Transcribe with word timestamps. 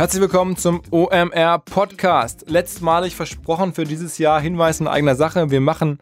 Herzlich 0.00 0.22
willkommen 0.22 0.56
zum 0.56 0.80
OMR 0.90 1.58
Podcast. 1.58 2.48
Letztmalig 2.48 3.14
versprochen 3.14 3.74
für 3.74 3.84
dieses 3.84 4.16
Jahr 4.16 4.40
Hinweis 4.40 4.80
in 4.80 4.88
eigener 4.88 5.14
Sache. 5.14 5.50
Wir 5.50 5.60
machen 5.60 5.98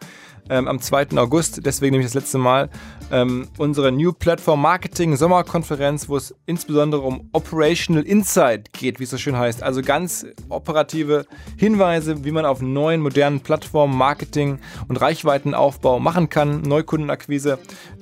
ähm, 0.48 0.69
am 0.69 0.80
2. 0.80 1.17
August, 1.17 1.67
deswegen 1.67 1.95
nämlich 1.95 2.07
das 2.07 2.14
letzte 2.14 2.39
Mal, 2.39 2.71
ähm, 3.11 3.48
unsere 3.59 3.91
New 3.91 4.12
Platform 4.12 4.62
Marketing 4.62 5.16
Sommerkonferenz, 5.16 6.09
wo 6.09 6.16
es 6.16 6.32
insbesondere 6.46 7.03
um 7.03 7.29
Operational 7.32 8.05
Insight 8.05 8.73
geht, 8.73 9.00
wie 9.00 9.03
es 9.03 9.11
so 9.11 9.19
schön 9.19 9.37
heißt. 9.37 9.64
Also 9.64 9.82
ganz 9.82 10.25
operative 10.49 11.27
Hinweise, 11.57 12.25
wie 12.25 12.30
man 12.30 12.46
auf 12.46 12.62
neuen, 12.62 13.01
modernen 13.01 13.41
Plattformen 13.41 13.99
Marketing 13.99 14.61
und 14.87 15.01
Reichweitenaufbau 15.01 15.99
machen 15.99 16.29
kann, 16.29 16.62
Neukundenakquise 16.62 17.59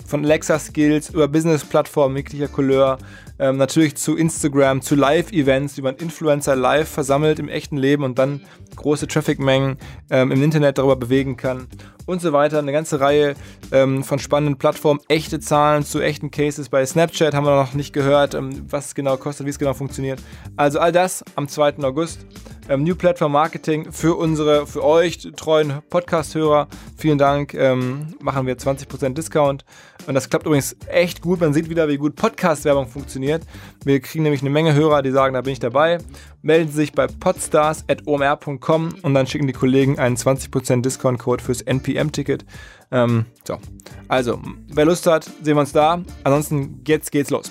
von 0.07 0.27
Alexa 0.27 0.59
Skills 0.59 1.09
über 1.09 1.27
Business-Plattformen 1.27 2.19
jeglicher 2.19 2.49
Couleur, 2.49 2.99
ähm, 3.39 3.57
natürlich 3.57 3.96
zu 3.96 4.16
Instagram, 4.16 4.82
zu 4.82 4.95
Live-Events, 4.95 5.77
wie 5.77 5.83
man 5.83 5.97
Influencer 5.97 6.56
live 6.56 6.88
versammelt 6.88 7.38
im 7.38 7.48
echten 7.48 7.77
Leben 7.77 8.05
und 8.05 8.19
dann 8.19 8.42
große 8.77 9.06
Traffic-Mengen 9.06 9.78
ähm, 10.11 10.33
im 10.33 10.42
Internet 10.42 10.78
darüber 10.78 10.97
bewegen 10.97 11.37
kann 11.37 11.69
und 12.06 12.20
so 12.20 12.33
weiter. 12.33 12.59
Eine 12.59 12.73
ganze 12.73 13.01
Reihe 13.01 13.34
ähm, 13.73 14.05
von 14.05 14.19
spannenden 14.19 14.56
Plattformen, 14.56 15.01
echte 15.09 15.41
Zahlen 15.41 15.84
zu 15.84 16.01
echten 16.01 16.30
Cases. 16.30 16.69
Bei 16.69 16.87
Snapchat 16.87 17.34
haben 17.34 17.45
wir 17.45 17.56
noch 17.56 17.75
nicht 17.75 17.92
gehört, 17.92 18.34
ähm, 18.34 18.66
was 18.70 18.87
es 18.87 18.95
genau 18.95 19.16
kostet, 19.16 19.47
wie 19.47 19.50
es 19.50 19.59
genau 19.59 19.75
funktioniert. 19.75 20.20
Also 20.56 20.78
all 20.78 20.92
das 20.92 21.25
am 21.34 21.48
2. 21.48 21.78
August. 21.83 22.20
Ähm, 22.69 22.83
New 22.83 22.97
Platform 22.97 23.33
Marketing 23.33 23.92
für 23.92 24.16
unsere, 24.16 24.66
für 24.66 24.83
euch 24.83 25.19
treuen 25.37 25.83
Podcast-Hörer. 25.89 26.66
Vielen 26.97 27.19
Dank. 27.19 27.55
Ähm, 27.55 28.14
machen 28.20 28.47
wir 28.47 28.56
20% 28.56 29.14
Discount. 29.14 29.64
Und 30.06 30.15
das 30.15 30.30
klappt 30.30 30.46
übrigens 30.46 30.77
echt 30.88 31.20
gut. 31.20 31.41
Man 31.41 31.52
sieht 31.52 31.69
wieder, 31.69 31.88
wie 31.88 31.96
gut 31.96 32.16
Podcast-Werbung 32.16 32.87
funktioniert. 32.87 33.42
Wir 33.84 34.01
kriegen 34.01 34.23
nämlich 34.23 34.41
eine 34.41 34.51
Menge 34.51 34.74
Hörer, 34.74 35.02
die 35.02 35.10
sagen, 35.10 35.34
da 35.34 35.41
bin 35.41 35.52
ich 35.52 35.59
dabei. 35.59 35.98
Melden 36.42 36.70
sich 36.70 36.92
bei 36.92 37.06
podstars.omr.com 37.06 38.94
und 39.03 39.14
dann 39.14 39.27
schicken 39.27 39.47
die 39.47 39.53
Kollegen 39.53 39.98
einen 39.98 40.16
20% 40.16 40.83
Discount-Code 40.83 41.42
fürs 41.42 41.62
NPM-Ticket. 41.62 42.44
Ähm, 42.92 43.27
so, 43.44 43.58
also, 44.08 44.41
wer 44.69 44.84
Lust 44.84 45.06
hat, 45.06 45.25
sehen 45.25 45.56
wir 45.56 45.61
uns 45.61 45.72
da. 45.72 46.03
Ansonsten, 46.22 46.83
jetzt 46.86 47.11
geht's 47.11 47.31
los. 47.31 47.50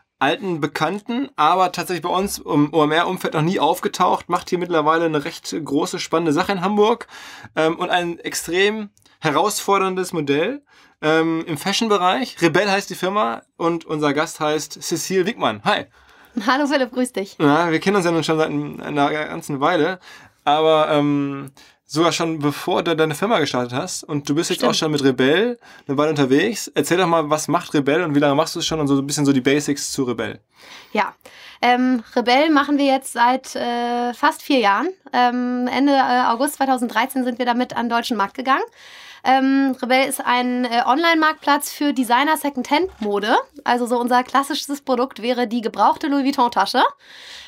alten 0.21 0.61
Bekannten, 0.61 1.29
aber 1.35 1.71
tatsächlich 1.71 2.03
bei 2.03 2.09
uns 2.09 2.37
im 2.37 2.73
OMR-Umfeld 2.73 3.33
noch 3.33 3.41
nie 3.41 3.59
aufgetaucht, 3.59 4.29
macht 4.29 4.49
hier 4.49 4.59
mittlerweile 4.59 5.05
eine 5.05 5.25
recht 5.25 5.55
große, 5.63 5.99
spannende 5.99 6.31
Sache 6.31 6.51
in 6.51 6.61
Hamburg 6.61 7.07
ähm, 7.55 7.77
und 7.77 7.89
ein 7.89 8.19
extrem 8.19 8.89
herausforderndes 9.19 10.13
Modell 10.13 10.61
ähm, 11.01 11.43
im 11.47 11.57
Fashion-Bereich. 11.57 12.41
Rebell 12.41 12.69
heißt 12.69 12.89
die 12.89 12.95
Firma 12.95 13.41
und 13.57 13.85
unser 13.85 14.13
Gast 14.13 14.39
heißt 14.39 14.81
Cecile 14.81 15.25
Wickmann. 15.25 15.61
Hi. 15.63 15.85
Hallo 16.45 16.67
Philipp, 16.67 16.91
grüß 16.91 17.13
dich. 17.13 17.37
Ja, 17.39 17.71
wir 17.71 17.79
kennen 17.79 17.95
uns 17.97 18.05
ja 18.05 18.11
nun 18.11 18.23
schon 18.23 18.37
seit 18.37 18.49
einer 18.49 19.11
ganzen 19.11 19.59
Weile, 19.59 19.99
aber 20.45 20.89
ähm, 20.91 21.51
sogar 21.91 22.13
schon 22.13 22.39
bevor 22.39 22.83
du 22.83 22.95
deine 22.95 23.15
Firma 23.15 23.39
gestartet 23.39 23.73
hast 23.73 24.05
und 24.05 24.27
du 24.29 24.33
bist 24.33 24.49
jetzt 24.49 24.59
Stimmt. 24.59 24.71
auch 24.71 24.75
schon 24.75 24.91
mit 24.91 25.03
Rebell 25.03 25.59
eine 25.85 25.97
Weile 25.97 26.11
unterwegs. 26.11 26.71
Erzähl 26.73 26.97
doch 26.97 27.05
mal, 27.05 27.29
was 27.29 27.49
macht 27.49 27.73
Rebell 27.73 28.03
und 28.03 28.15
wie 28.15 28.19
lange 28.19 28.33
machst 28.33 28.55
du 28.55 28.59
es 28.59 28.65
schon 28.65 28.79
und 28.79 28.87
so 28.87 28.97
ein 28.97 29.05
bisschen 29.05 29.25
so 29.25 29.33
die 29.33 29.41
Basics 29.41 29.91
zu 29.91 30.03
Rebell. 30.03 30.39
Ja, 30.93 31.13
ähm, 31.61 32.01
Rebell 32.15 32.49
machen 32.49 32.77
wir 32.77 32.85
jetzt 32.85 33.11
seit 33.11 33.57
äh, 33.57 34.13
fast 34.13 34.41
vier 34.41 34.59
Jahren. 34.59 34.87
Ähm, 35.11 35.67
Ende 35.67 35.91
äh, 35.91 36.23
August 36.27 36.55
2013 36.55 37.25
sind 37.25 37.39
wir 37.39 37.45
damit 37.45 37.75
an 37.75 37.87
den 37.87 37.89
deutschen 37.89 38.15
Markt 38.15 38.35
gegangen. 38.35 38.63
Ähm, 39.25 39.75
Rebell 39.81 40.07
ist 40.07 40.25
ein 40.25 40.63
äh, 40.63 40.83
Online-Marktplatz 40.85 41.73
für 41.73 41.91
Designer 41.91 42.37
Secondhand-Mode. 42.37 43.35
Also 43.65 43.85
so 43.85 43.99
unser 43.99 44.23
klassisches 44.23 44.79
Produkt 44.79 45.21
wäre 45.21 45.45
die 45.45 45.61
gebrauchte 45.61 46.07
Louis 46.07 46.23
Vuitton-Tasche. 46.23 46.83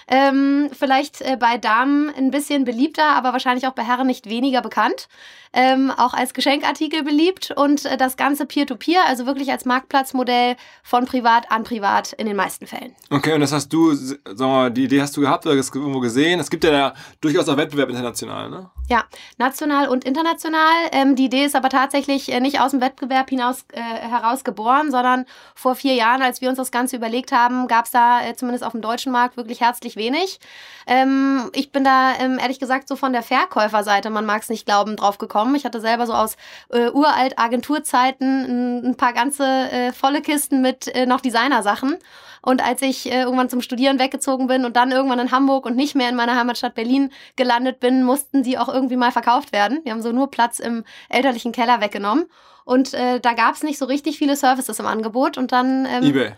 Ähm, 0.07 0.69
vielleicht 0.71 1.21
äh, 1.21 1.37
bei 1.39 1.57
Damen 1.57 2.13
ein 2.15 2.31
bisschen 2.31 2.65
beliebter, 2.65 3.15
aber 3.15 3.33
wahrscheinlich 3.33 3.67
auch 3.67 3.73
bei 3.73 3.83
Herren 3.83 4.07
nicht 4.07 4.29
weniger 4.29 4.61
bekannt 4.61 5.07
ähm, 5.53 5.91
auch 5.95 6.13
als 6.13 6.33
Geschenkartikel 6.33 7.03
beliebt 7.03 7.51
und 7.55 7.85
äh, 7.85 7.95
das 7.95 8.17
Ganze 8.17 8.45
peer-to-peer, 8.45 9.01
-peer, 9.01 9.07
also 9.07 9.25
wirklich 9.27 9.51
als 9.51 9.65
Marktplatzmodell 9.65 10.55
von 10.81 11.05
privat 11.05 11.51
an 11.51 11.63
privat 11.63 12.13
in 12.13 12.25
den 12.25 12.35
meisten 12.35 12.65
Fällen. 12.65 12.95
Okay, 13.11 13.33
und 13.33 13.41
das 13.41 13.51
hast 13.51 13.71
du, 13.71 13.93
sag 13.93 14.17
mal, 14.39 14.71
die 14.71 14.85
Idee 14.85 15.01
hast 15.01 15.15
du 15.15 15.21
gehabt 15.21 15.45
oder 15.45 15.55
irgendwo 15.55 15.99
gesehen? 15.99 16.39
Es 16.39 16.49
gibt 16.49 16.63
ja 16.63 16.71
da 16.71 16.93
durchaus 17.21 17.47
auch 17.47 17.57
Wettbewerb 17.57 17.89
international, 17.89 18.49
ne? 18.49 18.69
Ja, 18.89 19.05
national 19.37 19.87
und 19.87 20.03
international. 20.03 20.73
Ähm, 20.91 21.15
die 21.15 21.25
Idee 21.25 21.45
ist 21.45 21.55
aber 21.55 21.69
tatsächlich 21.69 22.31
äh, 22.31 22.39
nicht 22.39 22.59
aus 22.59 22.71
dem 22.71 22.81
Wettbewerb 22.81 23.29
hinaus 23.29 23.65
äh, 23.71 23.79
heraus 23.79 24.43
geboren, 24.43 24.91
sondern 24.91 25.25
vor 25.55 25.75
vier 25.75 25.93
Jahren, 25.93 26.21
als 26.21 26.41
wir 26.41 26.49
uns 26.49 26.57
das 26.57 26.71
Ganze 26.71 26.95
überlegt 26.95 27.31
haben, 27.31 27.67
gab 27.67 27.85
es 27.85 27.91
da 27.91 28.25
äh, 28.25 28.35
zumindest 28.35 28.63
auf 28.63 28.71
dem 28.71 28.81
deutschen 28.81 29.11
Markt 29.11 29.37
wirklich 29.37 29.61
herzlich 29.61 29.92
wenig. 29.95 30.39
Ähm, 30.87 31.49
ich 31.53 31.71
bin 31.71 31.83
da 31.83 32.13
ähm, 32.19 32.39
ehrlich 32.39 32.59
gesagt 32.59 32.87
so 32.87 32.95
von 32.95 33.13
der 33.13 33.23
Verkäuferseite, 33.23 34.09
man 34.09 34.25
mag 34.25 34.41
es 34.41 34.49
nicht 34.49 34.65
glauben, 34.65 34.95
drauf 34.95 35.17
gekommen. 35.17 35.55
Ich 35.55 35.65
hatte 35.65 35.79
selber 35.79 36.05
so 36.05 36.13
aus 36.13 36.35
äh, 36.69 36.89
uralt 36.89 37.39
Agenturzeiten 37.39 38.85
ein, 38.85 38.95
paar 38.95 39.13
ganze 39.13 39.45
äh, 39.45 39.91
volle 39.93 40.21
Kisten 40.21 40.61
mit 40.61 40.87
äh, 40.87 41.05
noch 41.05 41.21
Designersachen. 41.21 41.97
Und 42.41 42.61
als 42.61 42.81
ich 42.81 43.09
äh, 43.09 43.21
irgendwann 43.21 43.49
zum 43.49 43.61
Studieren 43.61 43.99
weggezogen 43.99 44.47
bin 44.47 44.65
und 44.65 44.75
dann 44.75 44.91
irgendwann 44.91 45.19
in 45.19 45.31
Hamburg 45.31 45.65
und 45.65 45.77
nicht 45.77 45.95
mehr 45.95 46.09
in 46.09 46.15
meiner 46.15 46.35
Heimatstadt 46.35 46.75
Berlin 46.75 47.09
gelandet 47.37 47.79
bin, 47.79 48.03
mussten 48.03 48.43
die 48.43 48.57
auch 48.57 48.67
irgendwie 48.67 48.97
mal 48.97 49.11
verkauft 49.11 49.53
werden. 49.53 49.79
Wir 49.83 49.93
haben 49.93 50.01
so 50.01 50.11
nur 50.11 50.29
Platz 50.29 50.59
im 50.59 50.83
elterlichen 51.07 51.53
Keller 51.53 51.79
weggenommen. 51.79 52.25
Und 52.65 52.93
äh, 52.93 53.19
da 53.19 53.33
gab 53.33 53.55
es 53.55 53.63
nicht 53.63 53.77
so 53.77 53.85
richtig 53.85 54.17
viele 54.17 54.35
Services 54.35 54.79
im 54.79 54.85
Angebot. 54.85 55.37
Und 55.37 55.51
dann. 55.51 55.85
Ähm, 55.85 56.03
eBay. 56.03 56.33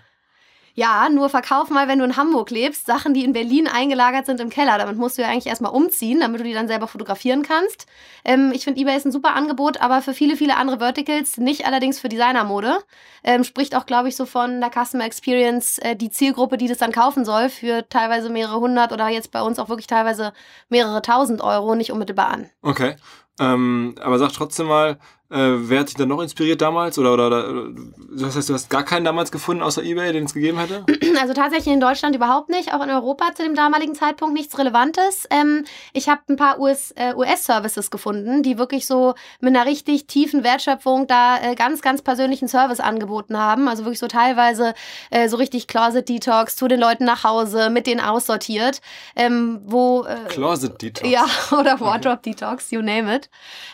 Ja, 0.77 1.07
nur 1.09 1.29
verkauf 1.29 1.69
mal, 1.69 1.87
wenn 1.87 1.99
du 1.99 2.05
in 2.05 2.17
Hamburg 2.17 2.51
lebst, 2.51 2.85
Sachen, 2.85 3.13
die 3.13 3.23
in 3.23 3.31
Berlin 3.31 3.69
eingelagert 3.69 4.25
sind 4.25 4.41
im 4.41 4.49
Keller. 4.49 4.77
Damit 4.77 4.97
musst 4.97 5.17
du 5.17 5.21
ja 5.21 5.29
eigentlich 5.29 5.47
erstmal 5.47 5.71
umziehen, 5.71 6.19
damit 6.19 6.41
du 6.41 6.43
die 6.43 6.53
dann 6.53 6.67
selber 6.67 6.89
fotografieren 6.89 7.43
kannst. 7.43 7.87
Ähm, 8.25 8.51
ich 8.53 8.65
finde, 8.65 8.81
eBay 8.81 8.97
ist 8.97 9.05
ein 9.05 9.13
super 9.13 9.35
Angebot, 9.35 9.79
aber 9.79 10.01
für 10.01 10.13
viele, 10.13 10.35
viele 10.35 10.57
andere 10.57 10.79
Verticals, 10.79 11.37
nicht 11.37 11.65
allerdings 11.65 12.01
für 12.01 12.09
Designermode. 12.09 12.79
Ähm, 13.23 13.45
spricht 13.45 13.73
auch, 13.73 13.85
glaube 13.85 14.09
ich, 14.09 14.17
so 14.17 14.25
von 14.25 14.59
der 14.59 14.69
Customer 14.69 15.05
Experience, 15.05 15.77
äh, 15.77 15.95
die 15.95 16.09
Zielgruppe, 16.09 16.57
die 16.57 16.67
das 16.67 16.77
dann 16.77 16.91
kaufen 16.91 17.23
soll, 17.23 17.47
für 17.47 17.87
teilweise 17.87 18.29
mehrere 18.29 18.59
hundert 18.59 18.91
oder 18.91 19.07
jetzt 19.07 19.31
bei 19.31 19.41
uns 19.41 19.59
auch 19.59 19.69
wirklich 19.69 19.87
teilweise 19.87 20.33
mehrere 20.67 21.01
tausend 21.01 21.41
Euro 21.41 21.75
nicht 21.75 21.93
unmittelbar 21.93 22.27
an. 22.27 22.49
Okay. 22.61 22.97
Ähm, 23.39 23.95
aber 24.01 24.19
sag 24.19 24.33
trotzdem 24.33 24.67
mal, 24.67 24.97
wer 25.35 25.79
hat 25.79 25.87
dich 25.89 25.95
dann 25.95 26.09
noch 26.09 26.21
inspiriert 26.21 26.61
damals? 26.61 26.97
Oder, 26.97 27.13
oder, 27.13 27.27
oder 27.27 27.69
das 28.11 28.35
heißt, 28.35 28.49
du 28.49 28.53
hast 28.53 28.69
gar 28.69 28.83
keinen 28.83 29.05
damals 29.05 29.31
gefunden 29.31 29.61
außer 29.63 29.83
eBay, 29.83 30.13
den 30.13 30.25
es 30.25 30.33
gegeben 30.33 30.59
hätte? 30.59 30.85
Also 31.19 31.33
tatsächlich 31.33 31.73
in 31.73 31.79
Deutschland 31.79 32.15
überhaupt 32.15 32.49
nicht, 32.49 32.73
auch 32.73 32.83
in 32.83 32.89
Europa 32.89 33.33
zu 33.33 33.43
dem 33.43 33.55
damaligen 33.55 33.95
Zeitpunkt 33.95 34.33
nichts 34.33 34.57
Relevantes. 34.57 35.27
Ähm, 35.31 35.63
ich 35.93 36.09
habe 36.09 36.21
ein 36.29 36.35
paar 36.35 36.59
US-Services 36.59 37.77
äh, 37.77 37.79
US 37.79 37.89
gefunden, 37.89 38.43
die 38.43 38.57
wirklich 38.57 38.85
so 38.85 39.15
mit 39.39 39.55
einer 39.55 39.65
richtig 39.65 40.07
tiefen 40.07 40.43
Wertschöpfung 40.43 41.07
da 41.07 41.37
äh, 41.41 41.55
ganz, 41.55 41.81
ganz 41.81 42.01
persönlichen 42.01 42.47
Service 42.47 42.79
angeboten 42.79 43.37
haben. 43.37 43.67
Also 43.67 43.85
wirklich 43.85 43.99
so 43.99 44.07
teilweise 44.07 44.73
äh, 45.09 45.29
so 45.29 45.37
richtig 45.37 45.67
Closet 45.67 46.07
Detox 46.07 46.55
zu 46.55 46.67
den 46.67 46.79
Leuten 46.79 47.05
nach 47.05 47.23
Hause, 47.23 47.69
mit 47.69 47.87
denen 47.87 48.01
aussortiert. 48.01 48.81
Ähm, 49.15 49.61
wo, 49.65 50.03
äh, 50.03 50.27
Closet 50.27 50.81
Detox? 50.81 51.09
Ja, 51.09 51.25
oder 51.57 51.79
Wardrobe 51.79 52.17
okay. 52.17 52.31
Detox, 52.31 52.71
you 52.71 52.81
name 52.81 53.15
it. 53.15 53.29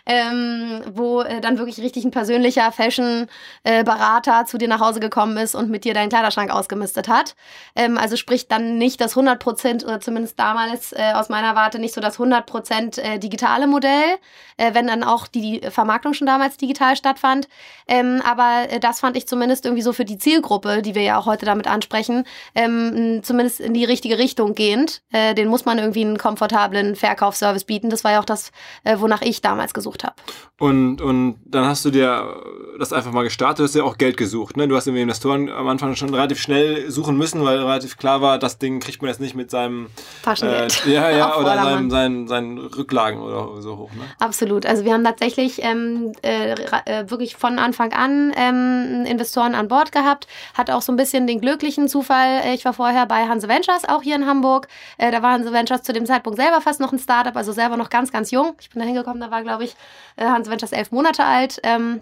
Ähm, 0.06 0.82
wo 0.94 1.22
äh, 1.22 1.42
dann 1.52 1.58
wirklich 1.58 1.84
richtig 1.84 2.06
ein 2.06 2.12
persönlicher 2.12 2.72
Fashion-Berater 2.72 4.46
zu 4.46 4.58
dir 4.58 4.68
nach 4.68 4.80
Hause 4.80 5.00
gekommen 5.00 5.38
ist 5.38 5.56
und 5.56 5.70
mit 5.70 5.84
dir 5.84 5.94
deinen 5.94 6.10
Kleiderschrank 6.10 6.52
ausgemistet 6.52 7.08
hat. 7.08 7.36
Ähm, 7.76 7.98
also 7.98 8.16
sprich 8.16 8.48
dann 8.48 8.78
nicht 8.78 9.02
das 9.02 9.16
100% 9.16 9.84
oder 9.84 10.00
zumindest 10.00 10.40
damals 10.40 10.94
äh, 10.94 11.14
aus 11.14 11.30
meiner 11.30 11.56
Warte 11.56 11.80
nicht 11.80 11.94
so 11.94 12.02
das 12.02 12.20
100% 12.20 13.00
äh, 13.00 13.20
digitale 13.20 13.68
Modell, 13.68 14.18
äh, 14.58 14.74
wenn 14.74 14.88
dann 14.88 15.04
auch 15.04 15.28
die 15.28 15.62
Vermarktung 15.70 16.14
schon 16.14 16.28
damals 16.28 16.58
digital 16.58 16.96
stattfand. 16.96 17.48
Ähm, 17.88 18.22
aber 18.26 18.70
äh, 18.70 18.80
das 18.80 19.00
fand 19.00 19.18
ich 19.18 19.28
zumindest 19.28 19.66
irgendwie 19.66 19.84
so 19.84 19.94
für 19.94 20.06
die 20.06 20.18
Zielgruppe, 20.18 20.82
die 20.82 20.96
wir 20.96 21.04
ja 21.04 21.18
auch 21.18 21.26
heute 21.26 21.46
damit 21.46 21.68
ansprechen, 21.68 22.26
ähm, 22.56 23.22
zumindest 23.24 23.60
in 23.60 23.74
die 23.74 23.86
richtige 23.86 24.18
Richtung 24.18 24.56
gehend. 24.56 25.02
Äh, 25.12 25.36
den 25.36 25.48
muss 25.48 25.66
man 25.66 25.78
irgendwie 25.78 26.06
einen 26.06 26.18
komfortablen 26.18 26.96
Verkaufsservice 26.96 27.66
bieten. 27.66 27.90
Das 27.90 28.04
war 28.04 28.14
ja 28.14 28.20
auch 28.20 28.26
das, 28.26 28.52
äh, 28.84 28.98
wonach 29.00 29.22
ich 29.22 29.42
damals 29.42 29.74
gesucht 29.74 30.04
habe. 30.04 30.16
Und, 30.60 31.02
und 31.02 31.31
dann 31.46 31.66
hast 31.66 31.86
du 31.86 31.92
dir, 31.92 32.42
das 32.80 32.94
einfach 32.94 33.12
mal 33.12 33.24
gestartet, 33.24 33.60
du 33.60 33.64
hast 33.64 33.76
ja 33.76 33.84
auch 33.84 33.98
Geld 33.98 34.18
gesucht. 34.18 34.58
Ne? 34.58 34.68
Du 34.68 34.76
hast 34.76 34.88
irgendwie 34.88 35.04
Investoren 35.04 35.50
am 35.50 35.68
Anfang 35.68 35.96
schon 35.96 36.14
relativ 36.14 36.40
schnell 36.40 36.90
suchen 36.90 37.18
müssen, 37.18 37.44
weil 37.44 37.60
relativ 37.60 37.98
klar 37.98 38.22
war, 38.22 38.40
das 38.40 38.58
Ding 38.58 38.80
kriegt 38.80 39.02
man 39.02 39.10
jetzt 39.10 39.22
nicht 39.22 39.36
mit 39.36 39.52
seinem 39.52 39.88
Taschengeld. 40.24 40.86
Äh, 40.86 40.94
ja, 40.94 41.10
ja, 41.10 41.36
oder 41.38 41.56
seinem, 41.56 41.90
seinen, 41.90 42.28
seinen 42.28 42.58
Rücklagen 42.58 43.22
oder 43.22 43.62
so 43.62 43.78
hoch. 43.78 43.92
Ne? 43.94 44.02
Absolut. 44.20 44.66
Also 44.66 44.86
wir 44.86 44.94
haben 44.94 45.04
tatsächlich 45.04 45.62
ähm, 45.64 46.14
äh, 46.24 46.54
äh, 46.86 47.10
wirklich 47.10 47.36
von 47.36 47.60
Anfang 47.60 47.94
an 47.94 48.34
ähm, 48.36 49.06
Investoren 49.06 49.56
an 49.56 49.68
Bord 49.68 49.92
gehabt. 49.92 50.28
Hat 50.54 50.70
auch 50.72 50.82
so 50.82 50.92
ein 50.92 50.96
bisschen 50.96 51.28
den 51.28 51.42
glücklichen 51.42 51.88
Zufall. 51.88 52.42
Ich 52.54 52.66
war 52.66 52.74
vorher 52.74 53.06
bei 53.06 53.28
Hanse 53.28 53.48
Ventures, 53.48 53.88
auch 53.88 54.02
hier 54.02 54.16
in 54.16 54.26
Hamburg. 54.26 54.68
Äh, 54.98 55.12
da 55.12 55.22
war 55.22 55.34
Hanse 55.34 55.54
Ventures 55.54 55.84
zu 55.84 55.94
dem 55.94 56.06
Zeitpunkt 56.06 56.40
selber 56.40 56.62
fast 56.62 56.80
noch 56.80 56.92
ein 56.92 57.00
Startup, 57.00 57.36
also 57.36 57.52
selber 57.52 57.78
noch 57.78 57.90
ganz, 57.90 58.12
ganz 58.12 58.32
jung. 58.32 58.54
Ich 58.60 58.70
bin 58.70 58.80
da 58.80 58.86
hingekommen, 58.86 59.22
da 59.22 59.32
war, 59.32 59.44
glaube 59.44 59.64
ich, 59.64 59.76
äh, 60.16 60.26
Hanse 60.26 60.50
Ventures 60.50 60.72
elf 60.72 60.92
Monate 60.92 61.21
alt. 61.26 61.60
Ähm, 61.64 62.02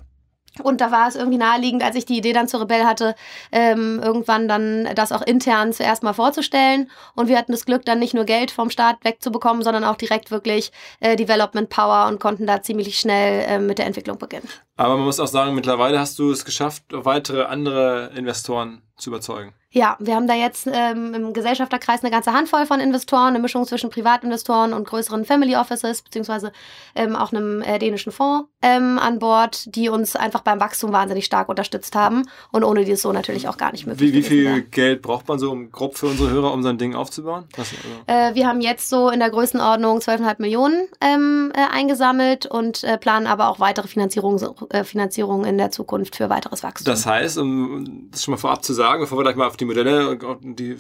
und 0.63 0.81
da 0.81 0.91
war 0.91 1.07
es 1.07 1.15
irgendwie 1.15 1.37
naheliegend, 1.37 1.83
als 1.83 1.95
ich 1.95 2.05
die 2.05 2.17
Idee 2.17 2.33
dann 2.33 2.47
zur 2.47 2.61
Rebell 2.61 2.83
hatte, 2.83 3.15
ähm, 3.51 4.01
irgendwann 4.03 4.47
dann 4.47 4.89
das 4.95 5.11
auch 5.11 5.21
intern 5.21 5.73
zuerst 5.73 6.03
mal 6.03 6.13
vorzustellen. 6.13 6.89
Und 7.15 7.27
wir 7.27 7.37
hatten 7.37 7.51
das 7.51 7.65
Glück, 7.65 7.85
dann 7.85 7.99
nicht 7.99 8.13
nur 8.13 8.25
Geld 8.25 8.51
vom 8.51 8.69
Staat 8.69 8.97
wegzubekommen, 9.03 9.63
sondern 9.63 9.83
auch 9.83 9.95
direkt 9.95 10.31
wirklich 10.31 10.71
äh, 10.99 11.15
Development 11.15 11.69
Power 11.69 12.07
und 12.07 12.19
konnten 12.19 12.47
da 12.47 12.61
ziemlich 12.61 12.99
schnell 12.99 13.45
äh, 13.47 13.59
mit 13.59 13.77
der 13.77 13.85
Entwicklung 13.85 14.17
beginnen. 14.17 14.47
Aber 14.75 14.95
man 14.95 15.05
muss 15.05 15.19
auch 15.19 15.27
sagen, 15.27 15.55
mittlerweile 15.55 15.99
hast 15.99 16.19
du 16.19 16.31
es 16.31 16.45
geschafft, 16.45 16.83
weitere 16.89 17.43
andere 17.43 18.11
Investoren 18.15 18.81
zu 18.97 19.09
überzeugen. 19.09 19.53
Ja, 19.71 19.97
wir 19.99 20.15
haben 20.15 20.27
da 20.27 20.33
jetzt 20.33 20.67
ähm, 20.71 21.13
im 21.13 21.31
Gesellschafterkreis 21.31 22.01
eine 22.01 22.09
ganze 22.09 22.33
Handvoll 22.33 22.65
von 22.65 22.79
Investoren, 22.79 23.27
eine 23.27 23.39
Mischung 23.39 23.67
zwischen 23.67 23.91
Privatinvestoren 23.91 24.73
und 24.73 24.87
größeren 24.87 25.25
Family 25.25 25.55
Offices, 25.55 26.01
beziehungsweise 26.01 26.51
ähm, 26.95 27.15
auch 27.15 27.31
einem 27.31 27.61
äh, 27.61 27.77
dänischen 27.77 28.11
Fonds 28.11 28.49
ähm, 28.63 28.97
an 28.97 29.19
Bord, 29.19 29.75
die 29.75 29.89
uns 29.89 30.15
einfach 30.15 30.41
beim 30.41 30.59
Wachstum 30.59 30.91
wahnsinnig 30.91 31.25
stark 31.25 31.49
unterstützt 31.49 31.95
haben 31.95 32.27
und 32.51 32.63
ohne 32.63 32.83
die 32.83 32.93
es 32.93 33.03
so 33.03 33.13
natürlich 33.13 33.47
auch 33.47 33.57
gar 33.57 33.71
nicht 33.71 33.85
möglich 33.85 34.11
Wie, 34.11 34.17
wie 34.17 34.23
viel 34.23 34.45
wäre. 34.45 34.61
Geld 34.63 35.03
braucht 35.03 35.27
man 35.27 35.37
so 35.37 35.51
um, 35.51 35.71
grob 35.71 35.99
für 35.99 36.07
unsere 36.07 36.31
Hörer, 36.31 36.51
um 36.51 36.63
sein 36.63 36.79
Ding 36.79 36.95
aufzubauen? 36.95 37.45
Was, 37.55 37.67
also? 38.07 38.31
äh, 38.31 38.33
wir 38.33 38.47
haben 38.47 38.61
jetzt 38.61 38.89
so 38.89 39.09
in 39.09 39.19
der 39.19 39.29
Größenordnung 39.29 39.99
12,5 39.99 40.35
Millionen 40.39 40.87
ähm, 40.99 41.51
äh, 41.53 41.59
eingesammelt 41.71 42.47
und 42.47 42.83
äh, 42.83 42.97
planen 42.97 43.27
aber 43.27 43.49
auch 43.49 43.59
weitere 43.59 43.87
Finanzierungen 43.87 44.43
äh, 44.71 44.83
Finanzierung 44.83 45.45
in 45.45 45.59
der 45.59 45.69
Zukunft 45.69 46.15
für 46.15 46.27
weiteres 46.31 46.63
Wachstum. 46.63 46.85
Das 46.85 47.05
heißt, 47.05 47.37
um 47.37 48.09
das 48.09 48.23
schon 48.23 48.31
mal 48.31 48.37
vorab 48.37 48.63
zu 48.63 48.73
sagen, 48.73 49.01
bevor 49.01 49.19
wir 49.19 49.23
gleich 49.23 49.35
mal 49.35 49.45
auf 49.45 49.58
die 49.59 49.65
Modelle 49.65 50.17
die 50.41 50.77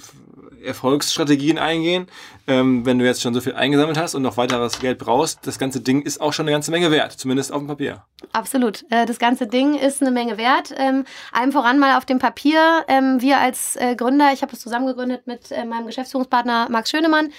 Erfolgsstrategien 0.63 1.57
eingehen. 1.57 2.07
Ähm, 2.47 2.85
wenn 2.85 2.99
du 2.99 3.05
jetzt 3.05 3.21
schon 3.21 3.33
so 3.33 3.41
viel 3.41 3.53
eingesammelt 3.53 3.97
hast 3.97 4.15
und 4.15 4.21
noch 4.21 4.37
weiteres 4.37 4.79
Geld 4.79 4.97
brauchst, 4.97 5.45
das 5.45 5.59
ganze 5.59 5.81
Ding 5.81 6.01
ist 6.01 6.19
auch 6.19 6.33
schon 6.33 6.45
eine 6.45 6.51
ganze 6.51 6.71
Menge 6.71 6.91
wert, 6.91 7.13
zumindest 7.13 7.51
auf 7.51 7.59
dem 7.59 7.67
Papier. 7.67 8.03
Absolut. 8.33 8.85
Äh, 8.89 9.05
das 9.05 9.19
ganze 9.19 9.47
Ding 9.47 9.75
ist 9.75 10.01
eine 10.01 10.11
Menge 10.11 10.37
wert. 10.37 10.73
Ähm, 10.77 11.05
allem 11.31 11.51
voran 11.51 11.79
mal 11.79 11.97
auf 11.97 12.05
dem 12.05 12.19
Papier. 12.19 12.83
Ähm, 12.87 13.21
wir 13.21 13.39
als 13.39 13.75
äh, 13.75 13.95
Gründer, 13.95 14.31
ich 14.33 14.41
habe 14.41 14.53
es 14.53 14.59
zusammen 14.59 14.87
gegründet 14.87 15.27
mit 15.27 15.51
äh, 15.51 15.65
meinem 15.65 15.85
Geschäftsführungspartner 15.85 16.67
Max 16.69 16.89
Schönemann, 16.89 17.31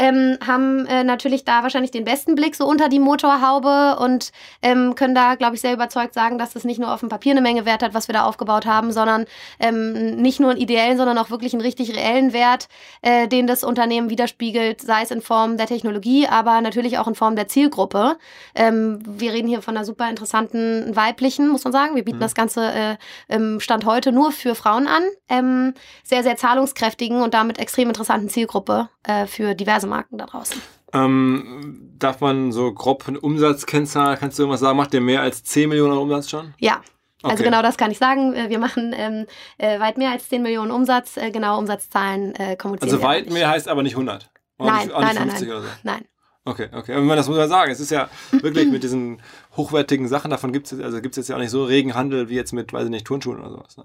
ähm, 0.00 0.38
haben 0.44 0.86
äh, 0.86 1.04
natürlich 1.04 1.44
da 1.44 1.62
wahrscheinlich 1.62 1.90
den 1.90 2.04
besten 2.04 2.34
Blick 2.34 2.56
so 2.56 2.66
unter 2.66 2.88
die 2.88 2.98
Motorhaube 2.98 3.98
und 4.00 4.32
ähm, 4.62 4.94
können 4.94 5.14
da, 5.14 5.34
glaube 5.34 5.56
ich, 5.56 5.60
sehr 5.60 5.74
überzeugt 5.74 6.14
sagen, 6.14 6.38
dass 6.38 6.54
das 6.54 6.64
nicht 6.64 6.80
nur 6.80 6.90
auf 6.90 7.00
dem 7.00 7.10
Papier 7.10 7.32
eine 7.32 7.42
Menge 7.42 7.66
Wert 7.66 7.82
hat, 7.82 7.92
was 7.92 8.08
wir 8.08 8.14
da 8.14 8.24
aufgebaut 8.24 8.64
haben, 8.64 8.92
sondern 8.92 9.26
ähm, 9.58 10.16
nicht 10.16 10.40
nur 10.40 10.52
einen 10.52 10.58
ideellen, 10.58 10.96
sondern 10.96 11.18
auch 11.18 11.28
wirklich 11.28 11.52
einen 11.52 11.60
richtig 11.60 11.94
reellen 11.94 12.32
Wert, 12.32 12.68
äh, 13.02 13.28
den 13.28 13.46
das 13.46 13.62
Unternehmen 13.62 14.08
widerspiegelt, 14.08 14.80
sei 14.80 15.02
es 15.02 15.10
in 15.10 15.20
Form 15.20 15.58
der 15.58 15.66
Technologie, 15.66 16.26
aber 16.26 16.62
natürlich 16.62 16.96
auch 16.96 17.06
in 17.06 17.14
Form 17.14 17.36
der 17.36 17.48
Zielgruppe. 17.48 18.16
Ähm, 18.54 19.02
wir 19.04 19.34
reden 19.34 19.48
hier 19.48 19.60
von 19.60 19.76
einer 19.76 19.84
super 19.84 20.08
interessanten 20.08 20.96
weiblichen, 20.96 21.46
muss 21.50 21.64
man 21.64 21.74
sagen. 21.74 21.94
Wir 21.94 22.04
bieten 22.04 22.16
mhm. 22.16 22.22
das 22.22 22.34
Ganze 22.34 22.96
äh, 23.28 23.60
Stand 23.60 23.84
heute 23.84 24.12
nur 24.12 24.32
für 24.32 24.54
Frauen 24.54 24.88
an. 24.88 25.02
Ähm, 25.28 25.74
sehr, 26.04 26.22
sehr 26.22 26.36
zahlungskräftigen 26.36 27.20
und 27.20 27.34
damit 27.34 27.58
extrem 27.58 27.88
interessanten 27.88 28.30
Zielgruppe 28.30 28.88
äh, 29.02 29.26
für 29.26 29.54
diverse 29.54 29.89
Marken 29.90 30.16
da 30.16 30.26
draußen. 30.26 30.60
Ähm, 30.92 31.92
darf 31.98 32.20
man 32.20 32.52
so 32.52 32.72
grob 32.72 33.06
eine 33.06 33.20
Umsatzkennzahl, 33.20 34.16
kannst 34.16 34.38
du 34.38 34.44
irgendwas 34.44 34.60
sagen, 34.60 34.76
macht 34.76 34.94
ihr 34.94 35.00
mehr 35.00 35.20
als 35.20 35.44
10 35.44 35.68
Millionen 35.68 35.98
Umsatz 35.98 36.30
schon? 36.30 36.54
Ja, 36.58 36.80
also 37.22 37.34
okay. 37.34 37.44
genau 37.44 37.62
das 37.62 37.76
kann 37.76 37.90
ich 37.90 37.98
sagen. 37.98 38.34
Äh, 38.34 38.48
wir 38.48 38.58
machen 38.58 38.94
ähm, 38.96 39.26
äh, 39.58 39.78
weit 39.78 39.98
mehr 39.98 40.10
als 40.10 40.28
10 40.28 40.42
Millionen 40.42 40.70
Umsatz. 40.70 41.16
Äh, 41.16 41.30
genau 41.30 41.58
Umsatzzahlen 41.58 42.34
äh, 42.34 42.56
kommunizieren 42.56 42.94
Also 42.94 43.06
weit 43.06 43.30
mehr 43.30 43.48
heißt 43.48 43.68
aber 43.68 43.82
nicht 43.82 43.94
100? 43.94 44.30
Nein, 44.58 44.86
nicht, 44.86 44.98
nein, 44.98 45.14
nein, 45.14 45.28
nein. 45.28 45.38
So. 45.38 45.62
nein. 45.82 46.04
Okay, 46.44 46.68
okay. 46.72 46.94
Aber 46.94 47.16
das 47.16 47.28
muss 47.28 47.36
man 47.36 47.48
sagen. 47.48 47.70
Es 47.70 47.80
ist 47.80 47.90
ja 47.90 48.08
wirklich 48.30 48.70
mit 48.70 48.82
diesen 48.82 49.20
hochwertigen 49.56 50.08
Sachen, 50.08 50.30
davon 50.30 50.52
gibt 50.52 50.72
es 50.72 50.80
also 50.80 51.00
gibt's 51.00 51.18
jetzt 51.18 51.28
ja 51.28 51.36
auch 51.36 51.40
nicht 51.40 51.50
so 51.50 51.64
regen 51.64 51.94
Handel 51.94 52.28
wie 52.28 52.36
jetzt 52.36 52.52
mit, 52.52 52.72
weiß 52.72 52.84
ich 52.84 52.90
nicht, 52.90 53.06
Turnschuhen 53.06 53.38
oder 53.38 53.50
sowas. 53.50 53.76
Ne? 53.76 53.84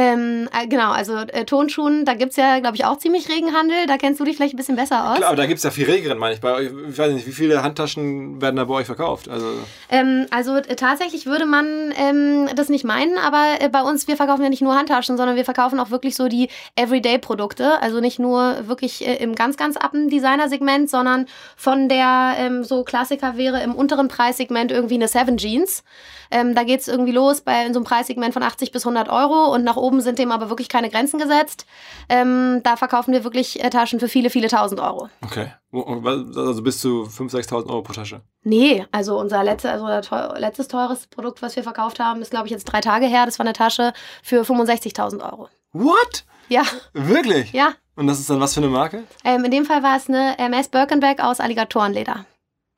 Ähm, 0.00 0.48
äh, 0.52 0.68
genau, 0.68 0.92
also 0.92 1.16
äh, 1.16 1.44
Tonschuhen, 1.44 2.04
da 2.04 2.14
gibt 2.14 2.30
es 2.30 2.36
ja, 2.36 2.60
glaube 2.60 2.76
ich, 2.76 2.84
auch 2.84 2.98
ziemlich 2.98 3.28
Regenhandel. 3.28 3.86
Da 3.88 3.96
kennst 3.98 4.20
du 4.20 4.24
dich 4.24 4.36
vielleicht 4.36 4.54
ein 4.54 4.56
bisschen 4.56 4.76
besser 4.76 5.10
aus. 5.10 5.16
Klar, 5.16 5.30
aber 5.30 5.36
da 5.36 5.46
gibt 5.46 5.58
es 5.58 5.64
ja 5.64 5.72
viel 5.72 5.86
regeren, 5.86 6.18
meine 6.18 6.34
ich. 6.34 6.40
Bei 6.40 6.54
euch, 6.54 6.70
ich 6.88 6.96
weiß 6.96 7.12
nicht, 7.12 7.26
wie 7.26 7.32
viele 7.32 7.64
Handtaschen 7.64 8.40
werden 8.40 8.54
da 8.54 8.64
bei 8.64 8.74
euch 8.74 8.86
verkauft? 8.86 9.28
Also, 9.28 9.46
ähm, 9.90 10.26
also 10.30 10.54
äh, 10.54 10.76
tatsächlich 10.76 11.26
würde 11.26 11.46
man 11.46 11.92
ähm, 11.96 12.48
das 12.54 12.68
nicht 12.68 12.84
meinen, 12.84 13.18
aber 13.18 13.56
äh, 13.58 13.68
bei 13.68 13.82
uns, 13.82 14.06
wir 14.06 14.16
verkaufen 14.16 14.44
ja 14.44 14.50
nicht 14.50 14.62
nur 14.62 14.76
Handtaschen, 14.76 15.16
sondern 15.16 15.34
wir 15.34 15.44
verkaufen 15.44 15.80
auch 15.80 15.90
wirklich 15.90 16.14
so 16.14 16.28
die 16.28 16.48
Everyday-Produkte. 16.76 17.82
Also 17.82 17.98
nicht 17.98 18.20
nur 18.20 18.68
wirklich 18.68 19.04
äh, 19.04 19.16
im 19.16 19.34
ganz, 19.34 19.56
ganz 19.56 19.76
appen 19.76 20.10
Designer-Segment, 20.10 20.88
sondern 20.88 21.26
von 21.56 21.88
der 21.88 22.34
ähm, 22.38 22.62
so 22.62 22.84
Klassiker 22.84 23.36
wäre 23.36 23.64
im 23.64 23.74
unteren 23.74 24.06
Preissegment 24.06 24.70
irgendwie 24.70 24.94
eine 24.94 25.08
Seven 25.08 25.38
Jeans. 25.38 25.82
Ähm, 26.30 26.54
da 26.54 26.62
geht 26.62 26.80
es 26.80 26.88
irgendwie 26.88 27.12
los 27.12 27.40
bei 27.40 27.64
in 27.64 27.72
so 27.72 27.80
einem 27.80 27.86
Preissegment 27.86 28.34
von 28.34 28.42
80 28.42 28.70
bis 28.70 28.84
100 28.84 29.08
Euro 29.08 29.52
und 29.54 29.64
nach 29.64 29.76
oben 29.76 29.87
sind 30.00 30.18
dem 30.18 30.30
aber 30.30 30.48
wirklich 30.48 30.68
keine 30.68 30.90
Grenzen 30.90 31.18
gesetzt. 31.18 31.66
Ähm, 32.08 32.60
da 32.62 32.76
verkaufen 32.76 33.12
wir 33.12 33.24
wirklich 33.24 33.62
äh, 33.62 33.70
Taschen 33.70 34.00
für 34.00 34.08
viele, 34.08 34.30
viele 34.30 34.48
tausend 34.48 34.80
Euro. 34.80 35.08
Okay. 35.24 35.52
Also 35.72 36.62
bis 36.62 36.80
zu 36.80 37.04
5.000, 37.04 37.48
6.000 37.48 37.66
Euro 37.68 37.82
pro 37.82 37.92
Tasche? 37.92 38.22
Nee, 38.42 38.86
also 38.92 39.18
unser 39.18 39.44
letzte, 39.44 39.70
also 39.70 39.86
teuer, 40.08 40.34
letztes 40.38 40.68
teures 40.68 41.06
Produkt, 41.06 41.42
was 41.42 41.56
wir 41.56 41.62
verkauft 41.62 42.00
haben, 42.00 42.22
ist 42.22 42.30
glaube 42.30 42.46
ich 42.46 42.52
jetzt 42.52 42.64
drei 42.64 42.80
Tage 42.80 43.06
her. 43.06 43.26
Das 43.26 43.38
war 43.38 43.46
eine 43.46 43.52
Tasche 43.52 43.92
für 44.22 44.42
65.000 44.42 45.22
Euro. 45.30 45.48
What? 45.72 46.24
Ja. 46.48 46.62
Wirklich? 46.92 47.52
Ja. 47.52 47.74
Und 47.96 48.06
das 48.06 48.20
ist 48.20 48.30
dann 48.30 48.40
was 48.40 48.54
für 48.54 48.60
eine 48.60 48.68
Marke? 48.68 49.04
Ähm, 49.24 49.44
in 49.44 49.50
dem 49.50 49.64
Fall 49.64 49.82
war 49.82 49.96
es 49.96 50.08
eine 50.08 50.38
MS 50.38 50.68
Birkenback 50.68 51.20
aus 51.20 51.40
Alligatorenleder. 51.40 52.24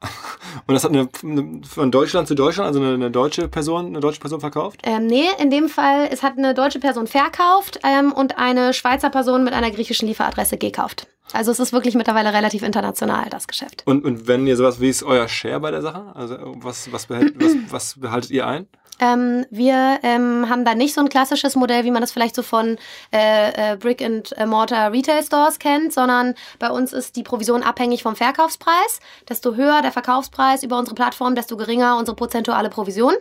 Und 0.66 0.74
das 0.74 0.84
hat 0.84 0.90
eine, 0.90 1.08
eine, 1.22 1.60
von 1.64 1.90
Deutschland 1.90 2.28
zu 2.28 2.34
Deutschland, 2.34 2.68
also 2.68 2.80
eine, 2.80 2.94
eine, 2.94 3.10
deutsche 3.10 3.48
Person, 3.48 3.86
eine 3.86 4.00
deutsche 4.00 4.20
Person 4.20 4.40
verkauft? 4.40 4.80
Ähm, 4.84 5.06
nee, 5.06 5.26
in 5.38 5.50
dem 5.50 5.68
Fall, 5.68 6.08
es 6.10 6.22
hat 6.22 6.38
eine 6.38 6.54
deutsche 6.54 6.80
Person 6.80 7.06
verkauft 7.06 7.80
ähm, 7.84 8.12
und 8.12 8.38
eine 8.38 8.72
Schweizer 8.72 9.10
Person 9.10 9.44
mit 9.44 9.52
einer 9.52 9.70
griechischen 9.70 10.08
Lieferadresse 10.08 10.56
gekauft. 10.56 11.06
Also 11.32 11.52
es 11.52 11.60
ist 11.60 11.72
wirklich 11.72 11.94
mittlerweile 11.94 12.32
relativ 12.32 12.62
international, 12.62 13.28
das 13.30 13.46
Geschäft. 13.46 13.82
Und, 13.86 14.04
und 14.04 14.26
wenn 14.26 14.46
ihr 14.46 14.56
sowas, 14.56 14.80
wie 14.80 14.88
ist 14.88 15.02
euer 15.02 15.28
Share 15.28 15.60
bei 15.60 15.70
der 15.70 15.82
Sache? 15.82 16.12
Also 16.14 16.36
was, 16.56 16.90
was, 16.92 17.06
behält, 17.06 17.34
was, 17.40 17.54
was 17.70 18.00
behaltet 18.00 18.30
ihr 18.30 18.46
ein? 18.46 18.66
Ähm, 19.00 19.46
wir 19.50 19.98
ähm, 20.02 20.48
haben 20.48 20.64
da 20.64 20.74
nicht 20.74 20.94
so 20.94 21.00
ein 21.00 21.08
klassisches 21.08 21.56
Modell, 21.56 21.84
wie 21.84 21.90
man 21.90 22.00
das 22.00 22.12
vielleicht 22.12 22.34
so 22.34 22.42
von 22.42 22.76
äh, 23.12 23.72
äh, 23.72 23.76
Brick 23.76 24.02
and 24.02 24.34
Mortar 24.46 24.92
Retail 24.92 25.22
Stores 25.22 25.58
kennt, 25.58 25.92
sondern 25.92 26.34
bei 26.58 26.70
uns 26.70 26.92
ist 26.92 27.16
die 27.16 27.22
Provision 27.22 27.62
abhängig 27.62 28.02
vom 28.02 28.16
Verkaufspreis. 28.16 29.00
Desto 29.28 29.54
höher 29.54 29.82
der 29.82 29.92
Verkaufspreis 29.92 30.62
über 30.62 30.78
unsere 30.78 30.94
Plattform, 30.94 31.34
desto 31.34 31.56
geringer 31.56 31.96
unsere 31.96 32.14
prozentuale 32.16 32.68
Provision. 32.68 33.14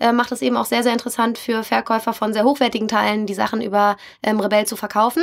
Äh, 0.00 0.12
macht 0.12 0.32
es 0.32 0.42
eben 0.42 0.56
auch 0.56 0.64
sehr, 0.64 0.82
sehr 0.82 0.92
interessant 0.92 1.38
für 1.38 1.62
Verkäufer 1.62 2.12
von 2.12 2.32
sehr 2.32 2.44
hochwertigen 2.44 2.88
Teilen, 2.88 3.26
die 3.26 3.34
Sachen 3.34 3.60
über 3.60 3.96
ähm, 4.22 4.40
Rebell 4.40 4.66
zu 4.66 4.76
verkaufen. 4.76 5.22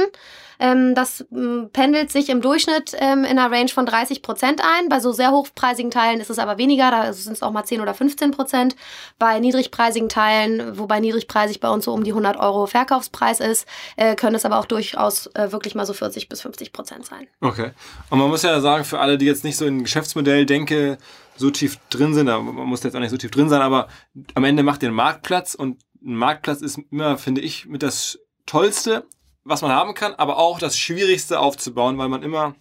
Ähm, 0.59 0.95
das 0.95 1.25
ähm, 1.31 1.69
pendelt 1.73 2.11
sich 2.11 2.29
im 2.29 2.41
Durchschnitt 2.41 2.95
ähm, 2.99 3.25
in 3.25 3.37
einer 3.37 3.51
Range 3.51 3.69
von 3.69 3.85
30 3.85 4.21
Prozent 4.21 4.61
ein. 4.61 4.89
Bei 4.89 4.99
so 4.99 5.11
sehr 5.11 5.31
hochpreisigen 5.31 5.91
Teilen 5.91 6.21
ist 6.21 6.29
es 6.29 6.39
aber 6.39 6.57
weniger, 6.57 6.91
da 6.91 7.13
sind 7.13 7.33
es 7.33 7.43
auch 7.43 7.51
mal 7.51 7.65
10 7.65 7.81
oder 7.81 7.93
15 7.93 8.31
Prozent. 8.31 8.75
Bei 9.19 9.39
niedrigpreisigen 9.39 10.02
Teilen, 10.09 10.77
wobei 10.77 10.99
niedrigpreisig 10.99 11.59
bei 11.59 11.69
uns 11.69 11.85
so 11.85 11.93
um 11.93 12.03
die 12.03 12.11
100 12.11 12.37
Euro 12.37 12.67
Verkaufspreis 12.67 13.39
ist, 13.39 13.67
äh, 13.95 14.15
können 14.15 14.35
es 14.35 14.45
aber 14.45 14.59
auch 14.59 14.65
durchaus 14.65 15.27
äh, 15.35 15.51
wirklich 15.51 15.75
mal 15.75 15.85
so 15.85 15.93
40 15.93 16.29
bis 16.29 16.41
50 16.41 16.73
Prozent 16.73 17.05
sein. 17.05 17.27
Okay. 17.41 17.71
Und 18.09 18.19
man 18.19 18.29
muss 18.29 18.43
ja 18.43 18.59
sagen, 18.61 18.83
für 18.83 18.99
alle, 18.99 19.17
die 19.17 19.25
jetzt 19.25 19.43
nicht 19.43 19.57
so 19.57 19.65
in 19.65 19.83
Geschäftsmodell 19.83 20.45
denke, 20.45 20.97
so 21.35 21.49
tief 21.49 21.79
drin 21.89 22.13
sind, 22.13 22.27
man 22.27 22.45
muss 22.45 22.83
jetzt 22.83 22.95
auch 22.95 22.99
nicht 22.99 23.09
so 23.09 23.17
tief 23.17 23.31
drin 23.31 23.49
sein, 23.49 23.61
aber 23.61 23.87
am 24.35 24.43
Ende 24.43 24.63
macht 24.63 24.83
einen 24.83 24.93
Marktplatz 24.93 25.55
und 25.55 25.81
ein 26.05 26.15
Marktplatz 26.15 26.61
ist 26.61 26.79
immer, 26.91 27.17
finde 27.17 27.41
ich, 27.41 27.65
mit 27.65 27.81
das 27.81 28.19
Tollste, 28.45 29.07
was 29.43 29.61
man 29.61 29.71
haben 29.71 29.93
kann, 29.93 30.13
aber 30.13 30.37
auch 30.37 30.59
das 30.59 30.77
Schwierigste 30.77 31.39
aufzubauen, 31.39 31.97
weil 31.97 32.09
man 32.09 32.23
immer 32.23 32.55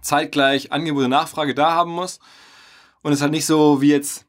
zeitgleich 0.00 0.72
Angebot 0.72 1.04
und 1.04 1.10
Nachfrage 1.10 1.54
da 1.54 1.72
haben 1.72 1.92
muss. 1.92 2.18
Und 3.02 3.12
es 3.12 3.20
halt 3.20 3.32
nicht 3.32 3.46
so 3.46 3.80
wie 3.80 3.90
jetzt 3.90 4.26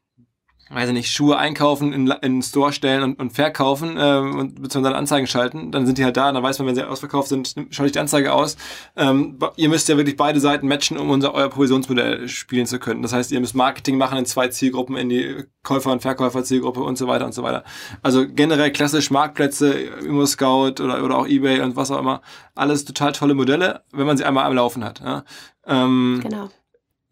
weiß 0.74 0.88
ich 0.88 0.94
nicht, 0.94 1.10
Schuhe 1.10 1.38
einkaufen, 1.38 1.92
in, 1.92 2.08
in 2.08 2.42
Store 2.42 2.72
stellen 2.72 3.02
und, 3.02 3.20
und 3.20 3.32
verkaufen 3.32 3.96
äh, 3.96 4.16
und 4.18 4.60
beziehungsweise 4.60 4.96
Anzeigen 4.96 5.26
schalten, 5.26 5.70
dann 5.70 5.86
sind 5.86 5.98
die 5.98 6.04
halt 6.04 6.16
da, 6.16 6.30
dann 6.32 6.42
weiß 6.42 6.58
man, 6.58 6.68
wenn 6.68 6.74
sie 6.74 6.86
ausverkauft 6.86 7.28
sind, 7.28 7.54
schalte 7.70 7.86
ich 7.86 7.92
die 7.92 7.98
Anzeige 7.98 8.32
aus. 8.32 8.56
Ähm, 8.96 9.38
ihr 9.56 9.68
müsst 9.68 9.88
ja 9.88 9.96
wirklich 9.96 10.16
beide 10.16 10.40
Seiten 10.40 10.66
matchen, 10.66 10.98
um 10.98 11.10
unser 11.10 11.34
euer 11.34 11.48
Provisionsmodell 11.48 12.28
spielen 12.28 12.66
zu 12.66 12.78
können. 12.78 13.02
Das 13.02 13.12
heißt, 13.12 13.30
ihr 13.32 13.40
müsst 13.40 13.54
Marketing 13.54 13.98
machen 13.98 14.18
in 14.18 14.26
zwei 14.26 14.48
Zielgruppen, 14.48 14.96
in 14.96 15.08
die 15.08 15.44
Käufer- 15.62 15.92
und 15.92 16.02
Verkäufer-Zielgruppe 16.02 16.80
und 16.80 16.98
so 16.98 17.06
weiter 17.06 17.24
und 17.24 17.32
so 17.32 17.42
weiter. 17.42 17.64
Also 18.02 18.26
generell 18.28 18.70
klassisch 18.72 19.10
Marktplätze, 19.10 19.72
Immo 19.72 20.26
Scout 20.26 20.82
oder, 20.82 21.02
oder 21.02 21.16
auch 21.18 21.26
Ebay 21.26 21.60
und 21.60 21.76
was 21.76 21.90
auch 21.90 21.98
immer. 21.98 22.20
Alles 22.54 22.84
total 22.84 23.12
tolle 23.12 23.34
Modelle, 23.34 23.82
wenn 23.92 24.06
man 24.06 24.16
sie 24.16 24.24
einmal 24.24 24.44
am 24.44 24.54
Laufen 24.54 24.84
hat. 24.84 25.00
Ja? 25.00 25.24
Ähm, 25.66 26.20
Genau. 26.22 26.50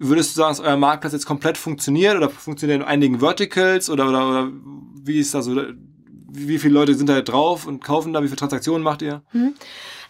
Würdest 0.04 0.32
du 0.32 0.40
sagen, 0.40 0.56
dass 0.56 0.66
euer 0.66 0.76
Marktplatz 0.76 1.12
jetzt 1.12 1.26
komplett 1.26 1.56
funktioniert 1.56 2.16
oder 2.16 2.28
funktioniert 2.28 2.80
in 2.80 2.86
einigen 2.86 3.20
Verticals 3.20 3.88
oder, 3.88 4.08
oder, 4.08 4.28
oder 4.28 4.52
wie 5.04 5.20
ist 5.20 5.32
das 5.32 5.44
so? 5.44 5.62
Wie, 6.34 6.58
viele 6.58 6.74
Leute 6.74 6.94
sind 6.94 7.08
da 7.08 7.20
drauf 7.20 7.66
und 7.66 7.84
kaufen 7.84 8.12
da? 8.12 8.22
Wie 8.22 8.28
viele 8.28 8.38
Transaktionen 8.38 8.82
macht 8.82 9.02
ihr? 9.02 9.20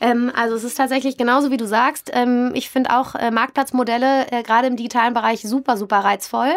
Ähm, 0.01 0.33
also 0.35 0.57
es 0.57 0.65
ist 0.65 0.77
tatsächlich 0.77 1.17
genauso, 1.17 1.51
wie 1.51 1.57
du 1.57 1.67
sagst. 1.67 2.11
Ähm, 2.13 2.51
ich 2.55 2.71
finde 2.71 2.97
auch 2.97 3.15
äh, 3.15 3.31
Marktplatzmodelle 3.31 4.31
äh, 4.31 4.43
gerade 4.43 4.67
im 4.67 4.77
digitalen 4.77 5.15
Bereich 5.15 5.43
super, 5.43 5.77
super 5.77 5.99
reizvoll. 5.99 6.51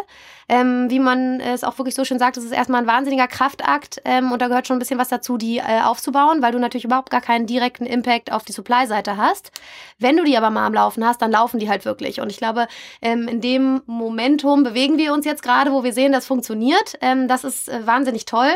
Ähm, 0.48 0.92
wie 0.92 1.00
man 1.00 1.40
es 1.40 1.64
auch 1.64 1.80
wirklich 1.80 1.96
so 1.96 2.06
schön 2.06 2.20
sagt, 2.20 2.38
es 2.38 2.44
ist 2.44 2.52
erstmal 2.52 2.82
ein 2.82 2.88
wahnsinniger 2.88 3.28
Kraftakt 3.28 4.00
ähm, 4.06 4.32
und 4.32 4.44
da 4.44 4.48
gehört 4.48 4.68
schon 4.68 4.76
ein 4.76 4.80
bisschen 4.80 5.00
was 5.00 5.08
dazu, 5.08 5.38
die 5.38 5.58
äh, 5.58 5.82
aufzubauen, 5.84 6.44
weil 6.44 6.52
du 6.52 6.60
natürlich 6.60 6.86
überhaupt 6.86 7.10
gar 7.10 7.22
keinen 7.22 7.48
direkten 7.48 7.88
Impact 7.88 8.32
auf 8.32 8.46
die 8.46 8.52
Supply-Seite 8.52 9.18
hast. 9.18 9.52
Wenn 9.98 10.18
du 10.18 10.24
die 10.24 10.38
aber 10.38 10.52
mal 10.52 10.68
am 10.68 10.74
Laufen 10.76 11.04
hast, 11.04 11.24
dann 11.24 11.32
laufen 11.32 11.60
die 11.60 11.68
halt 11.68 11.84
wirklich. 11.86 12.22
Und 12.22 12.30
ich 12.30 12.38
glaube, 12.38 12.68
ähm, 13.02 13.28
in 13.28 13.42
dem 13.42 13.82
Momentum 13.88 14.64
bewegen 14.64 15.00
wir 15.00 15.14
uns 15.14 15.26
jetzt 15.26 15.42
gerade, 15.42 15.72
wo 15.72 15.84
wir 15.84 15.94
sehen, 15.94 16.12
das 16.12 16.28
funktioniert. 16.28 16.96
Ähm, 17.02 17.28
das 17.28 17.44
ist 17.44 17.68
äh, 17.68 17.88
wahnsinnig 17.88 18.26
toll 18.26 18.52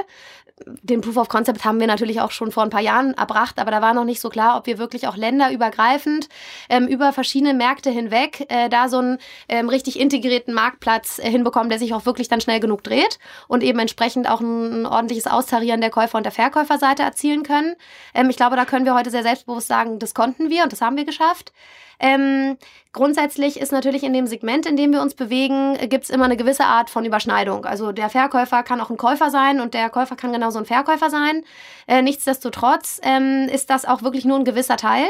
den 0.66 1.02
Proof 1.02 1.18
of 1.18 1.30
Concept 1.30 1.64
haben 1.66 1.80
wir 1.80 1.88
natürlich 1.88 2.22
auch 2.22 2.32
schon 2.32 2.52
vor 2.52 2.64
ein 2.64 2.70
paar 2.70 2.82
Jahren 2.82 3.14
erbracht, 3.14 3.60
aber 3.60 3.72
da 3.72 3.82
war 3.82 3.94
noch 3.94 4.04
nicht 4.04 4.22
so 4.22 4.30
klar, 4.30 4.58
ob 4.58 4.66
wir 4.66 4.78
wirklich 4.78 5.08
auch 5.08 5.16
länderübergreifend 5.16 6.30
ähm, 6.70 6.88
über 6.88 7.14
verschiedene 7.14 7.54
Märkte 7.54 7.90
hinweg 7.90 8.46
äh, 8.50 8.70
da 8.70 8.90
so 8.90 9.00
einen 9.00 9.18
ähm, 9.48 9.70
richtig 9.70 10.00
integrierten 10.00 10.54
Marktplatz 10.54 11.20
äh, 11.20 11.30
hinbekommen, 11.30 11.70
der 11.70 11.80
sich 11.80 11.94
auch 11.94 12.06
wirklich 12.06 12.28
dann 12.28 12.42
schnell 12.42 12.60
genug 12.60 12.84
dreht 12.84 13.20
und 13.48 13.64
eben 13.64 13.80
entsprechend 13.80 14.30
auch 14.30 14.42
ein, 14.42 14.82
ein 14.82 14.86
ordentliches 14.86 15.28
Austarieren 15.28 15.82
der 15.82 15.90
Käufer- 15.90 16.18
und 16.18 16.24
der 16.24 16.32
Verkäuferseite 16.32 17.04
erzielen 17.04 17.44
können. 17.44 17.76
Ähm, 18.14 18.30
ich 18.30 18.38
glaube, 18.38 18.56
da 18.56 18.66
können 18.66 18.86
wir 18.86 18.96
heute 18.96 19.12
sehr 19.12 19.24
selbstbewusst 19.24 19.68
sagen, 19.68 20.00
das 20.00 20.14
konnten 20.14 20.50
wir 20.50 20.64
und 20.64 20.72
das 20.72 20.82
haben 20.82 20.98
wir 20.98 21.06
geschafft. 21.06 21.54
Ähm, 22.00 22.58
grundsätzlich 22.94 23.60
ist 23.60 23.72
natürlich 23.72 24.04
in 24.04 24.14
dem 24.14 24.28
Segment, 24.28 24.66
in 24.66 24.76
dem 24.76 24.92
wir 24.92 25.02
uns 25.02 25.14
bewegen, 25.14 25.78
gibt 25.90 26.06
es 26.06 26.10
immer 26.10 26.26
eine 26.26 26.38
gewisse 26.38 26.66
Art 26.66 26.90
von 26.90 27.06
Überschneidung. 27.06 27.66
Also 27.66 27.92
der 27.92 28.10
Verkäufer 28.10 28.64
kann 28.64 28.82
auch 28.82 28.90
ein 28.90 28.98
Käufer 28.98 29.30
sein 29.30 29.60
und 29.60 29.74
der 29.74 29.90
Käufer 29.90 30.16
kann 30.16 30.34
genauso 30.34 30.60
ein 30.60 30.66
Verkäufer 30.66 31.10
sein. 31.10 31.44
Äh, 31.88 32.02
nichtsdestotrotz 32.02 33.00
ähm, 33.04 33.48
ist 33.52 33.70
das 33.70 33.86
auch 33.86 34.02
wirklich 34.02 34.26
nur 34.26 34.38
ein 34.38 34.46
gewisser 34.46 34.78
Teil. 34.78 35.06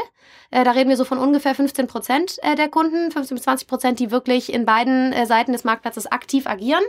Äh, 0.50 0.64
da 0.64 0.72
reden 0.72 0.90
wir 0.90 0.96
so 0.96 1.04
von 1.04 1.18
ungefähr 1.18 1.54
15 1.54 1.86
Prozent 1.86 2.38
äh, 2.42 2.54
der 2.54 2.68
Kunden, 2.68 3.10
15 3.10 3.36
bis 3.36 3.44
20 3.44 3.68
Prozent, 3.68 3.98
die 4.00 4.10
wirklich 4.10 4.52
in 4.52 4.66
beiden 4.66 5.12
äh, 5.12 5.26
Seiten 5.26 5.52
des 5.52 5.64
Marktplatzes 5.64 6.06
aktiv 6.06 6.46
agieren. 6.46 6.82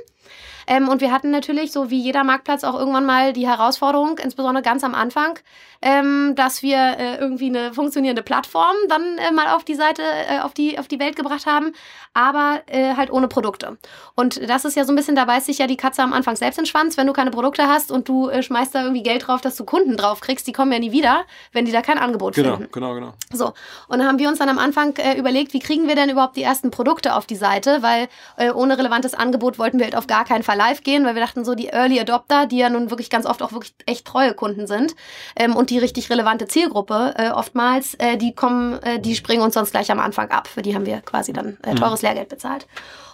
Ähm, 0.72 0.88
und 0.88 1.01
wir 1.01 1.12
hatten 1.12 1.32
natürlich, 1.32 1.74
so 1.74 1.90
wie 1.90 2.00
jeder 2.00 2.24
Marktplatz, 2.24 2.63
auch 2.63 2.80
irgendwann 2.80 3.06
mal 3.06 3.34
die 3.34 3.46
Herausforderung, 3.46 4.18
insbesondere 4.20 4.63
ganz 4.63 4.86
am 4.86 4.96
Anfang, 4.96 5.38
ähm, 5.82 6.34
dass 6.38 6.62
wir 6.63 6.78
äh, 6.78 7.18
irgendwie 7.18 7.48
eine 7.48 7.74
funktionierende 7.74 8.22
Plattform 8.24 8.75
dann 8.88 9.18
äh, 9.18 9.32
mal 9.32 9.48
auf 9.56 9.66
die 9.66 9.75
Seite, 9.75 10.01
äh, 10.30 10.40
auf, 10.40 10.54
die, 10.54 10.80
auf 10.80 10.88
die 10.88 11.00
Welt 11.00 11.18
gebracht 11.18 11.46
haben, 11.46 11.74
aber 12.13 12.62
äh, 12.68 12.96
halt 12.96 13.12
ohne 13.12 13.28
Produkte. 13.28 13.78
Und 14.16 14.48
das 14.50 14.63
ist 14.63 14.78
ja 14.78 14.86
so 14.86 14.94
ein 14.94 14.96
bisschen, 14.96 15.16
da 15.16 15.25
beißt 15.25 15.48
sich 15.48 15.58
ja 15.58 15.68
die 15.68 15.75
Katze 15.75 16.04
am 16.04 16.13
Anfang 16.13 16.38
selbst 16.38 16.58
in 16.58 16.63
den 16.63 16.70
Schwanz, 16.70 16.96
wenn 16.96 17.08
du 17.08 17.12
keine 17.13 17.32
Produkte 17.32 17.68
hast 17.68 17.92
und 17.92 18.08
du 18.08 18.30
äh, 18.30 18.42
schmeißt 18.42 18.74
da 18.74 18.84
irgendwie 18.84 19.04
Geld 19.04 19.28
drauf, 19.28 19.42
dass 19.42 19.58
du 19.58 19.66
Kunden 19.66 19.98
drauf 19.98 20.22
kriegst, 20.22 20.48
die 20.48 20.54
kommen 20.54 20.72
ja 20.72 20.80
nie 20.80 20.94
wieder, 20.94 21.24
wenn 21.51 21.66
die 21.66 21.74
da 21.74 21.82
kein 21.82 21.98
Angebot 21.98 22.36
Genau, 22.36 22.56
finden. 22.56 22.72
genau, 22.72 22.94
genau. 22.94 23.13
So, 23.34 23.48
und 23.90 24.00
dann 24.00 24.08
haben 24.08 24.20
wir 24.20 24.30
uns 24.30 24.40
dann 24.40 24.48
am 24.50 24.60
Anfang 24.60 24.96
äh, 24.98 25.18
überlegt, 25.18 25.51
wie 25.54 25.60
kriegen 25.60 25.90
wir 25.90 25.96
denn 25.96 26.10
überhaupt 26.10 26.38
die 26.38 26.44
ersten 26.44 26.72
Produkte 26.72 27.13
auf 27.16 27.25
die 27.25 27.36
Seite, 27.36 27.82
weil 27.82 28.08
ohne 28.54 28.78
relevantes 28.78 29.13
Angebot 29.13 29.60
wollten 29.60 29.78
wir 29.80 29.86
halt 29.86 29.96
auf 29.96 30.08
gar 30.08 30.25
keinen 30.25 30.44
Fall 30.44 30.61
live 30.62 30.84
gehen, 30.84 31.06
weil 31.06 31.15
wir 31.15 31.22
dachten 31.22 31.44
so, 31.44 31.56
die 31.56 31.68
Early 31.68 32.00
Adopter, 32.00 32.46
die 32.46 32.58
ja 32.58 32.70
nun 32.70 32.89
wirklich 32.89 33.10
ganz 33.10 33.25
oft 33.25 33.41
auch 33.41 33.51
wirklich 33.51 33.74
echt 33.86 34.06
treue 34.06 34.34
Kunden 34.34 34.68
sind 34.68 34.96
ähm, 35.36 35.56
und 35.56 35.70
die 35.70 35.80
richtig 35.80 36.10
relevante 36.10 36.48
Zielgruppe 36.48 37.13
äh, 37.18 37.32
oftmals, 37.32 37.96
äh, 37.96 38.18
die 38.18 38.34
kommen, 38.34 38.82
äh, 38.84 39.00
die 39.00 39.15
springen 39.15 39.41
uns 39.41 39.56
sonst 39.56 39.72
gleich 39.72 39.91
am 39.91 40.00
Anfang 40.00 40.30
ab. 40.30 40.48
Für 40.48 40.62
die 40.62 40.75
haben 40.75 40.86
wir 40.86 41.01
quasi 41.01 41.34
dann 41.34 41.58
äh, 41.63 41.75
teures 41.75 42.01
Lehrgeld 42.01 42.30
bezahlt. 42.30 42.68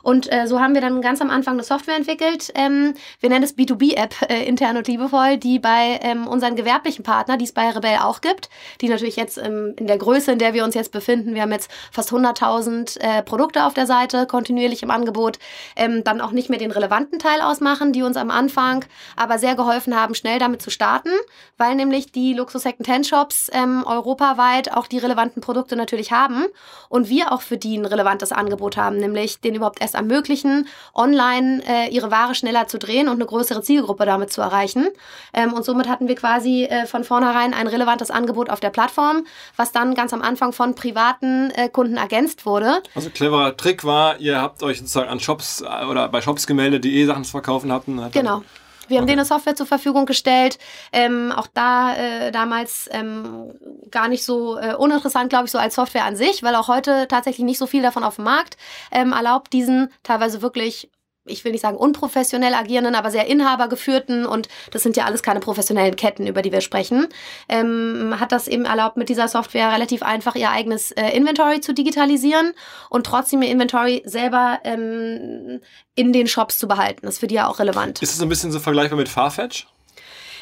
Und 0.04 0.32
äh, 0.32 0.48
so 0.48 0.60
haben 0.60 0.74
wir 0.74 0.82
dann 0.82 1.02
ganz 1.02 1.22
am 1.22 1.30
Anfang 1.30 1.54
eine 1.54 1.64
Software 1.64 1.96
entwickelt. 1.96 2.52
Ähm, 2.56 2.94
wir 3.20 3.30
nennen 3.30 3.44
es 3.44 3.58
B2B-App 3.58 4.30
äh, 4.30 4.46
intern 4.46 4.78
und 4.78 4.88
liebevoll, 4.88 5.38
die 5.38 5.60
bei 5.60 6.00
ähm, 6.02 6.28
unseren 6.28 6.56
gewerblichen 6.56 7.04
Partner, 7.04 7.38
die 7.38 7.46
es 7.46 7.52
bei 7.52 7.70
Rebell 7.70 7.98
auch 8.02 8.22
gibt, 8.22 8.50
die 8.82 8.90
natürlich 8.90 9.16
jetzt 9.16 9.38
ähm, 9.38 9.74
in 9.78 9.88
der 9.88 9.98
Größe, 9.98 10.32
in 10.32 10.40
der 10.40 10.54
wir 10.54 10.64
uns 10.64 10.76
jetzt 10.76 10.92
befinden, 10.92 11.36
wir 11.36 11.42
haben 11.42 11.52
jetzt 11.52 11.72
fast 11.92 12.12
100.000 12.12 13.00
äh, 13.00 13.24
Produkte 13.24 13.66
auf 13.66 13.74
der 13.74 13.86
Seite, 13.86 14.26
kontinuierlich 14.28 14.84
im 14.84 14.92
Angebot, 14.92 15.40
ähm, 15.76 16.04
dann 16.04 16.22
auch 16.22 16.32
nicht 16.32 16.50
mehr 16.50 16.60
den 16.60 16.72
relevanten 16.72 17.20
Teil 17.20 17.42
ausmachen, 17.42 17.94
die 17.94 18.04
uns 18.04 18.18
am 18.18 18.32
Anfang 18.32 18.86
aber 19.16 19.40
sehr 19.40 19.56
geholfen 19.56 19.96
haben, 19.96 20.16
schnell 20.16 20.40
damit 20.40 20.62
zu 20.62 20.70
starten, 20.70 21.10
weil 21.58 21.76
nämlich 21.76 22.12
die 22.12 22.34
Luxus 22.34 22.64
Second-Hand 22.64 23.08
Shops 23.08 23.50
ähm, 23.54 23.84
europaweit 23.86 24.72
auch 24.74 24.88
die 24.88 24.98
relevanten 24.98 25.42
Produkte 25.42 25.76
natürlich 25.76 26.12
haben 26.12 26.46
und 26.90 27.10
wir 27.10 27.32
auch 27.32 27.42
für 27.42 27.58
die 27.58 27.78
ein 27.78 27.86
relevantes 27.86 28.32
Angebot 28.32 28.78
haben, 28.78 28.98
nämlich 28.98 29.40
den 29.40 29.56
überhaupt 29.56 29.82
erst 29.88 29.96
ermöglichen, 29.96 30.68
online 30.94 31.64
äh, 31.66 31.90
ihre 31.90 32.12
Ware 32.12 32.36
schneller 32.36 32.68
zu 32.68 32.78
drehen 32.78 33.08
und 33.08 33.16
eine 33.16 33.26
größere 33.26 33.62
Zielgruppe 33.62 34.06
damit 34.06 34.32
zu 34.32 34.42
erreichen. 34.42 34.90
Ähm, 35.34 35.54
und 35.54 35.64
somit 35.64 35.88
hatten 35.88 36.08
wir 36.08 36.16
quasi 36.16 36.66
äh, 36.66 36.86
von 36.86 37.04
vornherein 37.04 37.54
ein 37.54 37.68
relevantes 37.68 38.12
Angebot 38.12 38.50
auf 38.50 38.60
der 38.60 38.70
Plattform, 38.70 39.26
was 39.56 39.72
dann 39.72 39.96
ganz 39.96 40.14
am 40.14 40.22
Anfang 40.22 40.52
von 40.52 40.76
privaten 40.76 41.52
äh, 41.52 41.70
Kunden 41.70 41.98
ergänzt 41.98 42.46
wurde. 42.46 42.84
Also 42.96 43.10
cleverer 43.10 43.56
Trick 43.56 43.86
war, 43.86 44.20
ihr 44.20 44.42
habt 44.42 44.62
euch 44.62 44.80
sozusagen 44.80 45.10
an 45.10 45.20
Shops 45.20 45.62
äh, 45.62 45.86
oder 45.86 46.10
bei 46.10 46.22
Shops 46.22 46.48
gemeldet, 46.48 46.84
die 46.84 47.00
eh 47.00 47.06
Sachen 47.06 47.24
zu 47.24 47.32
verkaufen 47.32 47.72
hatten. 47.72 48.02
Genau. 48.12 48.44
Wir 48.88 48.98
haben 48.98 49.04
Okay. 49.04 49.12
denen 49.12 49.20
eine 49.20 49.26
Software 49.26 49.56
zur 49.56 49.66
Verfügung 49.66 50.06
gestellt. 50.06 50.58
Ähm, 50.92 51.32
auch 51.36 51.48
da 51.54 51.96
äh, 51.96 52.32
damals 52.32 52.90
ähm, 52.92 53.52
gar 53.92 54.08
nicht 54.08 54.24
so 54.24 54.58
äh, 54.58 54.76
uninteressant, 54.76 55.30
glaube 55.30 55.46
ich, 55.46 55.52
so 55.52 55.58
als 55.58 55.76
Software 55.76 56.06
an 56.06 56.16
sich, 56.16 56.44
weil 56.44 56.56
auch 56.56 56.68
heute 56.68 57.08
tatsächlich 57.08 57.46
nicht 57.46 57.58
so 57.58 57.68
viel 57.68 57.82
davon 57.82 58.04
auf 58.04 58.16
dem 58.16 58.26
Markt 58.26 58.58
ähm, 58.92 59.14
erlaubt, 59.14 59.54
diesen 59.54 59.92
teilweise 60.04 60.42
wirklich 60.42 60.90
ich 61.28 61.44
will 61.44 61.52
nicht 61.52 61.62
sagen 61.62 61.78
unprofessionell 61.78 62.54
agierenden, 62.54 62.96
aber 62.96 63.12
sehr 63.12 63.28
inhabergeführten 63.28 64.26
und 64.26 64.48
das 64.72 64.84
sind 64.84 64.98
ja 64.98 65.06
alles 65.06 65.24
keine 65.24 65.40
professionellen 65.40 65.96
Ketten, 65.96 66.28
über 66.28 66.42
die 66.42 66.52
wir 66.52 66.62
sprechen, 66.62 67.08
ähm, 67.50 68.16
hat 68.20 68.32
das 68.32 68.48
eben 68.48 68.66
erlaubt, 68.66 68.98
mit 68.98 69.10
dieser 69.10 69.28
Software 69.28 69.72
relativ 69.72 70.04
einfach 70.04 70.36
ihr 70.36 70.52
eigenes 70.52 70.92
äh, 70.92 71.10
Inventory 71.10 71.62
zu 71.62 71.74
digitalisieren 71.74 72.54
und 72.90 73.06
trotzdem 73.06 73.42
ihr 73.42 73.50
Inventory 73.50 74.04
selber 74.06 74.60
ähm, 74.64 75.62
in 75.96 76.14
den 76.14 76.28
Shops 76.28 76.60
zu 76.60 76.68
behalten. 76.68 77.02
Das 77.04 77.16
ist 77.16 77.20
für 77.20 77.28
die 77.28 77.36
ja 77.36 77.48
auch 77.48 77.60
relevant. 77.60 78.02
Ist 78.02 78.18
so 78.18 78.26
ein 78.26 78.30
bisschen 78.30 78.52
so 78.52 78.60
vergleichbar 78.60 78.98
mit 78.98 79.10
Farfetch? 79.10 79.68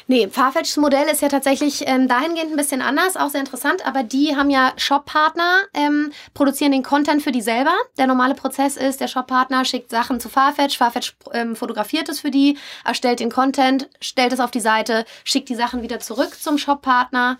Nee, 0.08 0.28
Farfetchs 0.28 0.76
Modell 0.76 1.08
ist 1.08 1.20
ja 1.20 1.28
tatsächlich 1.28 1.82
ähm, 1.86 2.06
dahingehend 2.06 2.52
ein 2.52 2.56
bisschen 2.56 2.80
anders, 2.80 3.16
auch 3.16 3.28
sehr 3.28 3.40
interessant, 3.40 3.84
aber 3.84 4.04
die 4.04 4.36
haben 4.36 4.50
ja 4.50 4.72
Shop-Partner, 4.76 5.62
ähm, 5.74 6.12
produzieren 6.32 6.70
den 6.70 6.84
Content 6.84 7.22
für 7.22 7.32
die 7.32 7.40
selber. 7.40 7.74
Der 7.98 8.06
normale 8.06 8.34
Prozess 8.34 8.76
ist, 8.76 9.00
der 9.00 9.08
Shop-Partner 9.08 9.64
schickt 9.64 9.90
Sachen 9.90 10.20
zu 10.20 10.28
Farfetch, 10.28 10.78
Farfetch 10.78 11.16
ähm, 11.32 11.56
fotografiert 11.56 12.08
es 12.08 12.20
für 12.20 12.30
die, 12.30 12.56
erstellt 12.84 13.18
den 13.18 13.30
Content, 13.32 13.88
stellt 14.00 14.32
es 14.32 14.38
auf 14.38 14.52
die 14.52 14.60
Seite, 14.60 15.04
schickt 15.24 15.48
die 15.48 15.56
Sachen 15.56 15.82
wieder 15.82 15.98
zurück 15.98 16.40
zum 16.40 16.56
Shop-Partner. 16.56 17.38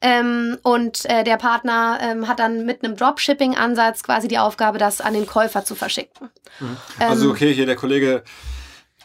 Ähm, 0.00 0.58
und 0.62 1.04
äh, 1.06 1.24
der 1.24 1.36
Partner 1.36 1.98
ähm, 2.00 2.28
hat 2.28 2.38
dann 2.38 2.64
mit 2.64 2.84
einem 2.84 2.96
Dropshipping-Ansatz 2.96 4.02
quasi 4.02 4.28
die 4.28 4.38
Aufgabe, 4.38 4.78
das 4.78 5.00
an 5.00 5.14
den 5.14 5.26
Käufer 5.26 5.64
zu 5.64 5.74
verschicken. 5.74 6.30
Also 6.98 7.26
Ähm, 7.26 7.30
okay, 7.30 7.52
hier 7.52 7.66
der 7.66 7.74
Kollege, 7.74 8.22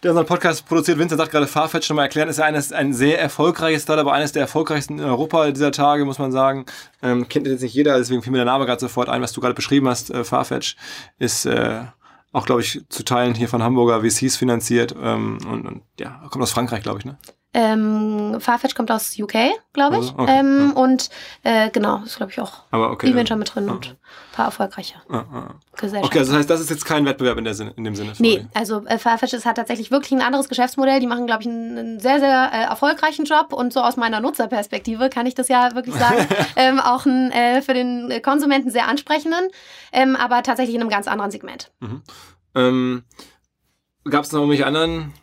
der 0.03 0.11
unseren 0.11 0.25
Podcast 0.25 0.67
produziert, 0.67 0.99
Vincent 0.99 1.19
sagt 1.19 1.31
gerade 1.31 1.47
Farfetch 1.47 1.87
schon 1.87 1.95
mal 1.95 2.03
erklären, 2.03 2.27
ist 2.27 2.37
ja 2.37 2.45
eines, 2.45 2.71
ein 2.73 2.93
sehr 2.93 3.21
erfolgreiches 3.21 3.83
Startup, 3.83 4.05
aber 4.05 4.13
eines 4.13 4.33
der 4.33 4.41
erfolgreichsten 4.41 4.99
in 4.99 5.05
Europa 5.05 5.49
dieser 5.51 5.71
Tage, 5.71 6.03
muss 6.03 6.19
man 6.19 6.31
sagen. 6.31 6.65
Ähm, 7.01 7.29
kennt 7.29 7.47
jetzt 7.47 7.61
nicht 7.61 7.73
jeder, 7.73 7.97
deswegen 7.97 8.21
fiel 8.21 8.31
mir 8.31 8.39
der 8.39 8.45
Name 8.45 8.65
gerade 8.65 8.81
sofort 8.81 9.07
ein, 9.07 9.21
was 9.21 9.31
du 9.31 9.39
gerade 9.39 9.53
beschrieben 9.53 9.87
hast. 9.87 10.11
Äh, 10.11 10.23
Farfetch 10.23 10.75
ist 11.19 11.45
äh, 11.45 11.83
auch, 12.33 12.45
glaube 12.45 12.61
ich, 12.61 12.81
zu 12.89 13.03
Teilen 13.03 13.33
hier 13.33 13.47
von 13.47 13.63
Hamburger 13.63 14.01
VCs 14.01 14.35
finanziert 14.35 14.93
ähm, 15.01 15.37
und, 15.49 15.65
und 15.65 15.81
ja, 15.99 16.21
kommt 16.29 16.43
aus 16.43 16.51
Frankreich, 16.51 16.83
glaube 16.83 16.99
ich, 16.99 17.05
ne? 17.05 17.17
Ähm, 17.55 18.37
Farfetch 18.39 18.73
kommt 18.73 18.89
aus 18.89 19.17
UK, 19.17 19.33
glaube 19.73 19.97
ich. 19.97 20.09
Also, 20.09 20.17
okay, 20.17 20.39
ähm, 20.39 20.73
ja. 20.75 20.81
Und 20.81 21.09
äh, 21.43 21.69
genau, 21.69 22.01
ist 22.03 22.17
glaube 22.17 22.31
ich 22.31 22.41
auch 22.41 22.63
Aber 22.71 22.89
okay. 22.89 23.11
E-Venture 23.11 23.37
mit 23.37 23.53
drin 23.53 23.69
und 23.69 23.89
ein 23.89 23.97
paar 24.31 24.45
erfolgreiche 24.45 24.95
Ah, 25.07 25.17
ah. 25.31 25.55
Gesellschaften. 25.77 26.05
Okay, 26.07 26.19
also 26.19 26.31
das 26.31 26.39
heißt, 26.39 26.49
das 26.49 26.61
ist 26.61 26.71
jetzt 26.71 26.85
kein 26.85 27.05
Wettbewerb 27.05 27.37
in, 27.37 27.43
der 27.43 27.53
Sinne, 27.53 27.73
in 27.75 27.83
dem 27.83 27.95
Sinne. 27.95 28.13
Nee, 28.17 28.39
euch. 28.39 28.45
also 28.55 28.83
äh, 28.85 28.97
Farfetch 28.97 29.33
ist, 29.33 29.45
hat 29.45 29.57
tatsächlich 29.57 29.91
wirklich 29.91 30.11
ein 30.13 30.21
anderes 30.21 30.49
Geschäftsmodell. 30.49 30.99
Die 30.99 31.05
machen, 31.05 31.27
glaube 31.27 31.43
ich, 31.43 31.47
einen, 31.47 31.77
einen 31.77 31.99
sehr, 31.99 32.19
sehr 32.19 32.49
äh, 32.51 32.63
erfolgreichen 32.63 33.25
Job. 33.25 33.53
Und 33.53 33.71
so 33.71 33.81
aus 33.81 33.97
meiner 33.97 34.19
Nutzerperspektive 34.19 35.09
kann 35.09 35.27
ich 35.27 35.35
das 35.35 35.47
ja 35.47 35.75
wirklich 35.75 35.95
sagen, 35.95 36.27
ähm, 36.55 36.79
auch 36.79 37.05
einen, 37.05 37.31
äh, 37.31 37.61
für 37.61 37.75
den 37.75 38.19
Konsumenten 38.23 38.71
sehr 38.71 38.87
ansprechenden, 38.87 39.47
ähm, 39.91 40.15
aber 40.15 40.41
tatsächlich 40.41 40.75
in 40.75 40.81
einem 40.81 40.89
ganz 40.89 41.07
anderen 41.07 41.29
Segment. 41.29 41.71
Ähm, 42.55 43.03
Gab 44.09 44.23
es 44.23 44.31
noch 44.31 44.39
irgendwelche 44.39 44.65
anderen 44.65 45.13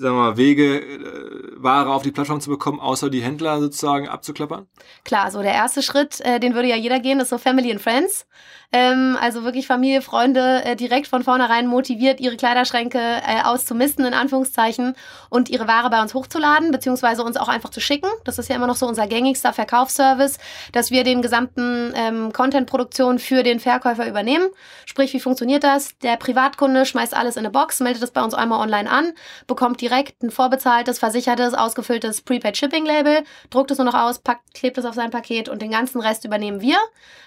sagen 0.00 0.16
wir 0.16 0.22
mal, 0.22 0.36
Wege, 0.36 0.80
äh, 0.80 1.62
Ware 1.62 1.90
auf 1.90 2.02
die 2.02 2.10
Plattform 2.10 2.40
zu 2.40 2.48
bekommen, 2.48 2.80
außer 2.80 3.10
die 3.10 3.22
Händler 3.22 3.60
sozusagen 3.60 4.08
abzuklappern? 4.08 4.66
Klar, 5.04 5.30
so 5.30 5.42
der 5.42 5.52
erste 5.52 5.82
Schritt, 5.82 6.20
äh, 6.20 6.40
den 6.40 6.54
würde 6.54 6.68
ja 6.68 6.76
jeder 6.76 7.00
gehen, 7.00 7.20
ist 7.20 7.28
so 7.28 7.38
Family 7.38 7.70
and 7.70 7.80
Friends. 7.80 8.26
Ähm, 8.72 9.16
also 9.20 9.42
wirklich 9.42 9.66
Familie, 9.66 10.00
Freunde 10.00 10.64
äh, 10.64 10.76
direkt 10.76 11.08
von 11.08 11.24
vornherein 11.24 11.66
motiviert, 11.66 12.20
ihre 12.20 12.36
Kleiderschränke 12.36 12.98
äh, 12.98 13.42
auszumisten, 13.42 14.04
in 14.04 14.14
Anführungszeichen, 14.14 14.94
und 15.28 15.48
ihre 15.48 15.66
Ware 15.66 15.90
bei 15.90 16.00
uns 16.00 16.14
hochzuladen, 16.14 16.70
beziehungsweise 16.70 17.24
uns 17.24 17.36
auch 17.36 17.48
einfach 17.48 17.70
zu 17.70 17.80
schicken. 17.80 18.08
Das 18.24 18.38
ist 18.38 18.48
ja 18.48 18.54
immer 18.54 18.68
noch 18.68 18.76
so 18.76 18.86
unser 18.86 19.08
gängigster 19.08 19.52
Verkaufsservice, 19.52 20.38
dass 20.72 20.92
wir 20.92 21.02
den 21.02 21.20
gesamten 21.20 21.92
ähm, 21.96 22.32
Content-Produktion 22.32 23.18
für 23.18 23.42
den 23.42 23.58
Verkäufer 23.58 24.06
übernehmen. 24.06 24.48
Sprich, 24.86 25.12
wie 25.12 25.20
funktioniert 25.20 25.64
das? 25.64 25.98
Der 25.98 26.16
Privatkunde 26.16 26.86
schmeißt 26.86 27.14
alles 27.14 27.36
in 27.36 27.40
eine 27.40 27.50
Box, 27.50 27.80
meldet 27.80 28.02
es 28.04 28.12
bei 28.12 28.22
uns 28.22 28.34
einmal 28.34 28.60
online 28.60 28.88
an, 28.88 29.12
bekommt 29.48 29.80
direkt 29.80 30.22
ein 30.22 30.30
vorbezahltes, 30.30 31.00
versichertes, 31.00 31.54
ausgefülltes 31.54 32.20
Prepaid 32.20 32.56
Shipping 32.56 32.86
Label, 32.86 33.24
druckt 33.50 33.72
es 33.72 33.78
nur 33.78 33.86
noch 33.86 33.94
aus, 33.94 34.20
packt, 34.20 34.54
klebt 34.54 34.78
es 34.78 34.84
auf 34.84 34.94
sein 34.94 35.10
Paket 35.10 35.48
und 35.48 35.60
den 35.60 35.72
ganzen 35.72 36.00
Rest 36.00 36.24
übernehmen 36.24 36.60
wir. 36.60 36.76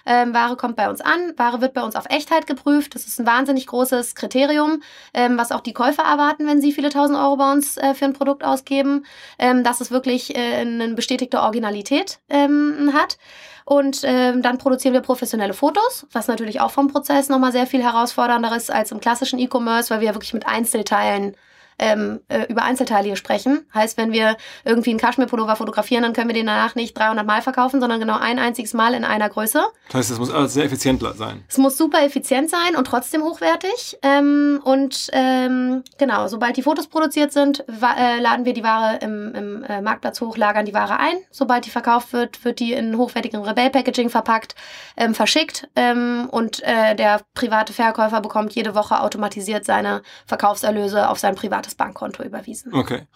Ähm, 0.06 0.32
Ware 0.32 0.56
kommt 0.56 0.76
bei 0.76 0.88
uns 0.88 1.00
an, 1.00 1.33
Ware 1.38 1.60
wird 1.60 1.74
bei 1.74 1.82
uns 1.82 1.96
auf 1.96 2.06
Echtheit 2.10 2.46
geprüft. 2.46 2.94
Das 2.94 3.06
ist 3.06 3.20
ein 3.20 3.26
wahnsinnig 3.26 3.66
großes 3.66 4.14
Kriterium, 4.14 4.82
ähm, 5.12 5.38
was 5.38 5.52
auch 5.52 5.60
die 5.60 5.72
Käufer 5.72 6.02
erwarten, 6.02 6.46
wenn 6.46 6.60
sie 6.60 6.72
viele 6.72 6.90
tausend 6.90 7.18
Euro 7.18 7.36
bei 7.36 7.52
uns 7.52 7.76
äh, 7.76 7.94
für 7.94 8.04
ein 8.04 8.12
Produkt 8.12 8.44
ausgeben, 8.44 9.04
ähm, 9.38 9.64
dass 9.64 9.80
es 9.80 9.90
wirklich 9.90 10.36
äh, 10.36 10.60
eine 10.60 10.94
bestätigte 10.94 11.40
Originalität 11.40 12.20
ähm, 12.28 12.92
hat. 12.92 13.18
Und 13.64 14.02
ähm, 14.04 14.42
dann 14.42 14.58
produzieren 14.58 14.92
wir 14.92 15.00
professionelle 15.00 15.54
Fotos, 15.54 16.06
was 16.12 16.28
natürlich 16.28 16.60
auch 16.60 16.70
vom 16.70 16.88
Prozess 16.88 17.28
nochmal 17.28 17.52
sehr 17.52 17.66
viel 17.66 17.82
herausfordernder 17.82 18.54
ist 18.54 18.70
als 18.70 18.92
im 18.92 19.00
klassischen 19.00 19.38
E-Commerce, 19.38 19.90
weil 19.90 20.00
wir 20.00 20.14
wirklich 20.14 20.34
mit 20.34 20.46
Einzelteilen 20.46 21.34
ähm, 21.78 22.20
äh, 22.28 22.46
über 22.48 22.62
Einzelteile 22.62 23.06
hier 23.06 23.16
sprechen. 23.16 23.66
Heißt, 23.74 23.96
wenn 23.96 24.12
wir 24.12 24.36
irgendwie 24.64 24.90
einen 24.90 24.98
Kaschmirpullover 24.98 25.56
fotografieren, 25.56 26.02
dann 26.02 26.12
können 26.12 26.28
wir 26.28 26.34
den 26.34 26.46
danach 26.46 26.74
nicht 26.74 26.96
300 26.98 27.26
Mal 27.26 27.42
verkaufen, 27.42 27.80
sondern 27.80 28.00
genau 28.00 28.18
ein 28.18 28.38
einziges 28.38 28.74
Mal 28.74 28.94
in 28.94 29.04
einer 29.04 29.28
Größe. 29.28 29.62
Das 29.88 29.94
heißt, 29.94 30.10
es 30.12 30.18
muss 30.18 30.30
alles 30.30 30.54
sehr 30.54 30.64
effizient 30.64 31.02
sein. 31.16 31.44
Es 31.48 31.58
muss 31.58 31.76
super 31.76 32.04
effizient 32.04 32.50
sein 32.50 32.76
und 32.76 32.86
trotzdem 32.86 33.22
hochwertig. 33.22 33.98
Ähm, 34.02 34.60
und 34.64 35.08
ähm, 35.12 35.82
genau, 35.98 36.28
sobald 36.28 36.56
die 36.56 36.62
Fotos 36.62 36.86
produziert 36.86 37.32
sind, 37.32 37.64
äh, 37.68 38.20
laden 38.20 38.44
wir 38.44 38.52
die 38.52 38.64
Ware 38.64 38.98
im, 39.02 39.34
im 39.34 39.64
äh, 39.64 39.80
Marktplatz 39.80 40.20
hoch, 40.20 40.36
lagern 40.36 40.66
die 40.66 40.74
Ware 40.74 40.98
ein. 40.98 41.16
Sobald 41.30 41.66
die 41.66 41.70
verkauft 41.70 42.12
wird, 42.12 42.44
wird 42.44 42.60
die 42.60 42.72
in 42.72 42.96
hochwertigem 42.96 43.42
Rebell-Packaging 43.42 44.10
verpackt, 44.10 44.54
ähm, 44.96 45.14
verschickt 45.14 45.68
ähm, 45.76 46.28
und 46.30 46.62
äh, 46.62 46.94
der 46.94 47.20
private 47.34 47.72
Verkäufer 47.72 48.20
bekommt 48.20 48.54
jede 48.54 48.74
Woche 48.74 49.00
automatisiert 49.00 49.64
seine 49.64 50.02
Verkaufserlöse 50.26 51.08
auf 51.08 51.18
sein 51.18 51.34
privates 51.34 51.63
privates 51.64 51.74
Bankkonto 51.74 52.22
überwiesen. 52.22 52.74
Okay. 52.74 53.06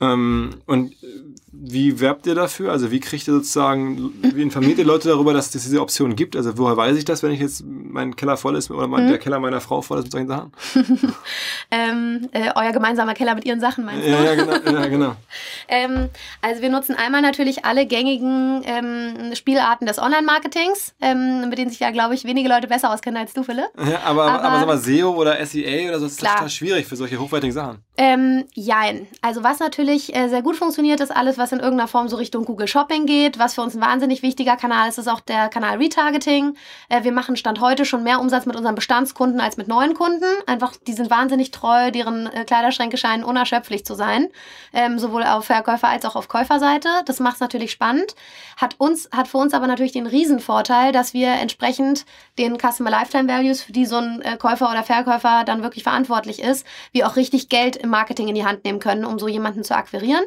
Ähm, 0.00 0.50
und 0.66 0.94
wie 1.50 1.98
werbt 1.98 2.26
ihr 2.26 2.34
dafür? 2.34 2.70
Also 2.70 2.90
wie 2.90 3.00
kriegt 3.00 3.26
ihr 3.26 3.34
sozusagen, 3.34 4.12
wie 4.22 4.42
informiert 4.42 4.78
ihr 4.78 4.84
Leute 4.84 5.08
darüber, 5.08 5.32
dass 5.32 5.52
es 5.52 5.64
diese 5.64 5.80
Option 5.80 6.14
gibt? 6.14 6.36
Also 6.36 6.56
woher 6.56 6.76
weiß 6.76 6.96
ich 6.96 7.04
das, 7.04 7.22
wenn 7.22 7.32
ich 7.32 7.40
jetzt 7.40 7.64
mein 7.66 8.14
Keller 8.14 8.36
voll 8.36 8.54
ist 8.54 8.70
oder 8.70 8.86
mein, 8.86 9.02
hm. 9.02 9.08
der 9.08 9.18
Keller 9.18 9.40
meiner 9.40 9.60
Frau 9.60 9.82
voll 9.82 9.98
ist 9.98 10.04
mit 10.04 10.12
solchen 10.12 10.28
Sachen? 10.28 10.52
ähm, 11.72 12.28
äh, 12.32 12.50
euer 12.54 12.72
gemeinsamer 12.72 13.14
Keller 13.14 13.34
mit 13.34 13.44
ihren 13.44 13.60
Sachen 13.60 13.84
meinst 13.84 14.06
du? 14.06 14.10
Ja, 14.10 14.22
ja 14.22 14.34
genau. 14.34 14.78
Ja, 14.78 14.86
genau. 14.86 15.16
ähm, 15.68 16.10
also 16.42 16.62
wir 16.62 16.70
nutzen 16.70 16.94
einmal 16.94 17.22
natürlich 17.22 17.64
alle 17.64 17.86
gängigen 17.86 18.62
ähm, 18.64 19.34
Spielarten 19.34 19.86
des 19.86 19.98
Online-Marketings, 19.98 20.94
ähm, 21.00 21.48
mit 21.48 21.58
denen 21.58 21.70
sich 21.70 21.80
ja, 21.80 21.90
glaube 21.90 22.14
ich, 22.14 22.24
wenige 22.24 22.48
Leute 22.48 22.68
besser 22.68 22.92
auskennen 22.92 23.20
als 23.20 23.32
du, 23.32 23.42
Philipp. 23.42 23.68
Ja, 23.88 24.02
aber, 24.04 24.24
aber, 24.24 24.44
aber 24.44 24.58
sag 24.58 24.66
mal, 24.66 24.78
SEO 24.78 25.10
oder 25.12 25.44
SEA 25.46 25.88
oder 25.88 25.98
so, 25.98 26.06
ist 26.06 26.18
klar. 26.18 26.34
total 26.34 26.50
schwierig 26.50 26.86
für 26.86 26.96
solche 26.96 27.18
hochwertigen 27.18 27.54
Sachen. 27.54 27.78
Ähm, 27.96 28.44
jein. 28.52 29.06
Also 29.22 29.42
was 29.42 29.60
natürlich 29.60 29.87
äh, 29.88 30.28
sehr 30.28 30.42
gut 30.42 30.56
funktioniert, 30.56 31.00
ist 31.00 31.14
alles, 31.14 31.38
was 31.38 31.52
in 31.52 31.60
irgendeiner 31.60 31.88
Form 31.88 32.08
so 32.08 32.16
Richtung 32.16 32.44
Google 32.44 32.68
Shopping 32.68 33.06
geht. 33.06 33.38
Was 33.38 33.54
für 33.54 33.62
uns 33.62 33.74
ein 33.74 33.80
wahnsinnig 33.80 34.22
wichtiger 34.22 34.56
Kanal 34.56 34.88
ist, 34.88 34.98
ist 34.98 35.08
auch 35.08 35.20
der 35.20 35.48
Kanal 35.48 35.78
Retargeting. 35.78 36.54
Äh, 36.88 37.04
wir 37.04 37.12
machen 37.12 37.36
Stand 37.36 37.60
heute 37.60 37.84
schon 37.84 38.02
mehr 38.02 38.20
Umsatz 38.20 38.46
mit 38.46 38.56
unseren 38.56 38.74
Bestandskunden 38.74 39.40
als 39.40 39.56
mit 39.56 39.68
neuen 39.68 39.94
Kunden. 39.94 40.26
Einfach, 40.46 40.74
die 40.86 40.92
sind 40.92 41.10
wahnsinnig 41.10 41.50
treu, 41.50 41.90
deren 41.90 42.26
äh, 42.26 42.44
Kleiderschränke 42.44 42.96
scheinen 42.96 43.24
unerschöpflich 43.24 43.86
zu 43.86 43.94
sein. 43.94 44.28
Ähm, 44.72 44.98
sowohl 44.98 45.24
auf 45.24 45.48
Verkäufer- 45.48 45.88
als 45.88 46.04
auch 46.04 46.16
auf 46.16 46.28
Käuferseite. 46.28 46.88
Das 47.06 47.18
macht 47.20 47.34
es 47.34 47.40
natürlich 47.40 47.72
spannend. 47.72 48.14
Hat 48.56 48.74
uns, 48.78 49.08
hat 49.10 49.28
für 49.28 49.38
uns 49.38 49.54
aber 49.54 49.66
natürlich 49.66 49.92
den 49.92 50.06
Riesenvorteil, 50.06 50.92
dass 50.92 51.14
wir 51.14 51.28
entsprechend 51.28 52.04
den 52.38 52.58
Customer 52.58 52.90
Lifetime 52.90 53.28
Values, 53.28 53.62
für 53.62 53.72
die 53.72 53.86
so 53.86 53.96
ein 53.96 54.20
äh, 54.22 54.36
Käufer 54.36 54.70
oder 54.70 54.82
Verkäufer 54.82 55.44
dann 55.44 55.62
wirklich 55.62 55.84
verantwortlich 55.84 56.42
ist, 56.42 56.66
wie 56.92 57.04
auch 57.04 57.16
richtig 57.16 57.48
Geld 57.48 57.76
im 57.76 57.90
Marketing 57.90 58.28
in 58.28 58.34
die 58.34 58.44
Hand 58.44 58.64
nehmen 58.64 58.80
können, 58.80 59.04
um 59.04 59.18
so 59.18 59.28
jemanden 59.28 59.64
zu 59.64 59.74
akquirieren. 59.78 60.24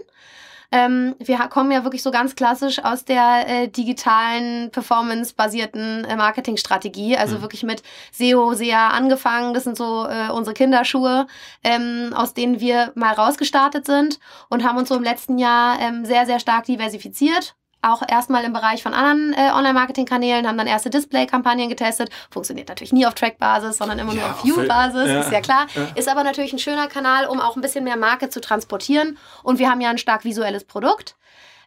Ähm, 0.73 1.15
wir 1.19 1.37
kommen 1.49 1.71
ja 1.71 1.83
wirklich 1.83 2.01
so 2.01 2.11
ganz 2.11 2.35
klassisch 2.35 2.79
aus 2.83 3.03
der 3.03 3.45
äh, 3.47 3.67
digitalen, 3.67 4.71
performance-basierten 4.71 6.05
äh, 6.05 6.15
Marketingstrategie. 6.15 7.17
Also 7.17 7.37
mhm. 7.37 7.41
wirklich 7.41 7.63
mit 7.63 7.83
SEO, 8.13 8.53
SEA 8.53 8.87
angefangen. 8.87 9.53
Das 9.53 9.65
sind 9.65 9.75
so 9.75 10.07
äh, 10.07 10.29
unsere 10.31 10.53
Kinderschuhe, 10.53 11.27
ähm, 11.63 12.13
aus 12.15 12.33
denen 12.33 12.61
wir 12.61 12.93
mal 12.95 13.13
rausgestartet 13.13 13.85
sind 13.85 14.19
und 14.49 14.63
haben 14.63 14.77
uns 14.77 14.87
so 14.87 14.95
im 14.95 15.03
letzten 15.03 15.37
Jahr 15.37 15.77
ähm, 15.81 16.05
sehr, 16.05 16.25
sehr 16.25 16.39
stark 16.39 16.65
diversifiziert 16.65 17.55
auch 17.81 18.01
erstmal 18.07 18.43
im 18.43 18.53
Bereich 18.53 18.83
von 18.83 18.93
anderen 18.93 19.33
äh, 19.33 19.51
Online-Marketing-Kanälen, 19.51 20.47
haben 20.47 20.57
dann 20.57 20.67
erste 20.67 20.89
Display-Kampagnen 20.89 21.69
getestet. 21.69 22.09
Funktioniert 22.29 22.69
natürlich 22.69 22.93
nie 22.93 23.05
auf 23.05 23.15
Track-Basis, 23.15 23.77
sondern 23.77 23.99
immer 23.99 24.13
nur 24.13 24.25
auf 24.25 24.43
View-Basis, 24.43 25.07
ja, 25.07 25.19
ist 25.21 25.31
ja 25.31 25.41
klar. 25.41 25.67
Ja. 25.75 25.87
Ist 25.95 26.09
aber 26.09 26.23
natürlich 26.23 26.53
ein 26.53 26.59
schöner 26.59 26.87
Kanal, 26.87 27.25
um 27.25 27.39
auch 27.39 27.55
ein 27.55 27.61
bisschen 27.61 27.83
mehr 27.83 27.97
Marke 27.97 28.29
zu 28.29 28.41
transportieren. 28.41 29.17
Und 29.43 29.59
wir 29.59 29.69
haben 29.69 29.81
ja 29.81 29.89
ein 29.89 29.97
stark 29.97 30.23
visuelles 30.23 30.63
Produkt. 30.63 31.15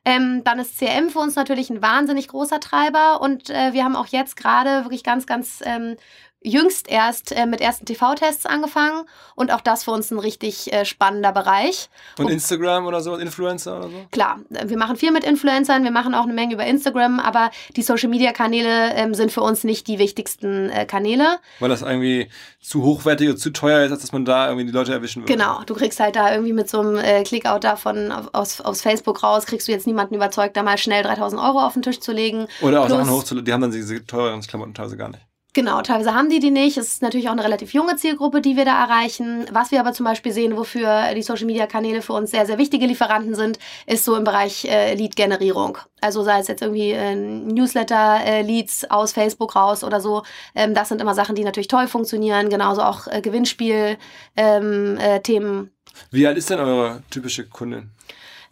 Ähm, 0.07 0.45
dann 0.45 0.59
ist 0.59 0.79
CRM 0.79 1.09
für 1.09 1.19
uns 1.19 1.35
natürlich 1.35 1.71
ein 1.71 1.81
wahnsinnig 1.81 2.29
großer 2.29 2.61
Treiber 2.61 3.23
und 3.23 3.49
äh, 3.49 3.73
wir 3.73 3.85
haben 3.85 3.97
auch 3.97 4.09
jetzt 4.09 4.37
gerade 4.37 4.85
wirklich 4.85 5.03
ganz, 5.03 5.27
ganz 5.27 5.63
ähm, 5.65 5.97
jüngst 6.45 6.89
erst 6.89 7.33
äh, 7.33 7.47
mit 7.47 7.61
ersten 7.61 7.87
TV-Tests 7.87 8.47
angefangen 8.47 9.07
und 9.35 9.51
auch 9.53 9.63
das 9.63 9.85
für 9.85 9.91
uns 9.91 10.11
ein 10.11 10.19
richtig 10.19 10.73
äh, 10.73 10.85
spannender 10.85 11.33
Bereich. 11.33 11.89
Und, 12.19 12.29
Instagram 12.31 12.87
oder 12.87 13.01
so, 13.01 13.17
Influencer 13.17 13.79
oder 13.79 13.89
so? 13.89 14.07
Klar, 14.13 14.41
wir 14.51 14.77
machen 14.77 14.97
viel 14.97 15.11
mit 15.11 15.25
Influencern, 15.25 15.83
wir 15.83 15.91
machen 15.91 16.15
auch 16.15 16.25
eine 16.25 16.35
Menge 16.35 16.55
über 16.55 16.67
Instagram, 16.67 17.19
aber 17.19 17.51
die 17.75 17.83
Social-Media-Kanäle 17.83 18.95
ähm, 18.95 19.15
sind 19.15 19.33
für 19.33 19.41
uns 19.41 19.65
nicht 19.65 19.89
die 19.89 19.99
wichtigsten 19.99 20.69
äh, 20.69 20.85
Kanäle. 20.85 21.39
Weil 21.61 21.71
das 21.71 21.81
irgendwie 21.81 22.29
zu 22.61 22.83
hochwertig 22.83 23.31
oder 23.31 23.39
zu 23.39 23.51
teuer 23.51 23.85
ist, 23.85 23.93
als 23.93 24.03
dass 24.03 24.13
man 24.13 24.27
da 24.27 24.49
irgendwie 24.49 24.67
die 24.67 24.73
Leute 24.73 24.93
erwischen 24.93 25.23
würde. 25.23 25.33
Genau, 25.33 25.63
du 25.65 25.75
kriegst 25.75 25.99
halt 25.99 26.15
da 26.15 26.31
irgendwie 26.31 26.53
mit 26.53 26.69
so 26.69 26.81
einem 26.81 26.97
äh, 26.97 27.23
Clickout 27.23 27.65
davon 27.65 28.13
aus, 28.13 28.61
aus 28.61 28.83
Facebook 28.83 29.23
raus, 29.23 29.47
kriegst 29.47 29.67
du 29.67 29.73
jetzt 29.73 29.87
niemanden 29.87 30.15
überzeugt, 30.15 30.57
da 30.57 30.63
mal 30.63 30.77
schnell 30.77 31.03
3000 31.03 31.41
Euro 31.41 31.61
auf 31.61 31.73
den 31.73 31.83
Tisch 31.83 32.01
zu 32.01 32.13
legen. 32.13 32.49
Oder 32.61 32.83
auch 32.83 32.87
Plus, 32.87 32.99
Sachen 32.99 33.11
hochzuladen, 33.11 33.45
die 33.47 33.53
haben 33.53 33.63
dann 33.63 33.71
diese 33.71 34.05
teureren 34.05 34.43
Klamotten 34.43 34.75
teilweise 34.75 34.97
gar 34.99 35.09
nicht. 35.09 35.23
Genau, 35.55 35.83
teilweise 35.83 36.15
haben 36.15 36.31
die 36.31 36.41
die 36.41 36.51
nicht. 36.51 36.77
Es 36.77 36.89
ist 36.89 37.03
natürlich 37.03 37.29
auch 37.29 37.33
eine 37.33 37.45
relativ 37.45 37.73
junge 37.75 37.95
Zielgruppe, 37.95 38.41
die 38.41 38.57
wir 38.57 38.65
da 38.65 38.83
erreichen. 38.83 39.47
Was 39.53 39.71
wir 39.71 39.79
aber 39.79 39.93
zum 39.93 40.05
Beispiel 40.05 40.33
sehen, 40.33 40.57
wofür 40.57 41.15
die 41.15 41.23
Social-Media-Kanäle 41.23 42.03
für 42.03 42.13
uns 42.13 42.33
sehr, 42.33 42.45
sehr 42.45 42.59
wichtige 42.59 42.87
Lieferanten 42.87 43.37
sind, 43.37 43.61
ist 43.87 44.05
so 44.05 44.17
im 44.17 44.25
Bereich 44.25 44.65
äh, 44.65 44.95
Lead-Generierung. 44.95 45.79
Also 46.01 46.25
sei 46.25 46.41
es 46.41 46.49
jetzt 46.49 46.61
irgendwie 46.61 46.91
äh, 46.91 47.15
Newsletter-Leads 47.15 48.83
äh, 48.83 48.87
aus 48.89 49.13
Facebook 49.13 49.55
raus 49.55 49.85
oder 49.85 50.01
so. 50.01 50.25
Ähm, 50.57 50.75
das 50.75 50.89
sind 50.89 51.01
immer 51.01 51.15
Sachen, 51.15 51.37
die 51.37 51.45
natürlich 51.45 51.69
toll 51.69 51.87
funktionieren. 51.87 52.49
Genauso 52.49 52.83
auch 52.83 53.07
äh, 53.07 53.21
Gewinnspiel-Themen. 53.21 53.99
Ähm, 54.37 54.99
äh, 54.99 56.11
Wie 56.11 56.27
alt 56.27 56.37
ist 56.37 56.51
denn 56.51 56.59
eure 56.59 57.05
typische 57.11 57.47
Kundin? 57.47 57.93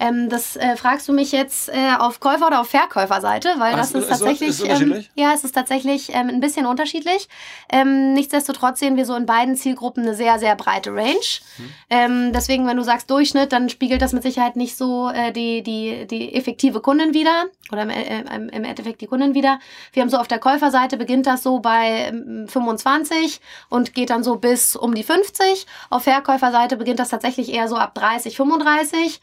Ähm, 0.03 0.29
das 0.29 0.57
äh, 0.57 0.77
fragst 0.77 1.09
du 1.09 1.13
mich 1.13 1.31
jetzt 1.31 1.69
äh, 1.69 1.95
auf 1.97 2.19
Käufer- 2.19 2.49
oder 2.49 2.61
auf 2.61 2.69
Verkäuferseite, 2.69 3.55
weil 3.59 3.75
Ach, 3.75 3.79
das 3.79 3.93
ist, 3.93 4.03
ist 4.03 4.09
tatsächlich. 4.09 4.49
Ist 4.49 4.81
ähm, 4.81 5.05
ja, 5.15 5.33
es 5.33 5.45
ist 5.45 5.55
tatsächlich 5.55 6.09
ähm, 6.13 6.29
ein 6.29 6.41
bisschen 6.41 6.67
unterschiedlich. 6.67 7.29
Ähm, 7.71 8.13
nichtsdestotrotz 8.13 8.81
sehen 8.81 8.97
wir 8.97 9.07
so 9.07 9.15
in 9.15 9.27
beiden 9.27 9.55
Zielgruppen 9.55 10.03
eine 10.03 10.17
sehr, 10.17 10.41
sehr 10.41 10.57
breite 10.57 10.93
Range. 10.93 11.13
Hm. 11.89 12.33
deswegen, 12.33 12.67
wenn 12.67 12.77
du 12.77 12.83
sagst 12.83 13.11
Durchschnitt, 13.11 13.53
dann 13.53 13.69
spiegelt 13.69 14.03
das 14.03 14.13
mit 14.13 14.25
Sicherheit 14.25 14.57
nicht 14.57 14.77
so 14.77 15.09
äh, 15.09 15.31
die, 15.31 15.63
die, 15.63 16.07
die 16.09 16.35
effektive 16.35 16.81
Kundin 16.81 17.15
wieder 17.15 17.45
oder 17.71 17.83
im, 17.83 17.91
äh, 17.91 18.21
im, 18.21 18.65
Endeffekt 18.65 19.01
die 19.01 19.07
Kundin 19.07 19.35
wieder. 19.35 19.61
Wir 19.93 20.03
haben 20.03 20.11
so 20.11 20.17
auf 20.17 20.29
der 20.29 20.39
Käuferseite 20.39 20.97
beginnt 20.97 21.27
das 21.27 21.43
so 21.43 21.61
bei 21.61 22.13
25 22.49 23.15
ähm, 23.15 23.29
und 23.69 23.95
geht 23.95 24.11
dann 24.11 24.25
so 24.25 24.37
bis 24.37 24.75
um 24.75 24.95
die 24.95 25.05
50. 25.05 25.67
Auf 25.91 26.05
Verkäuferseite 26.05 26.77
beginnt 26.77 26.99
das 26.99 27.11
tatsächlich 27.11 27.53
eher 27.53 27.69
so 27.69 27.77
ab 27.77 27.95
30, 27.95 28.37
35 28.37 29.21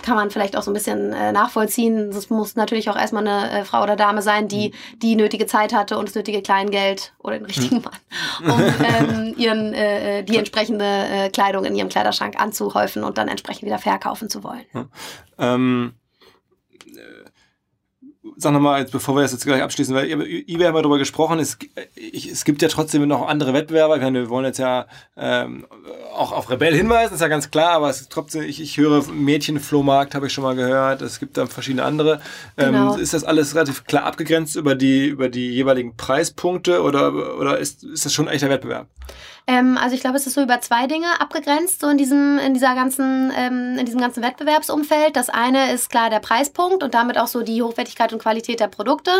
kann 0.00 0.16
man 0.16 0.30
vielleicht 0.30 0.56
auch 0.56 0.62
so 0.62 0.70
ein 0.70 0.74
bisschen 0.74 1.12
äh, 1.12 1.32
nachvollziehen. 1.32 2.08
Es 2.10 2.30
muss 2.30 2.56
natürlich 2.56 2.90
auch 2.90 2.96
erstmal 2.96 3.26
eine 3.26 3.60
äh, 3.60 3.64
Frau 3.64 3.82
oder 3.82 3.96
Dame 3.96 4.22
sein, 4.22 4.48
die 4.48 4.70
mhm. 4.70 4.98
die 4.98 5.16
nötige 5.16 5.46
Zeit 5.46 5.72
hatte 5.72 5.98
und 5.98 6.08
das 6.08 6.14
nötige 6.14 6.42
Kleingeld 6.42 7.14
oder 7.18 7.38
den 7.38 7.46
richtigen 7.46 7.76
mhm. 7.76 7.82
Mann, 7.82 8.52
um 8.52 8.60
ähm, 8.84 9.34
ihren, 9.36 9.74
äh, 9.74 10.18
äh, 10.18 10.22
die 10.22 10.36
entsprechende 10.36 10.84
äh, 10.84 11.30
Kleidung 11.30 11.64
in 11.64 11.74
ihrem 11.74 11.88
Kleiderschrank 11.88 12.40
anzuhäufen 12.40 13.04
und 13.04 13.18
dann 13.18 13.28
entsprechend 13.28 13.62
wieder 13.62 13.78
verkaufen 13.78 14.28
zu 14.28 14.42
wollen. 14.42 14.64
Ja. 14.74 14.86
Ähm, 15.38 15.94
sag 18.36 18.52
nochmal, 18.52 18.84
bevor 18.90 19.14
wir 19.14 19.22
das 19.22 19.32
jetzt 19.32 19.44
gleich 19.44 19.62
abschließen, 19.62 19.94
weil 19.94 20.10
eBay 20.10 20.66
haben 20.66 20.74
wir 20.74 20.82
darüber 20.82 20.98
gesprochen, 20.98 21.38
es, 21.38 21.58
ich, 21.94 22.30
es 22.30 22.44
gibt 22.44 22.62
ja 22.62 22.68
trotzdem 22.68 23.06
noch 23.06 23.26
andere 23.26 23.52
Wettbewerber. 23.52 23.96
Ich 23.96 24.02
meine, 24.02 24.20
wir 24.20 24.30
wollen 24.30 24.44
jetzt 24.44 24.58
ja 24.58 24.86
ähm, 25.16 25.66
auch 26.14 26.32
auf 26.32 26.50
Rebell 26.50 26.74
hinweisen, 26.74 27.14
ist 27.14 27.20
ja 27.20 27.28
ganz 27.28 27.50
klar, 27.50 27.72
aber 27.72 27.90
es 27.90 28.02
ist 28.02 28.10
trotzdem, 28.10 28.42
ich, 28.42 28.60
ich 28.60 28.76
höre 28.76 29.04
Mädchenflohmarkt, 29.06 30.14
habe 30.14 30.26
ich 30.26 30.32
schon 30.32 30.44
mal 30.44 30.54
gehört. 30.54 31.02
Es 31.02 31.20
gibt 31.20 31.36
da 31.36 31.46
verschiedene 31.46 31.84
andere. 31.84 32.20
Ähm, 32.56 32.72
genau. 32.72 32.96
Ist 32.96 33.14
das 33.14 33.24
alles 33.24 33.54
relativ 33.54 33.84
klar 33.84 34.04
abgegrenzt 34.04 34.56
über 34.56 34.74
die, 34.74 35.06
über 35.06 35.28
die 35.28 35.50
jeweiligen 35.50 35.96
Preispunkte 35.96 36.82
oder, 36.82 37.38
oder 37.38 37.58
ist, 37.58 37.84
ist 37.84 38.04
das 38.04 38.12
schon 38.12 38.28
ein 38.28 38.34
echter 38.34 38.50
Wettbewerb? 38.50 38.88
Ähm, 39.46 39.76
also 39.76 39.94
ich 39.94 40.00
glaube, 40.00 40.16
es 40.16 40.26
ist 40.26 40.34
so 40.34 40.42
über 40.42 40.60
zwei 40.60 40.86
Dinge 40.86 41.20
abgegrenzt, 41.20 41.80
so 41.80 41.88
in 41.88 41.98
diesem, 41.98 42.38
in 42.38 42.54
dieser 42.54 42.74
ganzen, 42.74 43.32
ähm, 43.36 43.76
in 43.78 43.86
diesem 43.86 44.00
ganzen 44.00 44.22
Wettbewerbsumfeld. 44.22 45.16
Das 45.16 45.30
eine 45.30 45.72
ist 45.72 45.90
klar 45.90 46.10
der 46.10 46.20
Preispunkt 46.20 46.82
und 46.82 46.94
damit 46.94 47.18
auch 47.18 47.26
so 47.26 47.42
die 47.42 47.62
Hochwertigkeit 47.62 48.12
und 48.12 48.20
Qualität 48.20 48.60
der 48.60 48.68
Produkte 48.68 49.10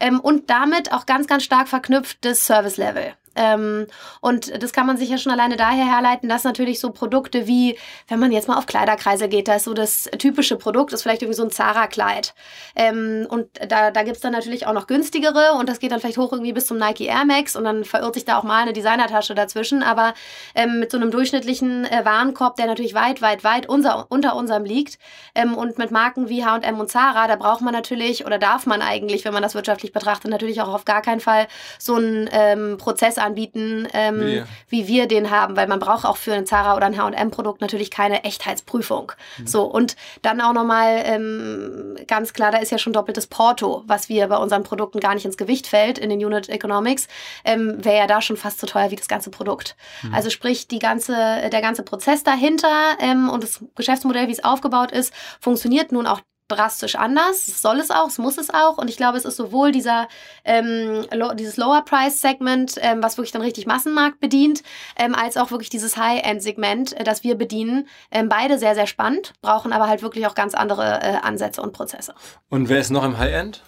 ähm, 0.00 0.20
und 0.20 0.50
damit 0.50 0.92
auch 0.92 1.06
ganz, 1.06 1.26
ganz 1.26 1.44
stark 1.44 1.68
verknüpft 1.68 2.18
das 2.24 2.46
Service-Level. 2.46 3.14
Ähm, 3.36 3.86
und 4.20 4.62
das 4.62 4.72
kann 4.72 4.86
man 4.86 4.96
sich 4.96 5.08
ja 5.08 5.18
schon 5.18 5.32
alleine 5.32 5.56
daher 5.56 5.86
herleiten, 5.86 6.28
dass 6.28 6.44
natürlich 6.44 6.80
so 6.80 6.90
Produkte 6.90 7.46
wie, 7.46 7.78
wenn 8.08 8.18
man 8.18 8.32
jetzt 8.32 8.48
mal 8.48 8.56
auf 8.56 8.66
Kleiderkreise 8.66 9.28
geht, 9.28 9.48
da 9.48 9.56
ist 9.56 9.64
so 9.64 9.74
das 9.74 10.10
typische 10.18 10.56
Produkt, 10.56 10.92
ist 10.92 11.02
vielleicht 11.02 11.22
irgendwie 11.22 11.36
so 11.36 11.44
ein 11.44 11.50
Zara-Kleid. 11.50 12.34
Ähm, 12.74 13.26
und 13.28 13.48
da, 13.68 13.90
da 13.90 14.02
gibt 14.02 14.16
es 14.16 14.22
dann 14.22 14.32
natürlich 14.32 14.66
auch 14.66 14.72
noch 14.72 14.86
günstigere 14.86 15.52
und 15.58 15.68
das 15.68 15.78
geht 15.78 15.92
dann 15.92 16.00
vielleicht 16.00 16.18
hoch 16.18 16.32
irgendwie 16.32 16.52
bis 16.52 16.66
zum 16.66 16.78
Nike 16.78 17.06
Air 17.06 17.24
Max 17.24 17.56
und 17.56 17.64
dann 17.64 17.84
verirrt 17.84 18.14
sich 18.14 18.24
da 18.24 18.38
auch 18.38 18.42
mal 18.42 18.62
eine 18.62 18.72
Designertasche 18.72 19.34
dazwischen. 19.34 19.82
Aber 19.82 20.14
ähm, 20.54 20.80
mit 20.80 20.90
so 20.90 20.96
einem 20.96 21.10
durchschnittlichen 21.10 21.84
äh, 21.84 22.04
Warenkorb, 22.04 22.56
der 22.56 22.66
natürlich 22.66 22.94
weit, 22.94 23.22
weit, 23.22 23.44
weit 23.44 23.68
unser, 23.68 24.06
unter 24.10 24.36
unserem 24.36 24.64
liegt 24.64 24.98
ähm, 25.34 25.54
und 25.54 25.78
mit 25.78 25.90
Marken 25.90 26.28
wie 26.28 26.44
H&M 26.44 26.80
und 26.80 26.90
Zara, 26.90 27.26
da 27.26 27.36
braucht 27.36 27.60
man 27.60 27.72
natürlich 27.72 28.24
oder 28.26 28.38
darf 28.38 28.66
man 28.66 28.82
eigentlich, 28.82 29.24
wenn 29.24 29.32
man 29.32 29.42
das 29.42 29.54
wirtschaftlich 29.54 29.92
betrachtet, 29.92 30.30
natürlich 30.30 30.60
auch 30.60 30.72
auf 30.72 30.84
gar 30.84 31.02
keinen 31.02 31.20
Fall 31.20 31.46
so 31.78 31.96
einen 31.96 32.28
ähm, 32.32 32.76
Prozess 32.78 33.18
anbieten, 33.26 33.86
ähm, 33.92 34.20
wie. 34.20 34.44
wie. 34.68 34.88
wir 34.88 35.06
den 35.06 35.30
haben, 35.30 35.56
weil 35.56 35.66
man 35.66 35.78
braucht 35.78 36.04
auch 36.04 36.16
für 36.16 36.32
ein 36.32 36.46
Zara 36.46 36.76
oder 36.76 36.86
ein 36.86 36.96
H&M-Produkt 36.96 37.60
natürlich 37.60 37.90
keine 37.90 38.24
Echtheitsprüfung. 38.24 39.12
Mhm. 39.38 39.46
So 39.46 39.64
und 39.64 39.96
dann 40.22 40.40
auch 40.40 40.52
nochmal 40.52 41.02
ähm, 41.04 41.96
ganz 42.06 42.32
klar, 42.32 42.50
da 42.50 42.58
ist 42.58 42.72
ja 42.72 42.78
schon 42.78 42.92
doppeltes 42.92 43.26
Porto, 43.26 43.82
was 43.86 44.08
wir 44.08 44.28
bei 44.28 44.36
unseren 44.36 44.62
Produkten 44.62 45.00
gar 45.00 45.14
nicht 45.14 45.24
ins 45.24 45.36
Gewicht 45.36 45.66
fällt 45.66 45.98
in 45.98 46.10
den 46.10 46.24
Unit 46.24 46.48
Economics, 46.48 47.08
ähm, 47.44 47.84
wäre 47.84 47.98
ja 47.98 48.06
da 48.06 48.20
schon 48.20 48.36
fast 48.36 48.60
so 48.60 48.66
teuer 48.66 48.90
wie 48.90 48.96
das 48.96 49.08
ganze 49.08 49.30
Produkt. 49.30 49.76
Mhm. 50.02 50.14
Also 50.14 50.30
sprich, 50.30 50.68
die 50.68 50.78
ganze, 50.78 51.14
der 51.50 51.60
ganze 51.60 51.82
Prozess 51.82 52.22
dahinter 52.22 52.96
ähm, 53.00 53.28
und 53.28 53.42
das 53.42 53.60
Geschäftsmodell, 53.74 54.28
wie 54.28 54.32
es 54.32 54.44
aufgebaut 54.44 54.92
ist, 54.92 55.12
funktioniert 55.40 55.92
nun 55.92 56.06
auch 56.06 56.20
drastisch 56.48 56.96
anders. 56.96 57.46
Das 57.46 57.62
soll 57.62 57.80
es 57.80 57.90
auch, 57.90 58.08
es 58.08 58.18
muss 58.18 58.38
es 58.38 58.50
auch. 58.50 58.78
Und 58.78 58.88
ich 58.88 58.96
glaube, 58.96 59.18
es 59.18 59.24
ist 59.24 59.36
sowohl 59.36 59.72
dieser, 59.72 60.08
ähm, 60.44 61.06
lo 61.12 61.34
dieses 61.34 61.56
Lower-Price-Segment, 61.56 62.76
ähm, 62.80 63.02
was 63.02 63.16
wirklich 63.16 63.32
dann 63.32 63.42
richtig 63.42 63.66
Massenmarkt 63.66 64.20
bedient, 64.20 64.62
ähm, 64.96 65.14
als 65.14 65.36
auch 65.36 65.50
wirklich 65.50 65.70
dieses 65.70 65.96
High-End-Segment, 65.96 66.92
äh, 66.98 67.04
das 67.04 67.24
wir 67.24 67.36
bedienen. 67.36 67.88
Ähm, 68.10 68.28
beide 68.28 68.58
sehr, 68.58 68.74
sehr 68.74 68.86
spannend, 68.86 69.32
brauchen 69.42 69.72
aber 69.72 69.88
halt 69.88 70.02
wirklich 70.02 70.26
auch 70.26 70.34
ganz 70.34 70.54
andere 70.54 71.00
äh, 71.02 71.16
Ansätze 71.22 71.62
und 71.62 71.72
Prozesse. 71.72 72.14
Und 72.48 72.68
wer 72.68 72.80
ist 72.80 72.90
noch 72.90 73.04
im 73.04 73.18
High-End? 73.18 73.62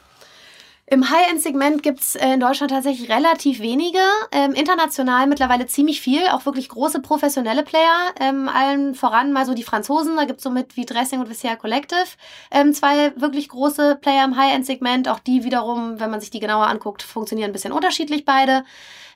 Im 0.91 1.11
High-End-Segment 1.11 1.83
gibt's 1.83 2.17
äh, 2.17 2.33
in 2.33 2.41
Deutschland 2.41 2.71
tatsächlich 2.71 3.11
relativ 3.11 3.61
wenige. 3.61 3.99
Ähm, 4.33 4.53
international 4.53 5.27
mittlerweile 5.27 5.67
ziemlich 5.67 6.01
viel, 6.01 6.27
auch 6.29 6.47
wirklich 6.47 6.71
große 6.71 7.01
professionelle 7.03 7.63
Player. 7.63 8.15
Ähm, 8.19 8.49
allen 8.49 8.95
voran 8.95 9.33
mal 9.33 9.45
so 9.45 9.53
die 9.53 9.65
Franzosen, 9.65 10.17
da 10.17 10.25
gibt's 10.25 10.43
so 10.43 10.51
mit 10.51 10.77
wie 10.77 10.87
Dressing 10.87 11.21
und 11.21 11.29
Vestiaire 11.29 11.59
Collective 11.59 12.07
ähm, 12.51 12.73
zwei 12.73 13.13
wirklich 13.17 13.51
große 13.51 13.99
Player 14.01 14.25
im 14.25 14.37
High-End-Segment. 14.37 15.09
Auch 15.09 15.19
die 15.19 15.45
wiederum, 15.45 16.01
wenn 16.01 16.11
man 16.11 16.21
sich 16.21 16.31
die 16.31 16.41
genauer 16.41 16.69
anguckt, 16.69 17.03
funktionieren 17.03 17.51
ein 17.51 17.53
bisschen 17.53 17.73
unterschiedlich 17.73 18.25
beide. 18.25 18.65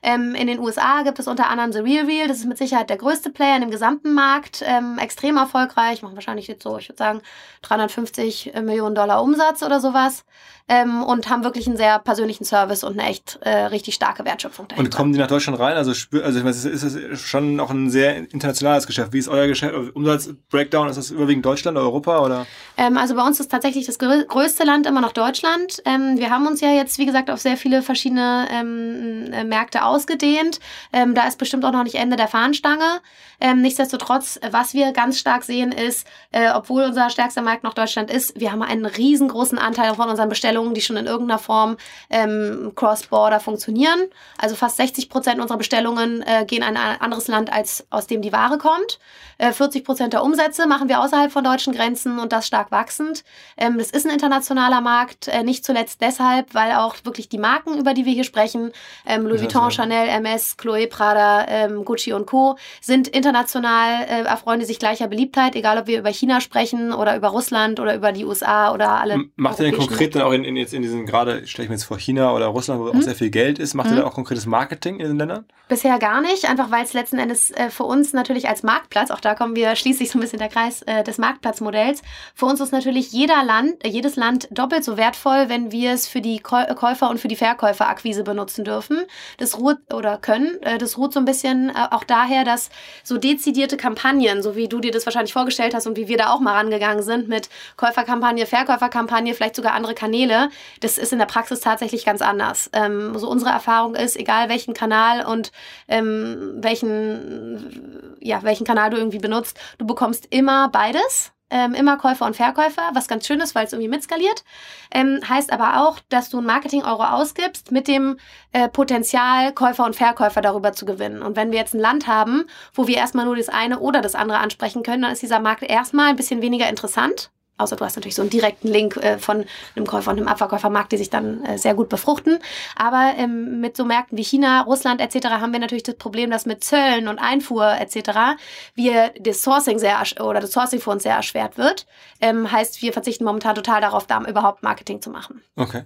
Ähm, 0.03 0.35
in 0.35 0.47
den 0.47 0.59
USA 0.59 1.01
gibt 1.03 1.17
es 1.19 1.27
unter 1.27 1.49
anderem 1.49 1.71
The 1.71 1.79
Real 1.79 2.05
Real, 2.05 2.27
das 2.27 2.37
ist 2.37 2.45
mit 2.45 2.57
Sicherheit 2.57 2.89
der 2.89 2.97
größte 2.97 3.29
Player 3.29 3.55
in 3.55 3.61
dem 3.61 3.71
gesamten 3.71 4.13
Markt, 4.13 4.61
ähm, 4.65 4.97
extrem 4.99 5.37
erfolgreich, 5.37 6.01
machen 6.01 6.15
wahrscheinlich 6.15 6.47
jetzt 6.47 6.63
so, 6.63 6.77
ich 6.77 6.89
würde 6.89 6.97
sagen, 6.97 7.21
350 7.61 8.53
Millionen 8.61 8.95
Dollar 8.95 9.23
Umsatz 9.23 9.63
oder 9.63 9.79
sowas 9.79 10.25
ähm, 10.69 11.03
und 11.03 11.29
haben 11.29 11.43
wirklich 11.43 11.67
einen 11.67 11.75
sehr 11.75 11.99
persönlichen 11.99 12.45
Service 12.45 12.83
und 12.83 12.97
eine 12.97 13.09
echt 13.09 13.37
äh, 13.41 13.65
richtig 13.65 13.95
starke 13.95 14.23
Wertschöpfung 14.23 14.67
dahinter. 14.67 14.85
Und 14.85 14.95
kommen 14.95 15.11
die 15.11 15.19
nach 15.19 15.27
Deutschland 15.27 15.59
rein? 15.59 15.75
Also, 15.75 15.91
also 15.91 16.37
ich 16.37 16.43
meine, 16.43 16.55
ist 16.55 16.65
es 16.65 17.21
schon 17.21 17.59
auch 17.59 17.69
ein 17.69 17.89
sehr 17.89 18.15
internationales 18.15 18.87
Geschäft. 18.87 19.11
Wie 19.11 19.19
ist 19.19 19.27
euer 19.27 19.47
Geschäft, 19.47 19.73
Umsatzbreakdown? 19.93 20.87
Ist 20.87 20.95
das 20.95 21.11
überwiegend 21.11 21.45
Deutschland, 21.45 21.77
Europa 21.77 22.19
oder? 22.19 22.45
Ähm, 22.77 22.97
also 22.97 23.15
bei 23.15 23.23
uns 23.23 23.39
ist 23.41 23.51
tatsächlich 23.51 23.85
das 23.85 23.97
größte 23.99 24.63
Land 24.63 24.87
immer 24.87 25.01
noch 25.01 25.11
Deutschland. 25.11 25.81
Ähm, 25.85 26.17
wir 26.17 26.29
haben 26.29 26.47
uns 26.47 26.61
ja 26.61 26.71
jetzt, 26.71 26.97
wie 26.97 27.05
gesagt, 27.05 27.29
auf 27.29 27.41
sehr 27.41 27.57
viele 27.57 27.81
verschiedene 27.81 28.47
ähm, 28.49 29.33
äh, 29.33 29.43
Märkte 29.43 29.83
ausgedehnt. 29.93 30.59
Ähm, 30.91 31.13
da 31.13 31.27
ist 31.27 31.37
bestimmt 31.37 31.65
auch 31.65 31.71
noch 31.71 31.83
nicht 31.83 31.95
Ende 31.95 32.15
der 32.15 32.27
Fahnenstange. 32.27 33.01
Ähm, 33.39 33.61
nichtsdestotrotz, 33.61 34.39
was 34.51 34.73
wir 34.73 34.91
ganz 34.93 35.19
stark 35.19 35.43
sehen, 35.43 35.71
ist, 35.71 36.07
äh, 36.31 36.49
obwohl 36.51 36.83
unser 36.83 37.09
stärkster 37.09 37.41
Markt 37.41 37.63
noch 37.63 37.73
Deutschland 37.73 38.09
ist, 38.09 38.39
wir 38.39 38.51
haben 38.51 38.63
einen 38.63 38.85
riesengroßen 38.85 39.57
Anteil 39.57 39.95
von 39.95 40.09
unseren 40.09 40.29
Bestellungen, 40.29 40.73
die 40.73 40.81
schon 40.81 40.97
in 40.97 41.07
irgendeiner 41.07 41.39
Form 41.39 41.77
ähm, 42.09 42.71
cross-border 42.75 43.39
funktionieren. 43.39 43.99
Also 44.37 44.55
fast 44.55 44.77
60 44.77 45.09
Prozent 45.09 45.41
unserer 45.41 45.57
Bestellungen 45.57 46.21
äh, 46.21 46.45
gehen 46.45 46.63
in 46.63 46.77
ein 46.77 47.01
anderes 47.01 47.27
Land, 47.27 47.51
als 47.51 47.85
aus 47.89 48.07
dem 48.07 48.21
die 48.21 48.31
Ware 48.31 48.57
kommt. 48.57 48.99
Äh, 49.37 49.51
40 49.51 49.83
Prozent 49.83 50.13
der 50.13 50.23
Umsätze 50.23 50.67
machen 50.67 50.89
wir 50.89 51.01
außerhalb 51.01 51.31
von 51.31 51.43
deutschen 51.43 51.73
Grenzen 51.73 52.19
und 52.19 52.31
das 52.31 52.47
stark 52.47 52.71
wachsend. 52.71 53.23
Ähm, 53.57 53.77
das 53.77 53.91
ist 53.91 54.05
ein 54.05 54.11
internationaler 54.13 54.81
Markt, 54.81 55.27
äh, 55.27 55.43
nicht 55.43 55.65
zuletzt 55.65 56.01
deshalb, 56.01 56.53
weil 56.53 56.73
auch 56.73 56.95
wirklich 57.03 57.29
die 57.29 57.37
Marken, 57.37 57.77
über 57.77 57.93
die 57.93 58.05
wir 58.05 58.13
hier 58.13 58.23
sprechen, 58.23 58.71
ähm, 59.05 59.25
Louis 59.27 59.41
Vuitton, 59.41 59.71
Chanel, 59.83 60.07
MS, 60.07 60.55
Chloé, 60.57 60.87
Prada, 60.87 61.45
ähm, 61.47 61.83
Gucci 61.83 62.13
und 62.13 62.25
Co. 62.25 62.57
sind 62.81 63.09
international 63.09 64.03
äh, 64.03 64.23
erfreuen 64.23 64.59
die 64.59 64.65
sich 64.65 64.79
gleicher 64.79 65.07
Beliebtheit, 65.07 65.55
egal 65.55 65.77
ob 65.77 65.87
wir 65.87 65.99
über 65.99 66.09
China 66.09 66.39
sprechen 66.39 66.93
oder 66.93 67.17
über 67.17 67.29
Russland 67.29 67.79
oder 67.79 67.95
über 67.95 68.13
die 68.13 68.23
USA 68.23 68.73
oder 68.73 68.91
alle. 68.91 69.25
Macht 69.35 69.59
ihr 69.59 69.65
denn 69.65 69.75
konkret 69.75 70.15
dann 70.15 70.21
auch 70.21 70.31
in, 70.31 70.45
in, 70.45 70.55
jetzt 70.55 70.73
in 70.73 70.81
diesen, 70.81 71.05
gerade 71.05 71.45
stelle 71.47 71.65
ich 71.65 71.69
mir 71.69 71.75
jetzt 71.75 71.83
vor 71.83 71.99
China 71.99 72.33
oder 72.33 72.47
Russland, 72.47 72.79
wo 72.79 72.91
hm? 72.91 72.99
auch 72.99 73.01
sehr 73.01 73.15
viel 73.15 73.29
Geld 73.29 73.59
ist, 73.59 73.73
macht 73.73 73.89
hm? 73.89 73.97
ihr 73.97 74.01
da 74.01 74.07
auch 74.07 74.13
konkretes 74.13 74.45
Marketing 74.45 74.99
in 74.99 75.07
den 75.07 75.17
Ländern? 75.17 75.45
Bisher 75.67 75.99
gar 75.99 76.21
nicht, 76.21 76.49
einfach 76.49 76.71
weil 76.71 76.83
es 76.83 76.93
letzten 76.93 77.19
Endes 77.19 77.51
äh, 77.51 77.69
für 77.69 77.83
uns 77.83 78.13
natürlich 78.13 78.47
als 78.47 78.63
Marktplatz, 78.63 79.11
auch 79.11 79.19
da 79.19 79.35
kommen 79.35 79.55
wir 79.55 79.75
schließlich 79.75 80.11
so 80.11 80.17
ein 80.17 80.21
bisschen 80.21 80.39
der 80.39 80.49
Kreis 80.49 80.81
äh, 80.83 81.03
des 81.03 81.17
Marktplatzmodells, 81.17 82.01
für 82.35 82.45
uns 82.45 82.61
ist 82.61 82.71
natürlich 82.71 83.11
jeder 83.11 83.43
Land, 83.43 83.83
äh, 83.83 83.89
jedes 83.89 84.15
Land 84.15 84.47
doppelt 84.51 84.83
so 84.85 84.95
wertvoll, 84.95 85.49
wenn 85.49 85.71
wir 85.71 85.91
es 85.91 86.07
für 86.07 86.21
die 86.21 86.39
Käufer 86.39 87.09
und 87.09 87.19
für 87.19 87.27
die 87.27 87.35
Verkäuferakquise 87.35 88.23
benutzen 88.23 88.63
dürfen. 88.63 89.03
Das 89.37 89.57
ruht 89.59 89.72
oder 89.93 90.17
können, 90.17 90.61
äh, 90.61 90.77
das 90.77 90.97
ruht 90.97 91.13
so 91.13 91.19
ein 91.19 91.25
bisschen 91.25 91.69
äh, 91.69 91.73
auch 91.91 92.03
daher, 92.03 92.43
dass 92.43 92.69
so 93.03 93.17
dezidierte 93.17 93.77
Kampagnen, 93.77 94.41
so 94.41 94.55
wie 94.55 94.67
du 94.67 94.79
dir 94.79 94.91
das 94.91 95.05
wahrscheinlich 95.05 95.33
vorgestellt 95.33 95.73
hast 95.73 95.87
und 95.87 95.97
wie 95.97 96.07
wir 96.07 96.17
da 96.17 96.31
auch 96.31 96.39
mal 96.39 96.53
rangegangen 96.53 97.03
sind 97.03 97.27
mit 97.27 97.49
Käuferkampagne, 97.75 98.45
Verkäuferkampagne, 98.45 99.33
vielleicht 99.33 99.55
sogar 99.55 99.73
andere 99.73 99.93
Kanäle, 99.93 100.49
das 100.79 100.97
ist 100.97 101.11
in 101.11 101.19
der 101.19 101.25
Praxis 101.25 101.59
tatsächlich 101.59 102.05
ganz 102.05 102.21
anders. 102.21 102.69
Ähm, 102.73 103.17
so 103.17 103.29
unsere 103.29 103.51
Erfahrung 103.51 103.95
ist, 103.95 104.15
egal 104.15 104.49
welchen 104.49 104.73
Kanal 104.73 105.25
und 105.25 105.51
ähm, 105.87 106.53
welchen, 106.57 108.15
ja, 108.21 108.43
welchen 108.43 108.65
Kanal 108.65 108.89
du 108.89 108.97
irgendwie 108.97 109.19
benutzt, 109.19 109.59
du 109.77 109.85
bekommst 109.85 110.27
immer 110.29 110.69
beides 110.69 111.32
ähm, 111.49 111.73
immer 111.73 111.97
Käufer 111.97 112.25
und 112.25 112.35
Verkäufer, 112.35 112.89
was 112.93 113.07
ganz 113.07 113.27
schön 113.27 113.39
ist, 113.39 113.55
weil 113.55 113.65
es 113.65 113.73
irgendwie 113.73 113.89
mitskaliert. 113.89 114.43
Ähm, 114.91 115.19
heißt 115.27 115.51
aber 115.51 115.81
auch, 115.81 115.99
dass 116.09 116.29
du 116.29 116.39
ein 116.39 116.45
Marketing-Euro 116.45 117.03
ausgibst 117.03 117.71
mit 117.71 117.87
dem 117.87 118.17
äh, 118.53 118.69
Potenzial, 118.69 119.53
Käufer 119.53 119.85
und 119.85 119.95
Verkäufer 119.95 120.41
darüber 120.41 120.73
zu 120.73 120.85
gewinnen. 120.85 121.21
Und 121.21 121.35
wenn 121.35 121.51
wir 121.51 121.59
jetzt 121.59 121.73
ein 121.73 121.79
Land 121.79 122.07
haben, 122.07 122.45
wo 122.73 122.87
wir 122.87 122.97
erstmal 122.97 123.25
nur 123.25 123.35
das 123.35 123.49
eine 123.49 123.79
oder 123.79 124.01
das 124.01 124.15
andere 124.15 124.39
ansprechen 124.39 124.83
können, 124.83 125.03
dann 125.03 125.11
ist 125.11 125.21
dieser 125.21 125.39
Markt 125.39 125.63
erstmal 125.63 126.09
ein 126.09 126.15
bisschen 126.15 126.41
weniger 126.41 126.69
interessant 126.69 127.32
Außer 127.57 127.75
du 127.75 127.85
hast 127.85 127.95
natürlich 127.95 128.15
so 128.15 128.21
einen 128.21 128.31
direkten 128.31 128.67
Link 128.67 128.97
äh, 128.97 129.17
von 129.17 129.45
einem 129.75 129.85
Käufer 129.85 130.11
und 130.11 130.17
einem 130.17 130.27
Abverkäufermarkt, 130.27 130.91
die 130.91 130.97
sich 130.97 131.09
dann 131.09 131.43
äh, 131.45 131.57
sehr 131.57 131.75
gut 131.75 131.89
befruchten. 131.89 132.39
Aber 132.75 133.13
ähm, 133.17 133.61
mit 133.61 133.77
so 133.77 133.85
Märkten 133.85 134.17
wie 134.17 134.23
China, 134.23 134.61
Russland 134.61 134.99
etc. 135.01 135.27
haben 135.27 135.53
wir 135.53 135.59
natürlich 135.59 135.83
das 135.83 135.95
Problem, 135.95 136.31
dass 136.31 136.45
mit 136.45 136.63
Zöllen 136.63 137.07
und 137.07 137.19
Einfuhr 137.19 137.75
etc. 137.79 138.37
wir 138.75 139.13
das 139.19 139.43
Sourcing 139.43 139.79
sehr 139.79 140.01
oder 140.19 140.39
das 140.39 140.51
Sourcing 140.51 140.81
für 140.81 140.89
uns 140.89 141.03
sehr 141.03 141.15
erschwert 141.15 141.57
wird. 141.57 141.85
Ähm, 142.21 142.51
heißt, 142.51 142.81
wir 142.81 142.91
verzichten 142.93 143.23
momentan 143.23 143.55
total 143.55 143.81
darauf, 143.81 144.07
da 144.07 144.21
überhaupt 144.23 144.63
Marketing 144.63 145.01
zu 145.01 145.09
machen. 145.09 145.41
Okay. 145.55 145.83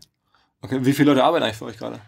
Okay. 0.62 0.80
Wie 0.82 0.94
viele 0.94 1.12
Leute 1.12 1.24
arbeiten 1.24 1.44
eigentlich 1.44 1.58
für 1.58 1.66
euch 1.66 1.78
gerade? 1.78 2.00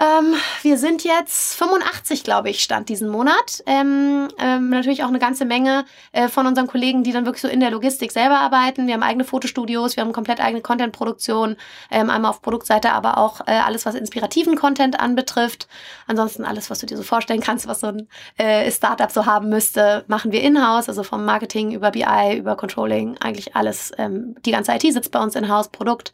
Ähm, 0.00 0.34
wir 0.62 0.78
sind 0.78 1.02
jetzt 1.02 1.56
85, 1.56 2.22
glaube 2.22 2.50
ich, 2.50 2.62
stand 2.62 2.88
diesen 2.88 3.08
Monat. 3.08 3.64
Ähm, 3.66 4.28
ähm, 4.38 4.70
natürlich 4.70 5.02
auch 5.02 5.08
eine 5.08 5.18
ganze 5.18 5.44
Menge 5.44 5.86
äh, 6.12 6.28
von 6.28 6.46
unseren 6.46 6.68
Kollegen, 6.68 7.02
die 7.02 7.10
dann 7.10 7.26
wirklich 7.26 7.42
so 7.42 7.48
in 7.48 7.58
der 7.58 7.72
Logistik 7.72 8.12
selber 8.12 8.38
arbeiten. 8.38 8.86
Wir 8.86 8.94
haben 8.94 9.02
eigene 9.02 9.24
Fotostudios, 9.24 9.96
wir 9.96 10.04
haben 10.04 10.12
komplett 10.12 10.40
eigene 10.40 10.62
Contentproduktion, 10.62 11.56
ähm, 11.90 12.10
einmal 12.10 12.30
auf 12.30 12.42
Produktseite, 12.42 12.92
aber 12.92 13.18
auch 13.18 13.40
äh, 13.48 13.58
alles, 13.58 13.86
was 13.86 13.96
inspirativen 13.96 14.54
Content 14.54 15.00
anbetrifft. 15.00 15.66
Ansonsten 16.06 16.44
alles, 16.44 16.70
was 16.70 16.78
du 16.78 16.86
dir 16.86 16.96
so 16.96 17.02
vorstellen 17.02 17.40
kannst, 17.40 17.66
was 17.66 17.80
so 17.80 17.88
ein 17.88 18.08
äh, 18.36 18.70
Startup 18.70 19.10
so 19.10 19.26
haben 19.26 19.48
müsste, 19.48 20.04
machen 20.06 20.30
wir 20.30 20.42
in-house, 20.42 20.88
also 20.88 21.02
vom 21.02 21.24
Marketing 21.24 21.72
über 21.72 21.90
BI, 21.90 22.36
über 22.36 22.54
Controlling, 22.54 23.18
eigentlich 23.18 23.56
alles. 23.56 23.90
Ähm, 23.98 24.36
die 24.44 24.52
ganze 24.52 24.72
IT 24.72 24.82
sitzt 24.82 25.10
bei 25.10 25.20
uns 25.20 25.34
in-house, 25.34 25.70
Produkt. 25.70 26.12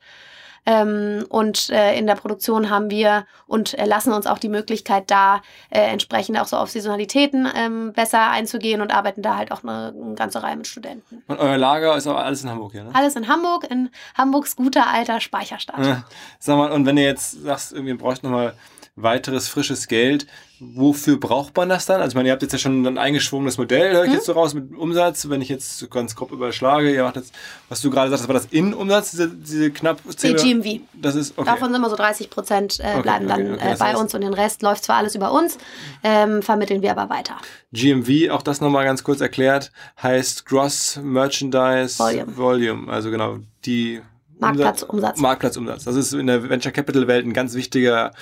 Ähm, 0.67 1.27
und 1.29 1.69
äh, 1.71 1.97
in 1.99 2.07
der 2.07 2.15
Produktion 2.15 2.71
haben 2.71 2.91
wir 2.91 3.27
und 3.47 3.79
äh, 3.79 3.85
lassen 3.85 4.13
uns 4.13 4.27
auch 4.27 4.39
die 4.39 4.49
Möglichkeit 4.49 5.11
da, 5.11 5.43
äh, 5.71 5.81
entsprechend 5.81 6.39
auch 6.41 6.47
so 6.47 6.57
auf 6.57 6.71
Saisonalitäten 6.71 7.47
ähm, 7.55 7.93
besser 7.93 8.31
einzugehen 8.31 8.81
und 8.81 8.95
arbeiten 8.95 9.21
da 9.21 9.37
halt 9.37 9.53
auch 9.53 9.63
eine, 9.63 9.95
eine, 9.95 10.15
ganze 10.15 10.43
Reihe 10.43 10.57
mit 10.57 10.67
Studenten. 10.67 11.23
Und 11.29 11.39
euer 11.39 11.59
Lager 11.59 11.97
ist 11.97 12.07
aber 12.07 12.25
alles 12.25 12.43
in 12.43 12.51
Hamburg, 12.51 12.75
ja? 12.75 12.85
Ne? 12.85 12.91
Alles 12.95 13.17
in 13.17 13.29
Hamburg, 13.29 13.65
in 13.71 13.91
Hamburgs 14.17 14.57
guter 14.57 14.87
alter 14.87 15.21
Speicherstadt. 15.21 15.85
Ja. 15.85 16.05
Sag 16.39 16.57
mal, 16.57 16.73
und 16.73 16.87
wenn 16.87 16.97
ihr 16.97 17.05
jetzt 17.05 17.43
sagst, 17.43 17.73
irgendwie 17.73 17.95
braucht 17.95 18.23
nochmal 18.23 18.55
weiteres 18.97 19.49
frisches 19.49 19.89
Geld. 19.89 20.27
Wofür 20.61 21.19
braucht 21.19 21.57
man 21.57 21.69
das 21.69 21.85
dann? 21.85 22.01
Also 22.01 22.13
ich 22.13 22.15
meine, 22.15 22.29
ihr 22.29 22.33
habt 22.33 22.43
jetzt 22.43 22.53
ja 22.53 22.59
schon 22.59 22.87
ein 22.87 22.97
eingeschwungenes 22.97 23.59
Modell, 23.59 23.93
höre 23.93 24.05
ich 24.05 24.11
mhm. 24.11 24.15
jetzt 24.15 24.27
so 24.27 24.33
raus, 24.33 24.55
mit 24.55 24.75
Umsatz. 24.77 25.29
Wenn 25.29 25.43
ich 25.43 25.49
jetzt 25.49 25.91
ganz 25.91 26.15
grob 26.15 26.31
überschlage, 26.31 26.95
ihr 26.95 27.03
macht 27.03 27.17
jetzt, 27.17 27.35
was 27.69 27.81
du 27.81 27.91
gerade 27.91 28.11
sagst, 28.11 28.29
war 28.29 28.35
das 28.35 28.47
Innenumsatz, 28.47 29.11
diese, 29.11 29.29
diese 29.29 29.71
knapp 29.73 30.01
10 30.07 30.37
Die 30.37 30.43
GMV. 30.43 30.81
Das 30.95 31.17
ist, 31.17 31.37
okay. 31.37 31.51
Davon 31.51 31.69
sind 31.69 31.77
immer 31.77 31.91
so 31.91 31.97
30 31.97 32.31
Prozent 32.31 32.79
äh, 32.79 33.01
bleiben 33.03 33.27
okay, 33.27 33.43
okay, 33.43 33.59
dann 33.59 33.73
äh, 33.73 33.77
bei 33.79 33.87
heißt, 33.87 34.01
uns 34.01 34.15
und 34.15 34.21
den 34.21 34.33
Rest 34.33 34.63
läuft 34.63 34.85
zwar 34.85 34.97
alles 34.97 35.17
über 35.17 35.33
uns, 35.33 35.59
ähm, 36.05 36.41
vermitteln 36.41 36.81
wir 36.81 36.93
aber 36.93 37.13
weiter. 37.13 37.37
GMV, 37.73 38.31
auch 38.31 38.43
das 38.43 38.61
nochmal 38.61 38.85
ganz 38.85 39.03
kurz 39.03 39.21
erklärt, 39.21 39.73
heißt 40.01 40.47
Gross 40.47 41.01
Merchandise 41.03 41.99
Volume. 41.99 42.37
Volume 42.37 42.93
also 42.93 43.11
genau 43.11 43.39
die 43.67 44.01
Marktplatzumsatz. 44.39 45.19
Marktplatzumsatz. 45.19 45.85
Das 45.85 45.97
ist 45.97 46.13
in 46.13 46.27
der 46.27 46.49
Venture 46.49 46.73
Capital 46.73 47.07
Welt 47.07 47.27
ein 47.27 47.33
ganz 47.33 47.55
wichtiger 47.55 48.13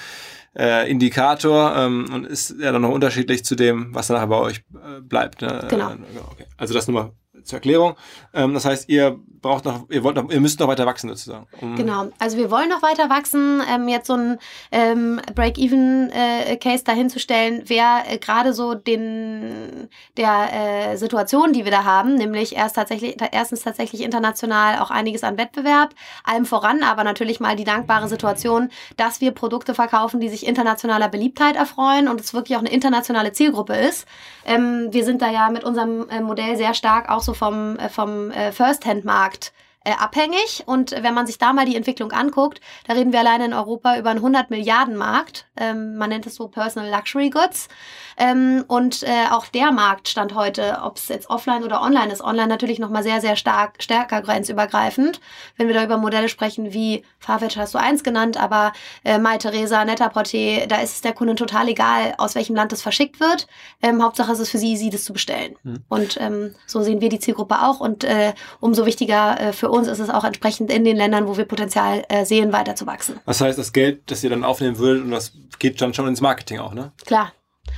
äh, 0.56 0.90
Indikator 0.90 1.74
ähm, 1.76 2.06
und 2.12 2.26
ist 2.26 2.54
ja 2.58 2.72
dann 2.72 2.82
noch 2.82 2.90
unterschiedlich 2.90 3.44
zu 3.44 3.54
dem, 3.54 3.94
was 3.94 4.08
dann 4.08 4.28
bei 4.28 4.36
euch 4.36 4.58
äh, 4.74 5.00
bleibt. 5.00 5.42
Ne? 5.42 5.66
Genau. 5.68 5.90
Äh, 5.90 5.96
okay. 6.30 6.46
Also 6.56 6.74
das 6.74 6.88
nur 6.88 7.02
mal 7.02 7.12
zur 7.44 7.58
Erklärung. 7.58 7.94
Ähm, 8.34 8.54
das 8.54 8.64
heißt, 8.64 8.88
ihr 8.88 9.18
braucht 9.42 9.64
noch, 9.64 9.90
ihr 9.90 10.04
wollt 10.04 10.16
noch, 10.16 10.30
ihr 10.30 10.40
müsst 10.40 10.60
noch 10.60 10.68
weiter 10.68 10.86
wachsen 10.86 11.08
sozusagen. 11.08 11.46
Um 11.60 11.76
genau. 11.76 12.08
Also 12.18 12.36
wir 12.38 12.50
wollen 12.50 12.68
noch 12.68 12.82
weiter 12.82 13.10
wachsen. 13.10 13.60
Ähm, 13.68 13.88
jetzt 13.88 14.06
so 14.06 14.14
ein 14.14 14.38
ähm, 14.70 15.20
Break-Even-Case 15.34 16.82
äh, 16.82 16.84
dahinzustellen, 16.84 17.68
wäre 17.68 18.02
äh, 18.08 18.18
gerade 18.18 18.52
so 18.52 18.74
den 18.74 19.88
der 20.16 20.92
äh, 20.92 20.96
Situation, 20.96 21.52
die 21.52 21.64
wir 21.64 21.72
da 21.72 21.84
haben, 21.84 22.14
nämlich 22.14 22.56
erst 22.56 22.76
tatsächlich, 22.76 23.16
erstens 23.32 23.62
tatsächlich 23.62 24.02
international 24.02 24.78
auch 24.78 24.90
einiges 24.90 25.24
an 25.24 25.38
Wettbewerb, 25.38 25.94
allem 26.24 26.46
voran, 26.46 26.82
aber 26.82 27.02
natürlich 27.04 27.40
mal 27.40 27.56
die 27.56 27.64
dankbare 27.64 28.08
Situation, 28.08 28.70
dass 28.96 29.20
wir 29.20 29.32
Produkte 29.32 29.74
verkaufen, 29.74 30.20
die 30.20 30.28
sich 30.28 30.46
internationaler 30.46 31.08
Beliebtheit 31.08 31.56
erfreuen 31.56 32.08
und 32.08 32.20
es 32.20 32.32
wirklich 32.32 32.56
auch 32.56 32.60
eine 32.60 32.72
internationale 32.72 33.32
Zielgruppe 33.32 33.74
ist. 33.74 34.06
Ähm, 34.44 34.88
wir 34.90 35.04
sind 35.04 35.22
da 35.22 35.30
ja 35.30 35.50
mit 35.50 35.64
unserem 35.64 36.08
äh, 36.08 36.20
Modell 36.20 36.56
sehr 36.56 36.74
stark 36.74 37.08
auch 37.08 37.20
so 37.20 37.31
vom, 37.34 37.76
äh, 37.76 37.88
vom 37.88 38.30
äh, 38.30 38.52
First-Hand-Markt 38.52 39.52
äh, 39.84 39.92
abhängig. 39.92 40.62
Und 40.66 40.92
wenn 40.92 41.14
man 41.14 41.26
sich 41.26 41.38
da 41.38 41.52
mal 41.52 41.66
die 41.66 41.76
Entwicklung 41.76 42.12
anguckt, 42.12 42.60
da 42.86 42.94
reden 42.94 43.12
wir 43.12 43.20
alleine 43.20 43.44
in 43.46 43.54
Europa 43.54 43.98
über 43.98 44.10
einen 44.10 44.18
100 44.18 44.50
Milliarden 44.50 44.96
Markt. 44.96 45.46
Ähm, 45.56 45.96
man 45.96 46.10
nennt 46.10 46.26
es 46.26 46.34
so 46.34 46.48
Personal 46.48 46.90
Luxury 46.90 47.30
Goods. 47.30 47.68
Ähm, 48.16 48.64
und 48.68 49.02
äh, 49.02 49.26
auch 49.30 49.46
der 49.46 49.72
Markt 49.72 50.08
stand 50.08 50.34
heute, 50.34 50.78
ob 50.82 50.96
es 50.96 51.08
jetzt 51.08 51.30
offline 51.30 51.64
oder 51.64 51.80
online 51.82 52.12
ist, 52.12 52.22
online 52.22 52.48
natürlich 52.48 52.78
nochmal 52.78 53.02
sehr, 53.02 53.20
sehr 53.20 53.36
stark, 53.36 53.82
stärker 53.82 54.22
grenzübergreifend. 54.22 55.20
Wenn 55.56 55.66
wir 55.66 55.74
da 55.74 55.84
über 55.84 55.96
Modelle 55.96 56.28
sprechen 56.28 56.72
wie 56.72 57.04
Farfetch 57.18 57.56
hast 57.56 57.74
du 57.74 57.78
eins 57.78 58.04
genannt, 58.04 58.36
aber 58.36 58.72
äh, 59.04 59.18
Mai 59.18 59.38
Theresa, 59.38 59.82
Nettaporté, 59.82 60.66
da 60.66 60.80
ist 60.80 60.94
es 60.94 61.00
der 61.00 61.12
Kunden 61.12 61.36
total 61.36 61.68
egal, 61.68 62.14
aus 62.18 62.34
welchem 62.34 62.54
Land 62.54 62.72
es 62.72 62.82
verschickt 62.82 63.20
wird. 63.20 63.46
Ähm, 63.82 64.02
Hauptsache 64.02 64.32
es 64.32 64.40
ist 64.40 64.50
für 64.50 64.58
sie 64.58 64.72
easy, 64.72 64.90
das 64.90 65.04
zu 65.04 65.12
bestellen. 65.12 65.56
Mhm. 65.62 65.84
Und 65.88 66.20
ähm, 66.20 66.54
so 66.66 66.82
sehen 66.82 67.00
wir 67.00 67.08
die 67.08 67.18
Zielgruppe 67.18 67.62
auch 67.62 67.80
und 67.80 68.04
äh, 68.04 68.34
umso 68.60 68.86
wichtiger 68.86 69.40
äh, 69.40 69.52
für 69.52 69.70
uns 69.72 69.88
ist 69.88 70.00
es 70.00 70.10
auch 70.10 70.24
entsprechend 70.24 70.70
in 70.70 70.84
den 70.84 70.98
Ländern, 70.98 71.26
wo 71.26 71.38
wir 71.38 71.46
Potenzial 71.46 72.04
äh, 72.10 72.26
sehen, 72.26 72.52
weiter 72.52 72.76
zu 72.76 72.86
wachsen. 72.86 73.18
Das 73.24 73.40
heißt, 73.40 73.58
das 73.58 73.72
Geld, 73.72 74.02
das 74.10 74.22
ihr 74.22 74.28
dann 74.28 74.44
aufnehmen 74.44 74.76
würdet, 74.76 75.02
und 75.02 75.10
das 75.10 75.32
geht 75.58 75.80
dann 75.80 75.94
schon 75.94 76.06
ins 76.06 76.20
Marketing 76.20 76.58
auch, 76.58 76.74
ne? 76.74 76.92
Klar. 77.06 77.32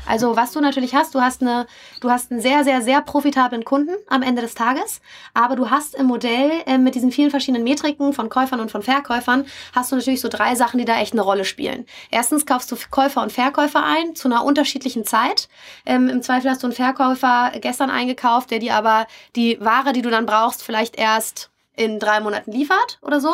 Also 0.07 0.35
was 0.35 0.51
du 0.51 0.61
natürlich 0.61 0.95
hast, 0.95 1.15
du 1.15 1.21
hast 1.21 1.41
eine, 1.41 1.67
du 2.01 2.11
hast 2.11 2.33
einen 2.33 2.41
sehr, 2.41 2.65
sehr, 2.65 2.83
sehr 2.83 3.01
profitablen 3.01 3.65
Kunden 3.65 3.95
am 4.09 4.23
Ende 4.23 4.43
des 4.43 4.55
Tages, 4.55 5.01
aber 5.35 5.55
du 5.55 5.71
hast 5.71 5.95
im 5.95 6.07
Modell 6.07 6.51
äh, 6.67 6.79
mit 6.79 6.97
diesen 6.97 7.13
vielen 7.13 7.31
verschiedenen 7.31 7.63
Metriken 7.63 8.13
von 8.13 8.29
Käufern 8.29 8.59
und 8.59 8.73
von 8.73 8.83
Verkäufern, 8.83 9.47
hast 9.73 9.93
du 9.93 9.97
natürlich 9.97 10.21
so 10.21 10.29
drei 10.29 10.57
Sachen, 10.57 10.79
die 10.79 10.85
da 10.85 10.99
echt 10.99 11.13
eine 11.13 11.23
Rolle 11.23 11.45
spielen. 11.45 11.87
Erstens 12.11 12.45
kaufst 12.45 12.73
du 12.73 12.77
Käufer 12.91 13.23
und 13.23 13.31
Verkäufer 13.31 13.85
ein 13.85 14.17
zu 14.17 14.27
einer 14.27 14.45
unterschiedlichen 14.45 15.05
Zeit. 15.05 15.49
Ähm, 15.87 16.09
Im 16.09 16.23
Zweifel 16.23 16.51
hast 16.51 16.65
du 16.65 16.67
einen 16.67 16.75
Verkäufer 16.75 17.53
gestern 17.61 17.91
eingekauft, 17.91 18.51
der 18.51 18.59
dir 18.59 18.75
aber 18.75 19.07
die 19.37 19.59
Ware, 19.61 19.93
die 19.93 20.03
du 20.03 20.11
dann 20.11 20.27
brauchst, 20.27 20.65
vielleicht 20.65 20.97
erst 20.97 21.51
in 21.77 21.99
drei 21.99 22.21
Monaten 22.21 22.53
liefert 22.53 22.99
oder 23.03 23.21
so. 23.21 23.33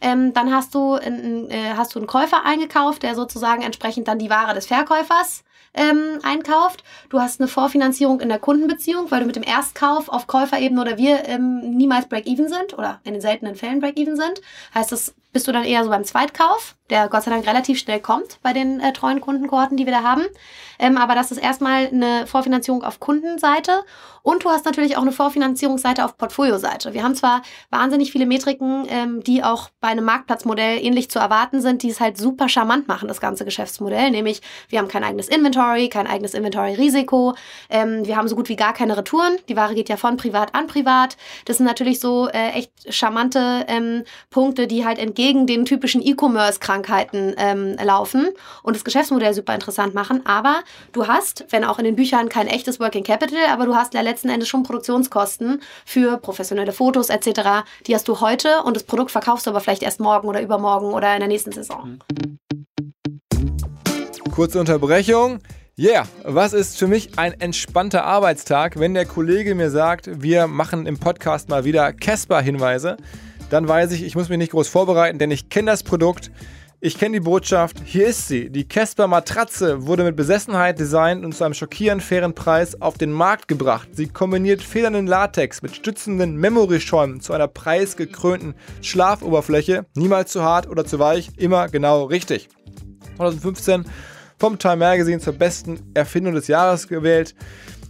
Ähm, 0.00 0.32
dann 0.32 0.52
hast 0.52 0.74
du, 0.74 0.96
in, 0.96 1.50
äh, 1.50 1.74
hast 1.76 1.94
du 1.94 1.98
einen 1.98 2.06
Käufer 2.06 2.44
eingekauft, 2.44 3.02
der 3.02 3.14
sozusagen 3.14 3.62
entsprechend 3.62 4.08
dann 4.08 4.18
die 4.18 4.30
Ware 4.30 4.54
des 4.54 4.66
Verkäufers 4.66 5.44
ähm, 5.74 6.18
einkauft. 6.22 6.84
Du 7.08 7.20
hast 7.20 7.40
eine 7.40 7.48
Vorfinanzierung 7.48 8.20
in 8.20 8.28
der 8.28 8.38
Kundenbeziehung, 8.38 9.10
weil 9.10 9.20
du 9.20 9.26
mit 9.26 9.36
dem 9.36 9.42
Erstkauf 9.42 10.08
auf 10.08 10.26
Käuferebene 10.26 10.80
oder 10.80 10.98
wir 10.98 11.28
ähm, 11.28 11.60
niemals 11.76 12.08
Break-Even 12.08 12.48
sind 12.48 12.74
oder 12.76 13.00
in 13.04 13.14
den 13.14 13.22
seltenen 13.22 13.56
Fällen 13.56 13.80
Break-Even 13.80 14.16
sind. 14.16 14.40
Heißt, 14.74 14.92
das 14.92 15.14
bist 15.32 15.48
du 15.48 15.52
dann 15.52 15.64
eher 15.64 15.82
so 15.82 15.90
beim 15.90 16.04
Zweitkauf, 16.04 16.76
der 16.90 17.08
Gott 17.08 17.22
sei 17.22 17.30
Dank 17.30 17.46
relativ 17.46 17.78
schnell 17.78 18.00
kommt 18.00 18.38
bei 18.42 18.52
den 18.52 18.80
äh, 18.80 18.92
treuen 18.92 19.20
Kundenkohorten, 19.20 19.76
die 19.76 19.86
wir 19.86 19.92
da 19.92 20.02
haben. 20.02 20.24
Ähm, 20.78 20.98
aber 20.98 21.14
das 21.14 21.30
ist 21.30 21.38
erstmal 21.38 21.86
eine 21.86 22.26
Vorfinanzierung 22.26 22.82
auf 22.82 23.00
Kundenseite 23.00 23.84
und 24.22 24.44
du 24.44 24.50
hast 24.50 24.66
natürlich 24.66 24.96
auch 24.96 25.02
eine 25.02 25.12
Vorfinanzierungsseite 25.12 26.04
auf 26.04 26.18
Portfolioseite. 26.18 26.92
Wir 26.92 27.02
haben 27.02 27.14
zwar 27.14 27.42
wahnsinnig 27.70 28.12
viele 28.12 28.26
Metriken, 28.26 28.86
ähm, 28.88 29.22
die 29.22 29.42
auch 29.42 29.70
bei 29.80 29.88
einem 29.88 30.04
Marktplatzmodell 30.04 30.84
ähnlich 30.84 31.10
zu 31.10 31.18
erwarten 31.18 31.60
sind, 31.60 31.82
die 31.82 31.90
es 31.90 32.00
halt 32.00 32.18
super 32.18 32.48
charmant 32.48 32.88
machen, 32.88 33.08
das 33.08 33.20
ganze 33.20 33.44
Geschäftsmodell. 33.44 34.10
Nämlich, 34.10 34.42
wir 34.68 34.78
haben 34.78 34.88
kein 34.88 35.04
eigenes 35.04 35.28
Inventory, 35.28 35.88
kein 35.88 36.06
eigenes 36.06 36.34
Inventory-Risiko. 36.34 37.34
Ähm, 37.70 38.06
wir 38.06 38.16
haben 38.16 38.28
so 38.28 38.36
gut 38.36 38.48
wie 38.48 38.56
gar 38.56 38.74
keine 38.74 38.96
Retouren. 38.96 39.38
Die 39.48 39.56
Ware 39.56 39.74
geht 39.74 39.88
ja 39.88 39.96
von 39.96 40.16
privat 40.16 40.54
an 40.54 40.66
privat. 40.66 41.16
Das 41.46 41.56
sind 41.56 41.66
natürlich 41.66 42.00
so 42.00 42.28
äh, 42.28 42.50
echt 42.50 42.72
charmante 42.92 43.64
ähm, 43.68 44.04
Punkte, 44.30 44.66
die 44.66 44.84
halt 44.84 44.98
entgegen 44.98 45.21
den 45.30 45.64
typischen 45.64 46.02
E-Commerce-Krankheiten 46.02 47.34
ähm, 47.38 47.76
laufen 47.82 48.28
und 48.62 48.76
das 48.76 48.84
Geschäftsmodell 48.84 49.34
super 49.34 49.54
interessant 49.54 49.94
machen. 49.94 50.26
Aber 50.26 50.62
du 50.92 51.06
hast, 51.06 51.46
wenn 51.50 51.64
auch 51.64 51.78
in 51.78 51.84
den 51.84 51.96
Büchern 51.96 52.28
kein 52.28 52.46
echtes 52.46 52.80
Working 52.80 53.04
Capital, 53.04 53.38
aber 53.50 53.66
du 53.66 53.74
hast 53.74 53.94
letzten 53.94 54.28
Endes 54.28 54.48
schon 54.48 54.62
Produktionskosten 54.62 55.62
für 55.84 56.18
professionelle 56.18 56.72
Fotos 56.72 57.08
etc. 57.08 57.64
Die 57.86 57.94
hast 57.94 58.08
du 58.08 58.20
heute 58.20 58.62
und 58.64 58.74
das 58.74 58.82
Produkt 58.82 59.10
verkaufst 59.10 59.46
du 59.46 59.50
aber 59.50 59.60
vielleicht 59.60 59.82
erst 59.82 60.00
morgen 60.00 60.28
oder 60.28 60.42
übermorgen 60.42 60.92
oder 60.92 61.12
in 61.14 61.20
der 61.20 61.28
nächsten 61.28 61.52
Saison. 61.52 61.98
Kurze 64.34 64.58
Unterbrechung. 64.58 65.40
Yeah, 65.78 66.06
was 66.22 66.52
ist 66.52 66.78
für 66.78 66.86
mich 66.86 67.18
ein 67.18 67.32
entspannter 67.40 68.04
Arbeitstag, 68.04 68.78
wenn 68.78 68.92
der 68.92 69.06
Kollege 69.06 69.54
mir 69.54 69.70
sagt, 69.70 70.22
wir 70.22 70.46
machen 70.46 70.86
im 70.86 70.98
Podcast 70.98 71.48
mal 71.48 71.64
wieder 71.64 71.94
Casper-Hinweise? 71.94 72.98
Dann 73.52 73.68
weiß 73.68 73.92
ich, 73.92 74.02
ich 74.02 74.14
muss 74.14 74.30
mich 74.30 74.38
nicht 74.38 74.52
groß 74.52 74.68
vorbereiten, 74.68 75.18
denn 75.18 75.30
ich 75.30 75.50
kenne 75.50 75.70
das 75.70 75.82
Produkt. 75.82 76.30
Ich 76.80 76.98
kenne 76.98 77.12
die 77.12 77.20
Botschaft, 77.20 77.82
hier 77.84 78.06
ist 78.06 78.26
sie. 78.26 78.48
Die 78.48 78.66
Casper 78.66 79.08
Matratze 79.08 79.86
wurde 79.86 80.04
mit 80.04 80.16
Besessenheit 80.16 80.78
designt 80.78 81.22
und 81.22 81.34
zu 81.34 81.44
einem 81.44 81.52
schockierend 81.52 82.02
fairen 82.02 82.34
Preis 82.34 82.80
auf 82.80 82.96
den 82.96 83.12
Markt 83.12 83.48
gebracht. 83.48 83.90
Sie 83.92 84.08
kombiniert 84.08 84.62
federnden 84.62 85.06
Latex 85.06 85.60
mit 85.60 85.76
stützenden 85.76 86.36
Memory-Schäumen 86.36 87.20
zu 87.20 87.34
einer 87.34 87.46
preisgekrönten 87.46 88.54
Schlafoberfläche. 88.80 89.84
Niemals 89.96 90.32
zu 90.32 90.42
hart 90.42 90.66
oder 90.66 90.86
zu 90.86 90.98
weich, 90.98 91.28
immer 91.36 91.68
genau 91.68 92.04
richtig. 92.04 92.48
2015 93.18 93.84
vom 94.38 94.58
Time 94.58 94.76
Magazine 94.76 95.20
zur 95.20 95.34
besten 95.34 95.78
Erfindung 95.92 96.32
des 96.32 96.48
Jahres 96.48 96.88
gewählt. 96.88 97.34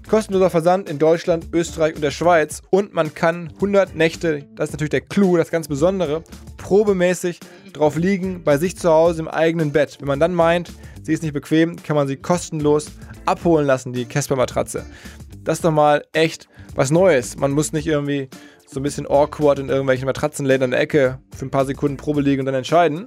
Kostenloser 0.08 0.50
Versand 0.50 0.88
in 0.88 0.98
Deutschland, 0.98 1.48
Österreich 1.52 1.94
und 1.94 2.02
der 2.02 2.10
Schweiz. 2.10 2.62
Und 2.70 2.92
man 2.92 3.14
kann 3.14 3.50
100 3.54 3.94
Nächte, 3.94 4.46
das 4.54 4.68
ist 4.68 4.72
natürlich 4.72 4.90
der 4.90 5.00
Clou, 5.00 5.36
das 5.36 5.50
ganz 5.50 5.68
Besondere, 5.68 6.22
probemäßig 6.58 7.40
drauf 7.72 7.96
liegen, 7.96 8.44
bei 8.44 8.58
sich 8.58 8.76
zu 8.76 8.90
Hause 8.90 9.22
im 9.22 9.28
eigenen 9.28 9.72
Bett. 9.72 9.98
Wenn 10.00 10.08
man 10.08 10.20
dann 10.20 10.34
meint, 10.34 10.72
sie 11.02 11.12
ist 11.12 11.22
nicht 11.22 11.32
bequem, 11.32 11.76
kann 11.82 11.96
man 11.96 12.08
sie 12.08 12.16
kostenlos 12.16 12.90
abholen 13.24 13.66
lassen, 13.66 13.92
die 13.92 14.04
Casper-Matratze. 14.04 14.84
Das 15.44 15.58
ist 15.58 15.64
doch 15.64 15.72
mal 15.72 16.04
echt 16.12 16.48
was 16.74 16.90
Neues. 16.90 17.36
Man 17.36 17.52
muss 17.52 17.72
nicht 17.72 17.86
irgendwie 17.86 18.28
so 18.66 18.80
ein 18.80 18.82
bisschen 18.82 19.06
awkward 19.06 19.58
in 19.58 19.68
irgendwelchen 19.68 20.06
Matratzenläden 20.06 20.64
in 20.66 20.70
der 20.70 20.80
Ecke 20.80 21.18
für 21.36 21.46
ein 21.46 21.50
paar 21.50 21.66
Sekunden 21.66 21.96
Probe 21.96 22.22
liegen 22.22 22.40
und 22.40 22.46
dann 22.46 22.54
entscheiden. 22.54 23.06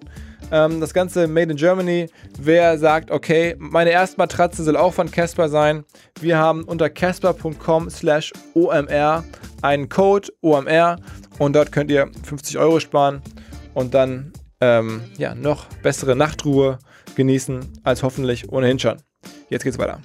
Ähm, 0.52 0.80
das 0.80 0.94
Ganze 0.94 1.28
Made 1.28 1.52
in 1.52 1.58
Germany. 1.58 2.08
Wer 2.40 2.78
sagt, 2.78 3.12
okay, 3.12 3.56
meine 3.58 3.92
erste 3.92 4.18
Matratze 4.18 4.64
soll 4.64 4.78
auch 4.78 4.94
von 4.94 5.10
Casper 5.10 5.50
sein. 5.50 5.86
Wir 6.20 6.38
haben 6.38 6.64
unter 6.64 6.90
casper.com 6.90 7.90
slash 7.90 8.34
OMR 8.54 9.24
einen 9.62 9.90
Code 9.90 10.30
OMR 10.42 10.98
und 11.40 11.56
dort 11.56 11.72
könnt 11.72 11.92
ihr 11.92 12.10
50 12.24 12.58
Euro 12.58 12.80
sparen 12.80 13.22
und 13.74 13.94
dann 13.94 14.34
ähm, 14.62 15.02
ja, 15.18 15.36
noch 15.36 15.66
bessere 15.84 16.16
Nachtruhe 16.16 16.80
genießen 17.16 17.82
als 17.84 18.04
hoffentlich 18.04 18.52
ohnehin 18.52 18.80
schon. 18.80 18.98
Jetzt 19.50 19.64
geht's 19.64 19.78
weiter. 19.78 20.00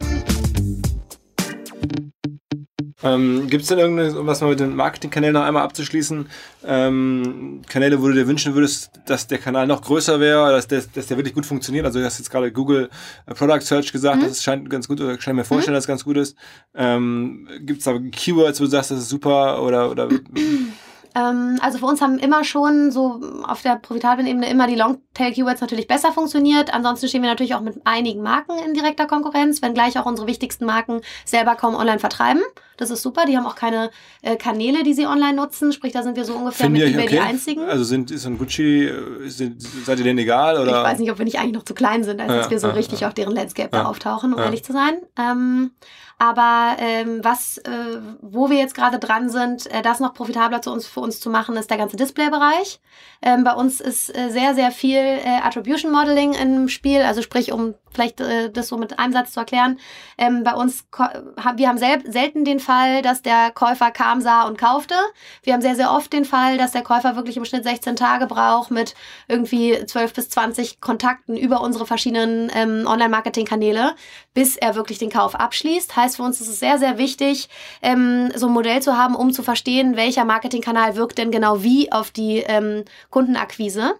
Ähm, 3.02 3.48
Gibt 3.48 3.62
es 3.62 3.68
denn 3.68 3.78
irgendwas 3.78 4.40
mal 4.40 4.50
mit 4.50 4.60
den 4.60 4.76
Marketingkanälen 4.76 5.34
noch 5.34 5.42
einmal 5.42 5.62
abzuschließen? 5.62 6.26
Ähm, 6.64 7.62
Kanäle, 7.68 8.02
wo 8.02 8.08
du 8.08 8.14
dir 8.14 8.26
wünschen 8.26 8.54
würdest, 8.54 8.90
dass 9.06 9.26
der 9.26 9.38
Kanal 9.38 9.66
noch 9.66 9.82
größer 9.82 10.20
wäre, 10.20 10.50
dass 10.52 10.68
der, 10.68 10.82
dass 10.94 11.06
der 11.06 11.16
wirklich 11.16 11.34
gut 11.34 11.46
funktioniert? 11.46 11.86
Also 11.86 11.98
du 11.98 12.04
hast 12.04 12.18
jetzt 12.18 12.30
gerade 12.30 12.52
Google 12.52 12.90
äh, 13.26 13.34
Product 13.34 13.62
Search 13.62 13.92
gesagt, 13.92 14.22
mhm. 14.22 14.28
das 14.28 14.42
scheint 14.42 14.68
ganz 14.68 14.86
gut, 14.86 15.00
oder 15.00 15.18
scheint 15.20 15.36
mir 15.36 15.44
vorstellen, 15.44 15.74
mhm. 15.74 15.76
dass 15.76 15.84
es 15.84 15.88
ganz 15.88 16.04
gut 16.04 16.16
ist. 16.16 16.36
Ähm, 16.74 17.48
Gibt 17.60 17.78
es 17.78 17.84
da 17.84 17.98
Keywords, 17.98 18.60
wo 18.60 18.64
du 18.64 18.70
sagst, 18.70 18.90
das 18.90 18.98
ist 19.00 19.08
super 19.08 19.62
oder, 19.62 19.90
oder 19.90 20.08
ähm, 21.20 21.59
also 21.61 21.78
für 21.78 21.87
uns 21.87 22.00
haben 22.00 22.18
immer 22.18 22.44
schon 22.44 22.90
so 22.90 23.20
auf 23.46 23.62
der 23.62 23.76
profitablen 23.76 24.26
Ebene 24.26 24.48
immer 24.48 24.66
die 24.66 24.76
Longtail-Keywords 24.76 25.61
natürlich 25.61 25.87
besser 25.87 26.12
funktioniert. 26.12 26.72
Ansonsten 26.72 27.09
stehen 27.09 27.22
wir 27.22 27.28
natürlich 27.28 27.54
auch 27.54 27.61
mit 27.61 27.80
einigen 27.85 28.22
Marken 28.22 28.59
in 28.64 28.74
direkter 28.74 29.06
Konkurrenz, 29.06 29.62
wenngleich 29.62 29.98
auch 29.98 30.06
unsere 30.06 30.26
wichtigsten 30.26 30.64
Marken 30.64 31.00
selber 31.24 31.54
kaum 31.56 31.74
online 31.74 31.98
vertreiben. 31.98 32.42
Das 32.76 32.90
ist 32.90 33.02
super. 33.02 33.26
Die 33.26 33.37
haben 33.37 33.44
auch 33.44 33.56
keine 33.56 33.90
äh, 34.22 34.37
Kanäle, 34.37 34.83
die 34.83 34.94
sie 34.94 35.06
online 35.06 35.35
nutzen. 35.35 35.72
Sprich, 35.72 35.92
da 35.92 36.02
sind 36.02 36.16
wir 36.16 36.24
so 36.24 36.35
ungefähr 36.35 36.66
Finden 36.66 36.80
mit 36.80 36.94
eBay 36.94 37.04
okay? 37.04 37.14
die 37.16 37.20
einzigen. 37.20 37.62
Also 37.64 37.85
sind 37.85 38.11
ist 38.11 38.24
ein 38.26 38.38
Gucci, 38.38 38.87
äh, 38.87 39.28
sind, 39.28 39.61
seid 39.61 39.98
ihr 39.98 40.04
denen 40.04 40.18
egal? 40.18 40.59
Oder? 40.59 40.78
Ich 40.78 40.85
weiß 40.85 40.98
nicht, 40.98 41.11
ob 41.11 41.18
wir 41.18 41.26
nicht 41.26 41.38
eigentlich 41.38 41.54
noch 41.54 41.64
zu 41.64 41.74
klein 41.74 42.04
sind, 42.04 42.20
als 42.20 42.30
ja, 42.30 42.37
dass 42.38 42.50
wir 42.50 42.59
so 42.59 42.68
ja, 42.68 42.72
richtig 42.72 43.00
ja. 43.00 43.09
auf 43.09 43.14
deren 43.14 43.35
Landscape 43.35 43.68
da 43.70 43.85
auftauchen, 43.85 44.33
um 44.33 44.40
ehrlich 44.40 44.64
zu 44.64 44.72
sein. 44.72 44.94
Ähm, 45.18 45.72
aber 46.20 46.76
ähm, 46.80 47.20
was, 47.24 47.56
äh, 47.56 47.70
wo 48.20 48.50
wir 48.50 48.59
jetzt 48.59 48.74
gerade 48.74 48.98
dran 48.98 49.30
sind, 49.30 49.66
äh, 49.72 49.80
das 49.80 50.00
noch 50.00 50.12
profitabler 50.12 50.61
zu 50.61 50.70
uns, 50.70 50.87
für 50.87 51.00
uns 51.00 51.18
zu 51.18 51.30
machen, 51.30 51.56
ist 51.56 51.70
der 51.70 51.78
ganze 51.78 51.96
Display-Bereich. 51.96 52.78
Ähm, 53.22 53.42
bei 53.42 53.54
uns 53.54 53.80
ist 53.80 54.14
äh, 54.14 54.28
sehr, 54.28 54.54
sehr 54.54 54.70
viel 54.70 54.98
äh, 54.98 55.40
Attribution 55.42 55.90
Modeling 55.90 56.35
im 56.35 56.68
Spiel, 56.68 57.00
also 57.00 57.22
sprich, 57.22 57.52
um 57.52 57.74
vielleicht 57.92 58.20
äh, 58.20 58.50
das 58.50 58.68
so 58.68 58.76
mit 58.76 58.98
einem 58.98 59.12
Satz 59.12 59.33
zu 59.33 59.40
erklären. 59.40 59.79
Ähm, 60.18 60.42
bei 60.44 60.55
uns, 60.55 60.85
wir 61.57 61.68
haben 61.68 61.79
sel 61.79 62.03
selten 62.11 62.44
den 62.44 62.61
Fall, 62.61 63.03
dass 63.03 63.22
der 63.22 63.50
Käufer 63.50 63.90
kam, 63.90 64.20
sah 64.20 64.44
und 64.44 64.59
kaufte. 64.59 64.94
Wir 65.42 65.53
haben 65.53 65.62
sehr, 65.62 65.76
sehr 65.76 65.92
oft 65.92 66.12
den 66.12 66.24
Fall, 66.24 66.59
dass 66.59 66.72
der 66.72 66.83
Käufer 66.83 67.16
wirklich 67.16 67.37
im 67.37 67.44
Schnitt 67.44 67.64
16 67.64 67.96
Tage 67.96 68.26
braucht 68.26 68.70
mit 68.70 68.94
irgendwie 69.29 69.85
12 69.85 70.14
bis 70.14 70.31
20 70.31 70.81
Kontakten 70.81 71.37
über 71.37 71.61
unsere 71.61 71.87
verschiedenen 71.87 72.50
ähm, 72.55 72.87
Online-Marketing-Kanäle, 72.87 73.94
bis 74.35 74.57
er 74.57 74.74
wirklich 74.74 74.98
den 74.98 75.11
Kauf 75.11 75.35
abschließt. 75.35 75.96
Heißt, 75.96 76.16
für 76.16 76.22
uns 76.22 76.40
ist 76.40 76.48
es 76.48 76.61
sehr, 76.61 76.79
sehr 76.79 76.98
wichtig, 76.98 77.48
ähm, 77.83 78.31
so 78.35 78.46
ein 78.46 78.53
Modell 78.53 78.83
zu 78.83 78.96
haben, 78.96 79.14
um 79.14 79.33
zu 79.33 79.42
verstehen, 79.42 79.96
welcher 79.96 80.24
Marketingkanal 80.24 80.96
wirkt 80.96 81.18
denn 81.18 81.31
genau 81.31 81.62
wie 81.62 81.90
auf 81.92 82.11
die 82.11 82.38
ähm, 82.38 82.85
Kundenakquise 83.11 83.94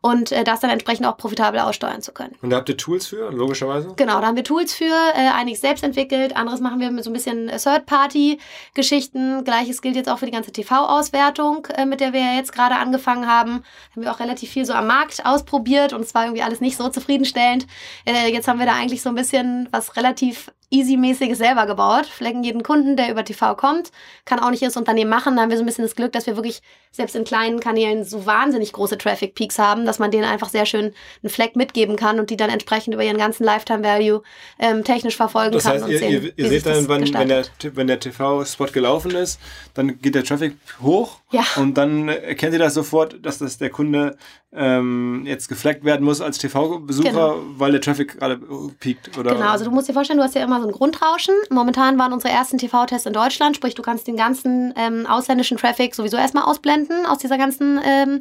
und 0.00 0.32
äh, 0.32 0.44
das 0.44 0.60
dann 0.60 0.70
entsprechend 0.70 1.06
auch 1.06 1.16
profitabel 1.16 1.60
aussteuern 1.60 2.02
zu 2.02 2.12
können. 2.12 2.34
Und 2.42 2.50
da 2.50 2.56
habt 2.56 2.68
ihr 2.68 2.76
Tools 2.76 3.06
für, 3.06 3.30
logischerweise? 3.30 3.94
Genau, 3.96 4.20
da 4.20 4.26
haben 4.26 4.36
wir 4.36 4.44
Tools 4.44 4.72
für, 4.72 4.84
äh, 4.84 5.28
einiges 5.34 5.60
selbst 5.60 5.84
entwickelt, 5.84 6.36
anderes 6.36 6.60
machen 6.60 6.80
wir 6.80 6.90
mit 6.90 7.04
so 7.04 7.10
ein 7.10 7.12
bisschen 7.12 7.48
äh, 7.48 7.58
Third-Party-Geschichten. 7.58 9.44
Gleiches 9.44 9.82
gilt 9.82 9.96
jetzt 9.96 10.08
auch 10.08 10.18
für 10.18 10.26
die 10.26 10.32
ganze 10.32 10.52
TV-Auswertung, 10.52 11.66
äh, 11.74 11.84
mit 11.84 12.00
der 12.00 12.12
wir 12.12 12.20
ja 12.20 12.34
jetzt 12.34 12.52
gerade 12.52 12.76
angefangen 12.76 13.26
haben. 13.26 13.62
Haben 13.94 14.02
wir 14.02 14.12
auch 14.12 14.20
relativ 14.20 14.50
viel 14.50 14.64
so 14.64 14.72
am 14.72 14.86
Markt 14.86 15.24
ausprobiert 15.24 15.92
und 15.92 16.02
es 16.02 16.14
war 16.14 16.24
irgendwie 16.24 16.42
alles 16.42 16.60
nicht 16.60 16.76
so 16.76 16.88
zufriedenstellend. 16.88 17.66
Äh, 18.04 18.32
jetzt 18.32 18.48
haben 18.48 18.58
wir 18.58 18.66
da 18.66 18.74
eigentlich 18.74 19.02
so 19.02 19.08
ein 19.08 19.14
bisschen 19.14 19.68
was 19.72 19.96
relativ 19.96 20.50
easy-mäßiges 20.70 21.38
selber 21.38 21.66
gebaut. 21.66 22.06
Flecken 22.06 22.42
jeden 22.42 22.62
Kunden, 22.62 22.96
der 22.96 23.10
über 23.10 23.24
TV 23.24 23.54
kommt, 23.54 23.90
kann 24.24 24.38
auch 24.38 24.50
nicht 24.50 24.62
das 24.62 24.76
Unternehmen 24.76 25.10
machen. 25.10 25.36
Da 25.36 25.42
haben 25.42 25.50
wir 25.50 25.56
so 25.56 25.62
ein 25.62 25.66
bisschen 25.66 25.84
das 25.84 25.96
Glück, 25.96 26.12
dass 26.12 26.26
wir 26.26 26.36
wirklich 26.36 26.62
selbst 26.90 27.16
in 27.16 27.24
kleinen 27.24 27.60
Kanälen 27.60 28.04
so 28.04 28.26
wahnsinnig 28.26 28.72
große 28.72 28.98
Traffic-Peaks 28.98 29.58
haben, 29.58 29.86
dass 29.86 29.98
man 29.98 30.10
denen 30.10 30.24
einfach 30.24 30.48
sehr 30.48 30.66
schön 30.66 30.92
einen 31.22 31.30
Fleck 31.30 31.56
mitgeben 31.56 31.96
kann 31.96 32.18
und 32.18 32.30
die 32.30 32.36
dann 32.36 32.50
entsprechend 32.50 32.94
über 32.94 33.04
ihren 33.04 33.18
ganzen 33.18 33.44
Lifetime-Value 33.44 34.22
ähm, 34.58 34.84
technisch 34.84 35.16
verfolgen 35.16 35.52
das 35.52 35.64
kann. 35.64 35.74
Heißt, 35.74 35.88
ihr, 35.88 35.98
sehen, 35.98 36.10
ihr, 36.10 36.32
ihr 36.36 36.48
seht 36.48 36.66
dann, 36.66 36.88
wann, 36.88 37.12
wenn 37.12 37.28
der, 37.28 37.44
wenn 37.74 37.86
der 37.86 38.00
TV-Spot 38.00 38.66
gelaufen 38.66 39.12
ist, 39.12 39.40
dann 39.74 40.00
geht 40.00 40.14
der 40.14 40.24
Traffic 40.24 40.56
hoch 40.82 41.20
ja. 41.30 41.44
und 41.56 41.76
dann 41.78 42.08
erkennt 42.08 42.52
ihr 42.52 42.58
das 42.58 42.74
sofort, 42.74 43.24
dass 43.24 43.38
das 43.38 43.58
der 43.58 43.70
Kunde 43.70 44.16
ähm, 44.52 45.24
jetzt 45.26 45.48
gefleckt 45.48 45.84
werden 45.84 46.04
muss 46.04 46.20
als 46.20 46.38
TV-Besucher, 46.38 47.10
genau. 47.10 47.40
weil 47.56 47.72
der 47.72 47.82
Traffic 47.82 48.18
gerade 48.18 48.40
piekt. 48.80 49.18
Oder? 49.18 49.34
Genau, 49.34 49.50
also 49.50 49.66
du 49.66 49.70
musst 49.70 49.88
dir 49.88 49.92
vorstellen, 49.92 50.18
du 50.18 50.24
hast 50.24 50.34
ja 50.34 50.42
immer 50.42 50.60
so 50.60 50.66
ein 50.66 50.72
Grundrauschen. 50.72 51.34
Momentan 51.50 51.98
waren 51.98 52.14
unsere 52.14 52.32
ersten 52.32 52.56
TV-Tests 52.56 53.06
in 53.06 53.12
Deutschland, 53.12 53.56
sprich 53.56 53.74
du 53.74 53.82
kannst 53.82 54.06
den 54.06 54.16
ganzen 54.16 54.72
ähm, 54.76 55.06
ausländischen 55.06 55.58
Traffic 55.58 55.94
sowieso 55.94 56.16
erstmal 56.16 56.44
ausblenden 56.44 57.04
aus 57.04 57.18
dieser 57.18 57.36
ganzen 57.36 57.78
ähm, 57.84 58.20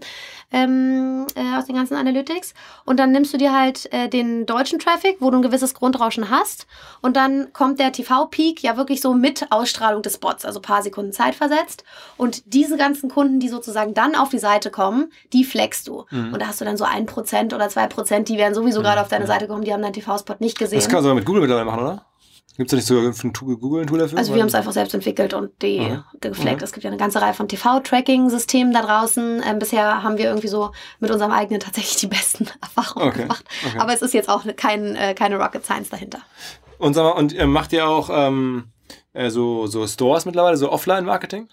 ähm, 0.51 1.27
äh, 1.35 1.57
aus 1.57 1.65
den 1.65 1.75
ganzen 1.75 1.95
Analytics. 1.95 2.53
Und 2.85 2.99
dann 2.99 3.11
nimmst 3.11 3.33
du 3.33 3.37
dir 3.37 3.53
halt 3.53 3.91
äh, 3.91 4.07
den 4.07 4.45
deutschen 4.45 4.79
Traffic, 4.79 5.17
wo 5.19 5.29
du 5.29 5.37
ein 5.37 5.41
gewisses 5.41 5.73
Grundrauschen 5.73 6.29
hast. 6.29 6.67
Und 7.01 7.17
dann 7.17 7.51
kommt 7.53 7.79
der 7.79 7.91
TV-Peak 7.91 8.63
ja 8.63 8.77
wirklich 8.77 9.01
so 9.01 9.13
mit 9.13 9.47
Ausstrahlung 9.49 10.01
des 10.01 10.15
Spots, 10.15 10.45
also 10.45 10.61
paar 10.61 10.81
Sekunden 10.81 11.11
Zeit 11.11 11.35
versetzt. 11.35 11.83
Und 12.15 12.53
diese 12.53 12.77
ganzen 12.77 13.09
Kunden, 13.09 13.39
die 13.39 13.49
sozusagen 13.49 13.93
dann 13.93 14.15
auf 14.15 14.29
die 14.29 14.39
Seite 14.39 14.71
kommen, 14.71 15.11
die 15.33 15.43
flexst 15.43 15.87
du. 15.87 16.05
Mhm. 16.11 16.33
Und 16.33 16.41
da 16.41 16.47
hast 16.47 16.61
du 16.61 16.65
dann 16.65 16.77
so 16.77 16.85
ein 16.85 17.05
Prozent 17.05 17.53
oder 17.53 17.67
zwei 17.69 17.87
Prozent, 17.87 18.29
die 18.29 18.37
werden 18.37 18.53
sowieso 18.53 18.79
mhm. 18.79 18.85
gerade 18.85 19.01
auf 19.01 19.09
deine 19.09 19.25
mhm. 19.25 19.29
Seite 19.29 19.47
kommen, 19.47 19.63
die 19.63 19.73
haben 19.73 19.81
deinen 19.81 19.93
TV-Spot 19.93 20.35
nicht 20.39 20.57
gesehen. 20.57 20.79
Das 20.79 20.87
kannst 20.87 21.05
du 21.05 21.09
aber 21.09 21.15
mit 21.15 21.25
Google 21.25 21.41
mittlerweile 21.41 21.65
machen, 21.65 21.81
oder? 21.81 22.05
Gibt 22.57 22.67
es 22.67 22.71
da 22.71 22.75
nicht 22.77 22.87
sogar 22.87 23.03
ein 23.03 23.59
Google 23.59 23.81
ein 23.81 23.87
Tool 23.87 23.99
dafür? 23.99 24.17
Also 24.17 24.33
wir 24.33 24.41
haben 24.41 24.47
es 24.47 24.55
einfach 24.55 24.71
selbst 24.71 24.95
entwickelt 24.95 25.35
und 25.35 25.61
die 25.61 25.79
mhm. 25.79 26.03
gefleckt. 26.19 26.61
Mhm. 26.61 26.63
Es 26.63 26.71
gibt 26.71 26.83
ja 26.83 26.89
eine 26.89 26.97
ganze 26.97 27.21
Reihe 27.21 27.35
von 27.35 27.47
TV-Tracking-Systemen 27.47 28.73
da 28.73 28.81
draußen. 28.81 29.43
Ähm, 29.47 29.59
bisher 29.59 30.01
haben 30.01 30.17
wir 30.17 30.25
irgendwie 30.25 30.47
so 30.47 30.71
mit 30.99 31.11
unserem 31.11 31.31
eigenen 31.31 31.59
tatsächlich 31.59 31.97
die 31.97 32.07
besten 32.07 32.47
Erfahrungen 32.61 33.09
okay. 33.09 33.21
gemacht. 33.21 33.45
Okay. 33.67 33.79
Aber 33.79 33.93
es 33.93 34.01
ist 34.01 34.15
jetzt 34.15 34.27
auch 34.27 34.43
kein, 34.55 34.95
äh, 34.95 35.13
keine 35.13 35.37
Rocket 35.37 35.63
Science 35.63 35.89
dahinter. 35.89 36.19
Und, 36.79 36.95
sag 36.95 37.03
mal, 37.03 37.11
und 37.11 37.37
äh, 37.37 37.45
macht 37.45 37.73
ihr 37.73 37.87
auch 37.87 38.09
ähm, 38.11 38.71
äh, 39.13 39.29
so, 39.29 39.67
so 39.67 39.85
Stores 39.85 40.25
mittlerweile, 40.25 40.57
so 40.57 40.71
Offline-Marketing? 40.71 41.49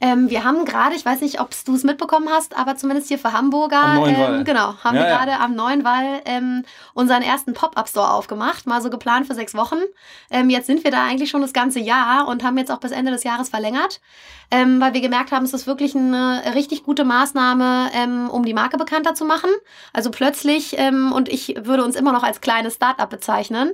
Ähm, 0.00 0.30
wir 0.30 0.44
haben 0.44 0.64
gerade, 0.64 0.94
ich 0.94 1.04
weiß 1.04 1.20
nicht, 1.20 1.40
ob 1.40 1.50
du 1.64 1.74
es 1.74 1.84
mitbekommen 1.84 2.28
hast, 2.30 2.56
aber 2.56 2.76
zumindest 2.76 3.08
hier 3.08 3.18
für 3.18 3.32
Hamburger, 3.32 3.82
am 3.82 4.04
ähm, 4.04 4.44
genau, 4.44 4.74
haben 4.82 4.96
ja, 4.96 5.02
wir 5.02 5.08
gerade 5.08 5.38
am 5.40 5.54
Neuen 5.54 5.84
Wall 5.84 6.22
ähm, 6.24 6.64
unseren 6.94 7.22
ersten 7.22 7.54
Pop-Up-Store 7.54 8.12
aufgemacht, 8.12 8.66
mal 8.66 8.82
so 8.82 8.90
geplant 8.90 9.26
für 9.26 9.34
sechs 9.34 9.54
Wochen. 9.54 9.78
Ähm, 10.30 10.50
jetzt 10.50 10.66
sind 10.66 10.84
wir 10.84 10.90
da 10.90 11.04
eigentlich 11.04 11.30
schon 11.30 11.42
das 11.42 11.52
ganze 11.52 11.80
Jahr 11.80 12.28
und 12.28 12.44
haben 12.44 12.58
jetzt 12.58 12.70
auch 12.70 12.80
bis 12.80 12.92
Ende 12.92 13.12
des 13.12 13.24
Jahres 13.24 13.48
verlängert 13.48 14.00
ähm, 14.50 14.80
weil 14.80 14.94
wir 14.94 15.00
gemerkt 15.00 15.32
haben, 15.32 15.44
es 15.44 15.52
ist 15.52 15.66
wirklich 15.66 15.96
eine 15.96 16.54
richtig 16.54 16.84
gute 16.84 17.04
Maßnahme, 17.04 17.90
ähm, 17.92 18.30
um 18.30 18.44
die 18.44 18.54
Marke 18.54 18.76
bekannter 18.76 19.14
zu 19.14 19.24
machen. 19.24 19.50
Also 19.92 20.10
plötzlich, 20.10 20.76
und 20.78 21.28
ich 21.28 21.54
würde 21.62 21.84
uns 21.84 21.96
immer 21.96 22.12
noch 22.12 22.22
als 22.22 22.40
kleines 22.40 22.74
Startup 22.74 23.08
bezeichnen, 23.08 23.72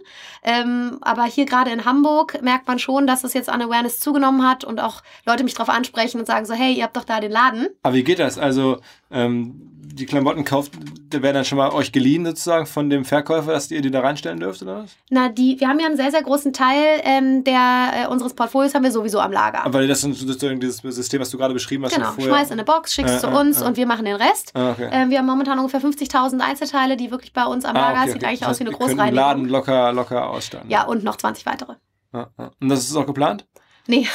aber 1.01 1.25
hier 1.25 1.47
gerade 1.47 1.71
in 1.71 1.85
Hamburg 1.85 2.41
merkt 2.43 2.67
man 2.67 2.79
schon, 2.79 3.07
dass 3.07 3.25
es 3.25 3.35
jetzt 3.35 3.49
an 3.49 3.63
Awareness 3.63 4.01
zugenommen 4.01 4.47
hat 4.47 4.65
und 4.65 4.81
auch 4.81 5.03
Leute 5.27 5.45
mich 5.45 5.55
darauf 5.55 5.69
ansprechen 5.69 6.10
und 6.19 6.27
sagen 6.27 6.47
so, 6.47 6.55
hey, 6.55 6.73
ihr 6.73 6.83
habt 6.83 6.97
doch 6.97 7.05
da 7.05 7.21
den 7.21 7.31
Laden. 7.31 7.69
Aber 7.83 7.95
wie 7.95 8.03
geht 8.03 8.19
das? 8.19 8.39
Also 8.39 8.81
ähm, 9.11 9.71
die 9.93 10.07
Klamotten 10.07 10.45
kauft, 10.45 10.73
werden 11.11 11.35
dann 11.35 11.45
schon 11.45 11.59
mal 11.59 11.71
euch 11.71 11.93
geliehen 11.93 12.25
sozusagen 12.25 12.67
von 12.67 12.91
dem 12.91 13.05
Verkäufer, 13.05 13.53
dass 13.53 13.71
ihr 13.71 13.81
die 13.81 13.91
da 13.91 14.01
reinstellen 14.01 14.39
dürft 14.39 14.63
oder 14.63 14.83
was? 14.83 14.97
Na, 15.11 15.29
die, 15.29 15.59
wir 15.59 15.69
haben 15.69 15.79
ja 15.81 15.87
einen 15.87 15.97
sehr, 15.97 16.11
sehr 16.11 16.23
großen 16.23 16.53
Teil 16.53 17.01
ähm, 17.05 17.45
der, 17.45 18.05
äh, 18.05 18.07
unseres 18.07 18.35
Portfolios 18.35 18.75
haben 18.75 18.85
wir 18.85 18.93
sowieso 18.93 19.21
am 19.21 19.33
Lager. 19.33 19.65
Aber 19.65 19.87
das 19.87 20.05
ist 20.05 20.21
sozusagen 20.21 20.61
dieses 20.61 20.79
System, 20.79 21.21
was 21.21 21.31
du 21.31 21.39
gerade 21.39 21.55
beschrieben 21.55 21.85
hast. 21.85 21.95
Genau, 21.95 22.13
schmeiß 22.13 22.49
in 22.49 22.55
eine 22.55 22.65
Box, 22.65 22.95
schickst 22.95 23.17
äh, 23.17 23.19
zu 23.19 23.29
uns 23.29 23.61
äh, 23.61 23.65
und 23.65 23.77
wir 23.77 23.87
machen 23.87 24.05
den 24.05 24.17
Rest. 24.17 24.53
Ah, 24.55 24.71
okay. 24.73 24.89
ähm, 24.93 25.11
wir 25.11 25.19
haben 25.19 25.27
momentan 25.27 25.59
ungefähr 25.59 25.81
50.000 25.81 26.41
Einzelteile, 26.41 26.97
die 26.97 27.11
wirklich 27.11 27.33
bei 27.33 27.45
uns 27.45 27.65
am 27.65 27.77
ah, 27.77 27.81
Lager 27.81 27.99
ah, 27.99 28.03
okay, 28.03 28.13
Sieht 28.13 28.17
okay. 28.17 28.27
eigentlich 28.27 28.41
das 28.41 28.49
heißt, 28.49 28.61
aus 28.61 28.67
wie 28.67 28.69
eine 28.69 28.77
Großreinigung. 28.77 29.15
Laden 29.15 29.49
locker, 29.49 29.93
locker 29.93 30.31
ausstatten. 30.31 30.71
Ja, 30.71 30.85
und 30.85 31.05
noch 31.05 31.17
20 31.17 31.47
weitere. 31.47 31.75
Ah. 32.13 32.27
Und 32.61 32.69
das 32.69 32.81
ist 32.81 32.97
auch 32.97 33.07
geplant? 33.07 33.47
Nee. 33.91 34.07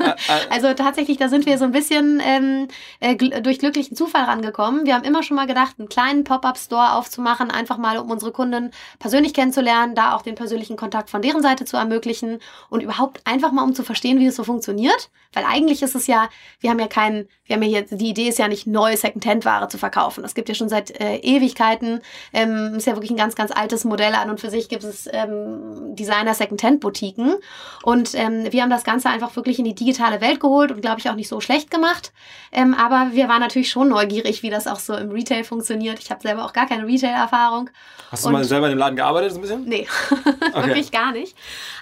Ah, 0.00 0.16
ah. 0.28 0.38
also 0.50 0.74
tatsächlich, 0.74 1.16
da 1.16 1.30
sind 1.30 1.46
wir 1.46 1.56
so 1.56 1.64
ein 1.64 1.72
bisschen 1.72 2.20
ähm, 2.22 2.68
äh, 3.00 3.16
gl 3.16 3.40
durch 3.40 3.58
glücklichen 3.58 3.96
Zufall 3.96 4.24
rangekommen. 4.24 4.84
Wir 4.84 4.94
haben 4.94 5.04
immer 5.04 5.22
schon 5.22 5.36
mal 5.36 5.46
gedacht, 5.46 5.76
einen 5.78 5.88
kleinen 5.88 6.24
Pop-up-Store 6.24 6.92
aufzumachen, 6.92 7.50
einfach 7.50 7.78
mal, 7.78 7.96
um 7.96 8.10
unsere 8.10 8.32
Kunden 8.32 8.70
persönlich 8.98 9.32
kennenzulernen, 9.32 9.94
da 9.94 10.14
auch 10.14 10.20
den 10.20 10.34
persönlichen 10.34 10.76
Kontakt 10.76 11.08
von 11.08 11.22
deren 11.22 11.40
Seite 11.40 11.64
zu 11.64 11.78
ermöglichen 11.78 12.38
und 12.68 12.82
überhaupt 12.82 13.22
einfach 13.24 13.50
mal, 13.50 13.62
um 13.62 13.74
zu 13.74 13.82
verstehen, 13.82 14.20
wie 14.20 14.26
es 14.26 14.36
so 14.36 14.44
funktioniert. 14.44 15.08
Weil 15.32 15.44
eigentlich 15.44 15.82
ist 15.82 15.94
es 15.94 16.06
ja, 16.06 16.28
wir 16.60 16.70
haben 16.70 16.78
ja 16.78 16.86
keinen, 16.86 17.26
wir 17.46 17.56
haben 17.56 17.62
ja 17.62 17.80
hier, 17.80 17.82
die 17.96 18.10
Idee 18.10 18.28
ist 18.28 18.38
ja 18.38 18.46
nicht 18.46 18.66
neue 18.66 18.96
Second-Hand-Ware 18.96 19.68
zu 19.68 19.78
verkaufen. 19.78 20.22
Das 20.22 20.34
gibt 20.34 20.50
ja 20.50 20.54
schon 20.54 20.68
seit 20.68 21.00
äh, 21.00 21.16
Ewigkeiten. 21.16 22.00
Ähm, 22.32 22.74
ist 22.76 22.86
ja 22.86 22.94
wirklich 22.94 23.10
ein 23.10 23.16
ganz, 23.16 23.34
ganz 23.34 23.50
altes 23.50 23.84
Modell 23.84 24.14
an 24.14 24.28
und 24.28 24.40
für 24.40 24.50
sich 24.50 24.68
gibt 24.68 24.84
es 24.84 25.08
ähm, 25.10 25.96
Designer-Second-Hand-Boutiquen. 25.96 27.36
Und 27.82 28.14
ähm, 28.14 28.52
wir 28.52 28.62
haben 28.62 28.70
das 28.70 28.84
Ganze 28.84 29.13
einfach 29.14 29.34
wirklich 29.36 29.58
in 29.58 29.64
die 29.64 29.74
digitale 29.74 30.20
Welt 30.20 30.40
geholt 30.40 30.72
und 30.72 30.82
glaube 30.82 30.98
ich 30.98 31.08
auch 31.08 31.14
nicht 31.14 31.28
so 31.28 31.40
schlecht 31.40 31.70
gemacht. 31.70 32.12
Ähm, 32.52 32.74
aber 32.74 33.12
wir 33.12 33.28
waren 33.28 33.40
natürlich 33.40 33.70
schon 33.70 33.88
neugierig, 33.88 34.42
wie 34.42 34.50
das 34.50 34.66
auch 34.66 34.78
so 34.78 34.94
im 34.94 35.10
Retail 35.10 35.44
funktioniert. 35.44 35.98
Ich 36.00 36.10
habe 36.10 36.20
selber 36.20 36.44
auch 36.44 36.52
gar 36.52 36.66
keine 36.66 36.86
Retail-Erfahrung. 36.86 37.70
Hast 38.10 38.26
du 38.26 38.30
mal 38.30 38.44
selber 38.44 38.66
in 38.66 38.74
dem 38.74 38.78
Laden 38.78 38.96
gearbeitet 38.96 39.32
so 39.32 39.38
ein 39.38 39.42
bisschen? 39.42 39.64
Nee, 39.64 39.86
okay. 40.52 40.66
wirklich 40.66 40.90
gar 40.90 41.12
nicht. 41.12 41.36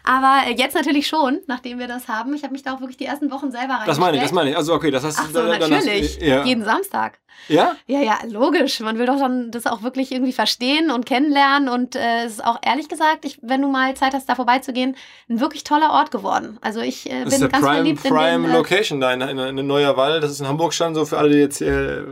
Aber 0.04 0.42
äh, 0.46 0.54
jetzt 0.54 0.74
natürlich 0.74 1.06
schon, 1.08 1.40
nachdem 1.46 1.78
wir 1.78 1.88
das 1.88 2.06
haben. 2.08 2.34
Ich 2.34 2.42
habe 2.42 2.52
mich 2.52 2.62
da 2.62 2.74
auch 2.74 2.80
wirklich 2.80 2.98
die 2.98 3.06
ersten 3.06 3.30
Wochen 3.30 3.50
selber 3.50 3.74
rein. 3.74 3.86
Das 3.86 3.98
meine 3.98 4.16
ich, 4.18 4.22
das 4.22 4.32
meine 4.32 4.50
ich. 4.50 4.56
Also 4.56 4.74
okay, 4.74 4.90
das 4.90 5.04
heißt, 5.04 5.18
Ach 5.20 5.30
so, 5.32 5.42
natürlich. 5.42 6.16
Hast, 6.16 6.22
ja. 6.22 6.44
Jeden 6.44 6.64
Samstag. 6.64 7.18
Ja? 7.48 7.76
Ja, 7.86 8.00
ja, 8.00 8.18
logisch. 8.28 8.80
Man 8.80 8.98
will 8.98 9.06
doch 9.06 9.18
dann 9.18 9.50
das 9.50 9.66
auch 9.66 9.82
wirklich 9.82 10.12
irgendwie 10.12 10.32
verstehen 10.32 10.90
und 10.90 11.06
kennenlernen. 11.06 11.68
Und 11.68 11.96
äh, 11.96 12.24
es 12.24 12.34
ist 12.34 12.44
auch 12.44 12.58
ehrlich 12.62 12.88
gesagt, 12.88 13.24
ich, 13.24 13.38
wenn 13.42 13.62
du 13.62 13.68
mal 13.68 13.94
Zeit 13.94 14.14
hast, 14.14 14.28
da 14.28 14.34
vorbeizugehen, 14.34 14.96
ein 15.28 15.40
wirklich 15.40 15.64
toller 15.64 15.92
Ort 15.92 16.10
geworden. 16.10 16.58
Also 16.60 16.80
ich 16.80 17.10
äh, 17.10 17.24
Das 17.24 17.34
ist 17.34 17.40
bin 17.40 17.40
der 17.40 17.48
ganz 17.50 17.64
Prime, 17.64 17.76
verliebt 17.76 18.04
in 18.04 18.10
Prime 18.10 18.46
den, 18.46 18.50
äh, 18.50 18.56
Location 18.56 19.00
da 19.00 19.12
in, 19.12 19.20
in, 19.20 19.58
in 19.58 19.66
Neuer 19.66 19.96
Wall. 19.96 20.20
Das 20.20 20.30
ist 20.30 20.40
in 20.40 20.48
Hamburg 20.48 20.74
schon 20.74 20.94
so 20.94 21.04
für 21.04 21.18
alle, 21.18 21.30
die 21.30 21.38
jetzt 21.38 21.58
hier 21.58 22.06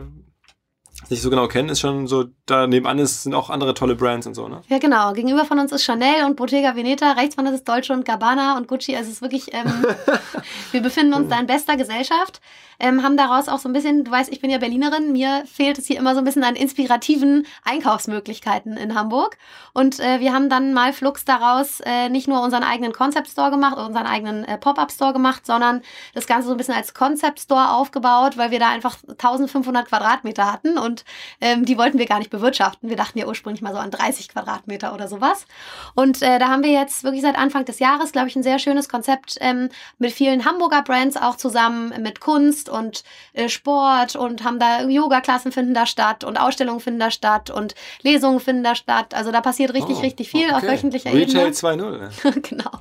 nicht 1.11 1.21
so 1.21 1.29
genau 1.29 1.47
kennen, 1.47 1.69
ist 1.69 1.81
schon 1.81 2.07
so, 2.07 2.25
da 2.45 2.67
nebenan 2.67 2.97
ist, 2.97 3.23
sind 3.23 3.33
auch 3.33 3.49
andere 3.49 3.73
tolle 3.73 3.95
Brands 3.95 4.25
und 4.25 4.33
so, 4.33 4.47
ne? 4.47 4.61
Ja, 4.69 4.79
genau. 4.79 5.13
Gegenüber 5.13 5.45
von 5.45 5.59
uns 5.59 5.71
ist 5.71 5.83
Chanel 5.83 6.25
und 6.25 6.37
Bottega 6.37 6.75
Veneta. 6.75 7.11
Rechts 7.11 7.35
von 7.35 7.45
uns 7.45 7.57
ist 7.57 7.67
Dolce 7.67 7.91
und 7.91 8.05
Gabbana 8.05 8.57
und 8.57 8.67
Gucci. 8.67 8.95
Also 8.95 9.09
es 9.09 9.15
ist 9.15 9.21
wirklich, 9.21 9.53
ähm, 9.53 9.85
wir 10.71 10.81
befinden 10.81 11.13
uns 11.13 11.29
da 11.29 11.39
in 11.39 11.47
bester 11.47 11.75
Gesellschaft. 11.75 12.39
Ähm, 12.81 13.03
haben 13.03 13.15
daraus 13.15 13.47
auch 13.47 13.59
so 13.59 13.69
ein 13.69 13.73
bisschen, 13.73 14.03
du 14.03 14.11
weißt, 14.11 14.31
ich 14.31 14.41
bin 14.41 14.49
ja 14.49 14.57
Berlinerin, 14.57 15.11
mir 15.11 15.43
fehlt 15.45 15.77
es 15.77 15.85
hier 15.85 15.99
immer 15.99 16.15
so 16.15 16.19
ein 16.19 16.25
bisschen 16.25 16.43
an 16.43 16.55
inspirativen 16.55 17.45
Einkaufsmöglichkeiten 17.63 18.75
in 18.75 18.95
Hamburg. 18.95 19.37
Und 19.73 19.99
äh, 19.99 20.19
wir 20.19 20.33
haben 20.33 20.49
dann 20.49 20.73
mal 20.73 20.91
flugs 20.91 21.23
daraus 21.23 21.79
äh, 21.81 22.09
nicht 22.09 22.27
nur 22.27 22.41
unseren 22.41 22.63
eigenen 22.63 22.91
Concept 22.91 23.27
Store 23.27 23.51
gemacht, 23.51 23.77
unseren 23.77 24.07
eigenen 24.07 24.43
äh, 24.45 24.57
Pop-Up 24.57 24.91
Store 24.91 25.13
gemacht, 25.13 25.45
sondern 25.45 25.81
das 26.13 26.25
Ganze 26.25 26.47
so 26.47 26.53
ein 26.55 26.57
bisschen 26.57 26.73
als 26.73 26.93
Concept 26.93 27.39
Store 27.39 27.69
aufgebaut, 27.69 28.37
weil 28.37 28.49
wir 28.49 28.59
da 28.59 28.69
einfach 28.69 28.97
1500 29.07 29.87
Quadratmeter 29.87 30.51
hatten 30.51 30.77
und 30.77 31.05
ähm, 31.39 31.65
die 31.65 31.77
wollten 31.77 31.99
wir 31.99 32.07
gar 32.07 32.17
nicht 32.17 32.31
bewirtschaften. 32.31 32.89
Wir 32.89 32.97
dachten 32.97 33.19
ja 33.19 33.27
ursprünglich 33.27 33.61
mal 33.61 33.73
so 33.73 33.79
an 33.79 33.91
30 33.91 34.29
Quadratmeter 34.29 34.93
oder 34.93 35.07
sowas. 35.07 35.45
Und 35.93 36.21
äh, 36.23 36.39
da 36.39 36.47
haben 36.47 36.63
wir 36.63 36.71
jetzt 36.71 37.03
wirklich 37.03 37.21
seit 37.21 37.37
Anfang 37.37 37.65
des 37.65 37.77
Jahres, 37.77 38.11
glaube 38.11 38.27
ich, 38.27 38.35
ein 38.35 38.43
sehr 38.43 38.57
schönes 38.57 38.89
Konzept 38.89 39.37
ähm, 39.39 39.69
mit 39.99 40.11
vielen 40.11 40.45
Hamburger 40.45 40.81
Brands 40.81 41.17
auch 41.17 41.35
zusammen 41.35 41.93
mit 42.01 42.19
Kunst 42.19 42.70
und 42.71 43.03
äh, 43.33 43.49
Sport 43.49 44.15
und 44.15 44.43
haben 44.43 44.59
da 44.59 44.83
Yoga-Klassen 44.83 45.51
finden 45.51 45.73
da 45.73 45.85
statt 45.85 46.23
und 46.23 46.37
Ausstellungen 46.37 46.79
finden 46.79 46.99
da 46.99 47.11
statt 47.11 47.49
und 47.49 47.75
Lesungen 48.01 48.39
finden 48.39 48.63
da 48.63 48.75
statt. 48.75 49.13
Also 49.13 49.31
da 49.31 49.41
passiert 49.41 49.73
richtig, 49.73 49.97
Oh, 49.97 50.01
richtig 50.01 50.29
viel 50.29 50.49
auf 50.51 50.63
okay. 50.63 50.73
wöchentlicher 50.73 51.13
Retail 51.13 51.47
Ebene. 51.47 51.55
2.0. 51.55 51.97
ne? 51.97 52.41
genau. 52.41 52.71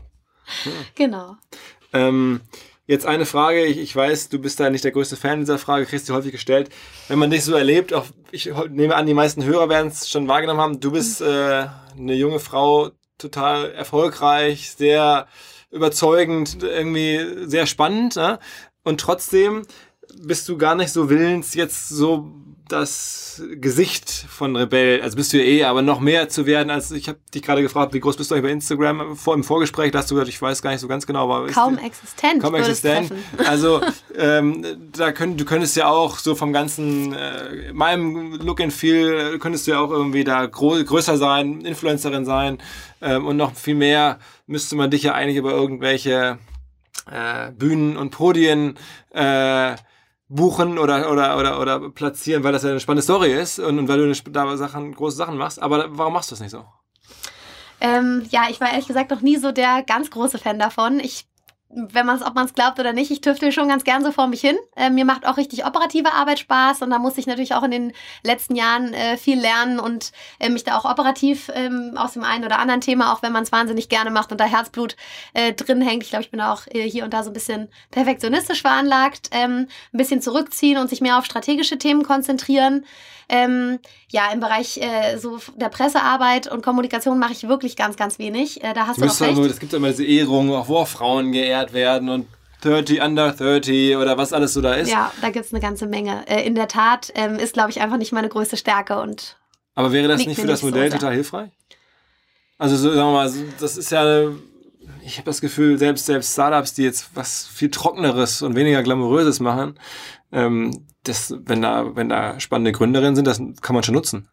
Genau. 0.94 1.36
Ähm, 1.92 2.40
jetzt 2.86 3.06
eine 3.06 3.26
Frage, 3.26 3.64
ich, 3.66 3.78
ich 3.78 3.94
weiß, 3.94 4.28
du 4.28 4.38
bist 4.38 4.60
da 4.60 4.70
nicht 4.70 4.84
der 4.84 4.92
größte 4.92 5.16
Fan 5.16 5.40
dieser 5.40 5.58
Frage, 5.58 5.86
kriegst 5.86 6.08
du 6.08 6.14
häufig 6.14 6.32
gestellt. 6.32 6.70
Wenn 7.08 7.18
man 7.18 7.30
dich 7.30 7.44
so 7.44 7.54
erlebt, 7.54 7.92
auch 7.92 8.06
ich 8.30 8.50
nehme 8.68 8.94
an, 8.96 9.06
die 9.06 9.14
meisten 9.14 9.44
Hörer 9.44 9.68
werden 9.68 9.88
es 9.88 10.08
schon 10.08 10.28
wahrgenommen 10.28 10.60
haben, 10.60 10.80
du 10.80 10.92
bist 10.92 11.20
äh, 11.20 11.66
eine 11.96 12.14
junge 12.14 12.40
Frau, 12.40 12.90
total 13.18 13.70
erfolgreich, 13.72 14.72
sehr 14.72 15.26
überzeugend, 15.70 16.62
irgendwie 16.62 17.46
sehr 17.46 17.66
spannend. 17.66 18.16
Ne? 18.16 18.38
Und 18.84 19.00
trotzdem 19.00 19.62
bist 20.22 20.48
du 20.48 20.56
gar 20.58 20.74
nicht 20.74 20.92
so 20.92 21.08
willens, 21.10 21.54
jetzt 21.54 21.88
so 21.88 22.30
das 22.68 23.42
Gesicht 23.56 24.08
von 24.08 24.54
Rebell, 24.54 25.02
also 25.02 25.16
bist 25.16 25.32
du 25.32 25.38
ja 25.38 25.42
eh, 25.44 25.64
aber 25.64 25.82
noch 25.82 25.98
mehr 25.98 26.28
zu 26.28 26.46
werden, 26.46 26.70
als 26.70 26.92
ich 26.92 27.08
habe 27.08 27.18
dich 27.34 27.42
gerade 27.42 27.62
gefragt, 27.62 27.92
wie 27.94 27.98
groß 28.00 28.16
bist 28.16 28.30
du 28.30 28.36
eigentlich 28.36 28.44
bei 28.44 28.52
Instagram? 28.52 29.16
Vor 29.16 29.34
im 29.34 29.42
Vorgespräch, 29.42 29.90
da 29.90 29.98
hast 29.98 30.10
du 30.10 30.14
gesagt, 30.14 30.28
ich 30.28 30.40
weiß 30.40 30.62
gar 30.62 30.70
nicht 30.70 30.78
so 30.80 30.86
ganz 30.86 31.04
genau, 31.04 31.24
aber 31.32 31.46
ist 31.48 31.54
Kaum 31.54 31.76
die- 31.78 31.84
existent. 31.84 32.40
kaum 32.40 32.54
existent. 32.54 33.12
Also 33.44 33.80
ähm, 34.16 34.64
da 34.96 35.10
könnt, 35.10 35.40
du 35.40 35.44
könntest 35.44 35.74
ja 35.76 35.88
auch 35.88 36.18
so 36.18 36.36
vom 36.36 36.52
ganzen, 36.52 37.12
äh, 37.12 37.72
meinem 37.72 38.34
Look 38.34 38.60
and 38.60 38.72
Feel, 38.72 39.38
könntest 39.40 39.66
du 39.66 39.72
ja 39.72 39.80
auch 39.80 39.90
irgendwie 39.90 40.22
da 40.22 40.46
größer 40.46 41.16
sein, 41.16 41.62
Influencerin 41.62 42.24
sein 42.24 42.58
ähm, 43.02 43.26
und 43.26 43.36
noch 43.36 43.54
viel 43.56 43.74
mehr 43.74 44.20
müsste 44.46 44.76
man 44.76 44.90
dich 44.92 45.02
ja 45.02 45.14
eigentlich 45.14 45.36
über 45.38 45.50
irgendwelche 45.50 46.38
äh, 47.10 47.50
Bühnen 47.52 47.96
und 47.96 48.10
Podien 48.10 48.76
äh, 49.10 49.76
buchen 50.28 50.78
oder, 50.78 51.10
oder, 51.10 51.38
oder, 51.38 51.60
oder 51.60 51.90
platzieren, 51.90 52.44
weil 52.44 52.52
das 52.52 52.62
ja 52.62 52.70
eine 52.70 52.80
spannende 52.80 53.02
Story 53.02 53.32
ist 53.32 53.58
und, 53.58 53.78
und 53.78 53.88
weil 53.88 53.98
du 53.98 54.30
da 54.30 54.56
Sachen, 54.56 54.94
große 54.94 55.16
Sachen 55.16 55.36
machst. 55.36 55.60
Aber 55.60 55.86
warum 55.90 56.12
machst 56.12 56.30
du 56.30 56.34
das 56.34 56.40
nicht 56.40 56.52
so? 56.52 56.64
Ähm, 57.80 58.26
ja, 58.30 58.44
ich 58.50 58.60
war 58.60 58.70
ehrlich 58.70 58.86
gesagt 58.86 59.10
noch 59.10 59.22
nie 59.22 59.36
so 59.36 59.52
der 59.52 59.82
ganz 59.82 60.10
große 60.10 60.38
Fan 60.38 60.58
davon. 60.58 61.00
Ich, 61.00 61.26
wenn 61.72 62.04
man 62.04 62.16
es, 62.16 62.22
ob 62.22 62.34
man 62.34 62.46
es 62.46 62.54
glaubt 62.54 62.80
oder 62.80 62.92
nicht, 62.92 63.10
ich 63.10 63.20
tüftel 63.20 63.52
schon 63.52 63.68
ganz 63.68 63.84
gern 63.84 64.02
so 64.02 64.10
vor 64.10 64.26
mich 64.26 64.40
hin. 64.40 64.58
Ähm, 64.76 64.94
mir 64.94 65.04
macht 65.04 65.26
auch 65.26 65.36
richtig 65.36 65.64
operative 65.64 66.12
Arbeit 66.12 66.40
Spaß 66.40 66.82
und 66.82 66.90
da 66.90 66.98
musste 66.98 67.20
ich 67.20 67.28
natürlich 67.28 67.54
auch 67.54 67.62
in 67.62 67.70
den 67.70 67.92
letzten 68.24 68.56
Jahren 68.56 68.92
äh, 68.92 69.16
viel 69.16 69.38
lernen 69.38 69.78
und 69.78 70.10
äh, 70.40 70.48
mich 70.48 70.64
da 70.64 70.76
auch 70.76 70.84
operativ 70.84 71.50
ähm, 71.54 71.92
aus 71.96 72.14
dem 72.14 72.24
einen 72.24 72.44
oder 72.44 72.58
anderen 72.58 72.80
Thema, 72.80 73.12
auch 73.12 73.22
wenn 73.22 73.32
man 73.32 73.44
es 73.44 73.52
wahnsinnig 73.52 73.88
gerne 73.88 74.10
macht 74.10 74.32
und 74.32 74.40
da 74.40 74.44
Herzblut 74.44 74.96
äh, 75.32 75.52
drin 75.52 75.80
hängt. 75.80 76.02
Ich 76.02 76.10
glaube, 76.10 76.24
ich 76.24 76.30
bin 76.30 76.40
auch 76.40 76.66
äh, 76.66 76.90
hier 76.90 77.04
und 77.04 77.14
da 77.14 77.22
so 77.22 77.30
ein 77.30 77.34
bisschen 77.34 77.68
perfektionistisch 77.92 78.62
veranlagt, 78.62 79.28
ähm, 79.30 79.68
ein 79.92 79.98
bisschen 79.98 80.20
zurückziehen 80.20 80.78
und 80.78 80.90
sich 80.90 81.00
mehr 81.00 81.18
auf 81.18 81.24
strategische 81.24 81.78
Themen 81.78 82.02
konzentrieren. 82.02 82.84
Ähm, 83.32 83.78
ja, 84.08 84.30
im 84.32 84.40
Bereich 84.40 84.78
äh, 84.78 85.16
so 85.18 85.38
der 85.56 85.68
Pressearbeit 85.68 86.50
und 86.50 86.62
Kommunikation 86.62 87.18
mache 87.18 87.32
ich 87.32 87.46
wirklich 87.48 87.76
ganz, 87.76 87.96
ganz 87.96 88.18
wenig. 88.18 88.62
Äh, 88.64 88.74
da 88.74 88.86
hast 88.88 88.96
Du 88.98 89.02
du, 89.02 89.08
auch 89.10 89.16
doch 89.18 89.26
recht. 89.42 89.50
es 89.52 89.60
gibt 89.60 89.72
immer 89.72 89.88
diese 89.88 90.04
Ehrungen, 90.04 90.52
auch 90.52 90.66
wo 90.68 90.78
auch 90.78 90.88
Frauen 90.88 91.30
geehrt 91.32 91.72
werden 91.72 92.08
und 92.08 92.26
30, 92.62 93.00
under 93.00 93.32
30 93.32 93.96
oder 93.96 94.18
was 94.18 94.32
alles 94.32 94.52
so 94.52 94.60
da 94.60 94.74
ist. 94.74 94.90
Ja, 94.90 95.12
da 95.22 95.30
gibt's 95.30 95.52
eine 95.52 95.60
ganze 95.62 95.86
Menge. 95.86 96.24
Äh, 96.28 96.44
in 96.46 96.54
der 96.54 96.68
Tat 96.68 97.10
ähm, 97.14 97.36
ist, 97.36 97.54
glaube 97.54 97.70
ich, 97.70 97.80
einfach 97.80 97.96
nicht 97.96 98.12
meine 98.12 98.28
größte 98.28 98.56
Stärke 98.56 99.00
und 99.00 99.36
Aber 99.74 99.92
wäre 99.92 100.08
das 100.08 100.26
nicht 100.26 100.38
für 100.40 100.46
das 100.46 100.60
so 100.60 100.66
Modell 100.66 100.90
sehr. 100.90 100.98
total 100.98 101.14
hilfreich? 101.14 101.50
Also 102.58 102.76
so, 102.76 102.88
sagen 102.92 103.08
wir 103.08 103.12
mal, 103.12 103.28
so- 103.28 103.44
das 103.60 103.78
ist 103.78 103.90
ja, 103.90 104.24
ich 105.02 105.16
habe 105.16 105.24
das 105.26 105.40
Gefühl, 105.40 105.78
selbst, 105.78 106.04
selbst 106.06 106.32
Startups, 106.32 106.74
die 106.74 106.82
jetzt 106.82 107.10
was 107.14 107.46
viel 107.46 107.70
Trockeneres 107.70 108.42
und 108.42 108.54
weniger 108.56 108.82
Glamouröses 108.82 109.40
machen, 109.40 109.78
ähm, 110.32 110.86
das, 111.04 111.34
wenn, 111.38 111.62
da, 111.62 111.96
wenn 111.96 112.08
da 112.08 112.38
spannende 112.40 112.72
Gründerinnen 112.72 113.16
sind, 113.16 113.26
das 113.26 113.40
kann 113.60 113.74
man 113.74 113.82
schon 113.82 113.94
nutzen. 113.94 114.28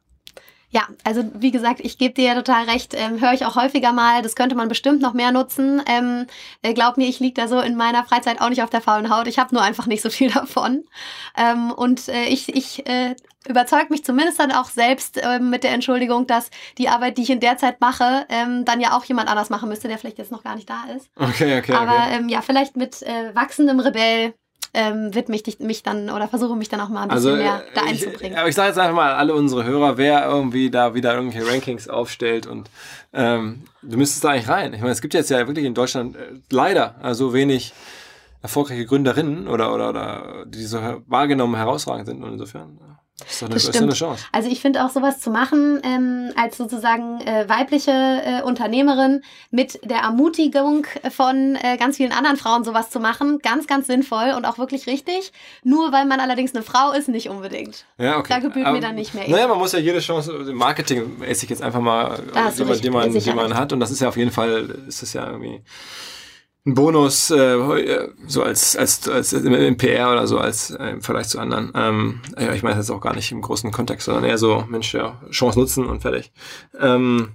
Ja, 0.70 0.86
also 1.06 1.24
wie 1.34 1.52
gesagt, 1.52 1.80
ich 1.82 1.98
gebe 1.98 2.14
dir 2.14 2.26
ja 2.26 2.36
total 2.36 2.66
recht, 2.66 2.94
ähm, 2.94 3.22
höre 3.22 3.32
ich 3.32 3.46
auch 3.46 3.56
häufiger 3.56 3.94
mal, 3.94 4.22
das 4.22 4.36
könnte 4.36 4.56
man 4.56 4.68
bestimmt 4.68 5.02
noch 5.02 5.14
mehr 5.14 5.32
nutzen. 5.32 5.82
Ähm, 5.88 6.28
äh, 6.62 6.74
glaub 6.74 6.98
mir, 6.98 7.08
ich 7.08 7.22
liege 7.22 7.40
da 7.42 7.48
so 7.48 7.62
in 7.62 7.78
meiner 7.78 8.04
Freizeit 8.04 8.42
auch 8.42 8.50
nicht 8.50 8.62
auf 8.62 8.70
der 8.70 8.82
faulen 8.82 9.10
Haut. 9.10 9.28
Ich 9.28 9.40
habe 9.40 9.56
nur 9.56 9.64
einfach 9.64 9.86
nicht 9.86 10.02
so 10.02 10.10
viel 10.10 10.30
davon. 10.34 10.84
Ähm, 11.38 11.72
und 11.72 12.10
äh, 12.10 12.26
ich, 12.26 12.54
ich 12.54 12.86
äh, 12.86 13.16
überzeugt 13.48 13.92
mich 13.92 14.04
zumindest 14.04 14.42
dann 14.42 14.52
auch 14.52 14.70
selbst 14.70 15.18
ähm, 15.24 15.50
mit 15.50 15.64
der 15.64 15.72
Entschuldigung, 15.72 16.28
dass 16.28 16.50
die 16.78 16.90
Arbeit, 16.90 17.18
die 17.18 17.22
ich 17.22 17.30
in 17.30 17.40
der 17.40 17.58
Zeit 17.58 17.80
mache, 17.80 18.26
ähm, 18.28 18.66
dann 18.66 18.82
ja 18.82 18.98
auch 18.98 19.06
jemand 19.06 19.30
anders 19.30 19.50
machen 19.50 19.70
müsste, 19.70 19.88
der 19.88 19.98
vielleicht 19.98 20.18
jetzt 20.18 20.34
noch 20.34 20.44
gar 20.44 20.56
nicht 20.56 20.70
da 20.70 20.84
ist. 20.94 21.10
Okay, 21.16 21.60
okay, 21.60 21.74
Aber 21.74 21.94
okay. 21.94 22.18
ähm, 22.18 22.28
ja, 22.28 22.42
vielleicht 22.42 22.76
mit 22.76 23.02
äh, 23.04 23.34
wachsendem 23.34 23.80
Rebell 23.80 24.34
ähm, 24.74 25.14
widme 25.16 25.36
ich 25.36 25.44
dich- 25.44 25.60
mich 25.60 25.82
dann 25.84 26.10
oder 26.10 26.28
versuche 26.28 26.56
mich 26.56 26.70
dann 26.70 26.82
auch 26.82 26.90
mal 26.90 27.04
ein 27.04 27.10
bisschen 27.10 27.32
Also, 27.32 27.44
mehr 27.44 27.64
da 27.74 27.82
äh, 27.82 27.90
einzubringen. 27.90 28.34
Ich, 28.34 28.38
aber 28.38 28.50
ich 28.50 28.56
sage 28.56 28.68
jetzt 28.70 28.78
einfach 28.80 28.96
mal 28.96 29.14
alle 29.14 29.34
unsere 29.34 29.64
Hörer, 29.64 29.98
wer 29.98 30.26
irgendwie 30.26 30.70
da 30.70 30.94
wieder 30.94 31.16
irgendwelche 31.16 31.48
Rankings 31.50 31.88
aufstellt 31.90 32.46
und 32.48 32.70
ähm, 33.14 33.64
du 33.82 33.98
müsstest 33.98 34.24
da 34.24 34.30
eigentlich 34.30 34.50
rein. 34.50 34.74
Ich 34.74 34.82
meine, 34.82 34.92
es 34.92 35.02
gibt 35.02 35.14
jetzt 35.14 35.30
ja 35.30 35.46
wirklich 35.48 35.66
in 35.66 35.74
Deutschland 35.74 36.16
äh, 36.16 36.20
leider 36.52 36.96
also 37.02 37.34
wenig 37.34 37.74
erfolgreiche 38.42 38.86
Gründerinnen 38.86 39.48
oder, 39.48 39.74
oder, 39.74 39.90
oder 39.90 40.46
die 40.46 40.64
so 40.64 40.80
wahrgenommen 41.08 41.56
herausragend 41.56 42.06
sind 42.06 42.24
und 42.24 42.34
insofern 42.34 42.78
äh, 43.20 43.30
ist 43.30 43.44
eine, 43.44 43.54
Das 43.54 43.64
ist 43.64 43.82
eine. 43.82 43.94
Chance. 43.94 44.26
Also 44.32 44.50
ich 44.50 44.62
finde 44.62 44.86
auch 44.86 44.90
sowas 44.90 45.20
zu 45.20 45.32
machen, 45.32 45.82
ähm, 45.84 46.32
als 46.36 46.58
sozusagen 46.58 47.20
äh, 47.22 47.50
weibliche 47.50 47.92
äh, 47.92 48.42
Unternehmerin 48.44 49.22
mit 49.50 49.80
der 49.90 50.00
Ermutigung 50.00 50.86
von 51.10 51.56
äh, 51.56 51.78
ganz 51.78 51.98
vielen 51.98 52.12
anderen 52.12 52.38
Frauen 52.38 52.64
sowas 52.64 52.90
zu 52.90 53.00
machen, 53.00 53.40
ganz, 53.40 53.66
ganz 53.68 53.88
sinnvoll 53.88 54.34
und 54.36 54.46
auch 54.46 54.58
wirklich 54.58 54.86
richtig. 54.88 55.32
Nur 55.64 55.92
weil 55.92 56.06
man 56.06 56.20
allerdings 56.20 56.54
eine 56.54 56.64
Frau 56.64 56.92
ist, 56.92 57.08
nicht 57.08 57.30
unbedingt. 57.30 57.86
Ja, 57.98 58.18
okay. 58.18 58.34
Da 58.34 58.40
gebührt 58.40 58.66
mir 58.66 58.68
Aber, 58.68 58.80
dann 58.80 58.96
nicht 58.96 59.14
mehr. 59.14 59.28
Naja, 59.28 59.48
man 59.48 59.58
muss 59.58 59.72
ja 59.72 59.80
jede 59.80 60.00
Chance, 60.00 60.32
im 60.32 60.56
Marketing 60.56 61.22
esse 61.22 61.46
ich 61.46 61.50
jetzt 61.50 61.64
einfach 61.64 61.82
mal, 61.82 62.20
hast 62.36 62.60
die 62.60 62.64
man, 62.90 63.14
die, 63.14 63.32
man, 63.32 63.56
hat 63.56 63.74
und 63.74 63.80
das 63.80 63.92
ist 63.92 64.02
ja 64.02 64.10
auf 64.10 64.18
jeden 64.18 64.32
Fall, 64.32 64.70
ist 64.88 65.02
das 65.02 65.14
ja 65.14 65.26
irgendwie 65.26 65.62
ein 66.68 66.74
Bonus, 66.74 67.32
äh, 67.32 68.10
so 68.28 68.44
als, 68.44 68.76
als, 68.76 69.08
als 69.08 69.32
im, 69.34 69.78
PR 69.78 70.12
oder 70.12 70.28
so, 70.28 70.38
als 70.38 70.72
äh, 70.72 70.90
im 70.90 71.02
Vergleich 71.02 71.30
zu 71.30 71.40
anderen. 71.40 71.72
Ähm, 71.74 72.22
ja, 72.38 72.54
ich 72.54 72.62
meine 72.62 72.76
das 72.76 72.88
jetzt 72.88 72.96
auch 72.96 73.02
gar 73.02 73.16
nicht 73.16 73.32
im 73.32 73.42
großen 73.42 73.72
Kontext, 73.72 74.06
sondern 74.06 74.26
eher 74.26 74.38
so, 74.38 74.66
Mensch, 74.68 74.94
ja, 74.94 75.22
Chance 75.32 75.58
nutzen 75.58 75.86
und 75.86 76.02
fertig. 76.02 76.32
Ähm, 76.80 77.30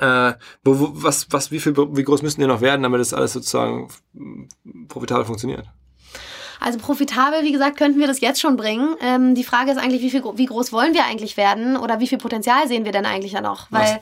äh, 0.00 0.32
wo, 0.64 0.80
wo, 0.80 0.90
was, 0.94 1.26
was, 1.30 1.50
wie 1.50 1.60
viel, 1.60 1.76
wie 1.76 2.02
groß 2.02 2.22
müssen 2.22 2.40
die 2.40 2.46
noch 2.46 2.62
werden, 2.62 2.82
damit 2.82 3.00
das 3.00 3.12
alles 3.12 3.34
sozusagen 3.34 3.88
profitabel 4.88 5.26
funktioniert? 5.26 5.66
Also 6.60 6.78
profitabel, 6.78 7.44
wie 7.44 7.52
gesagt, 7.52 7.76
könnten 7.76 8.00
wir 8.00 8.06
das 8.06 8.20
jetzt 8.20 8.40
schon 8.40 8.56
bringen. 8.56 8.96
Ähm, 9.00 9.34
die 9.34 9.44
Frage 9.44 9.70
ist 9.70 9.76
eigentlich, 9.76 10.02
wie, 10.02 10.10
viel, 10.10 10.24
wie 10.24 10.46
groß 10.46 10.72
wollen 10.72 10.94
wir 10.94 11.04
eigentlich 11.04 11.36
werden 11.36 11.76
oder 11.76 12.00
wie 12.00 12.08
viel 12.08 12.18
Potenzial 12.18 12.66
sehen 12.66 12.84
wir 12.86 12.92
denn 12.92 13.06
eigentlich 13.06 13.32
da 13.32 13.42
noch? 13.42 13.70
Weil 13.70 14.00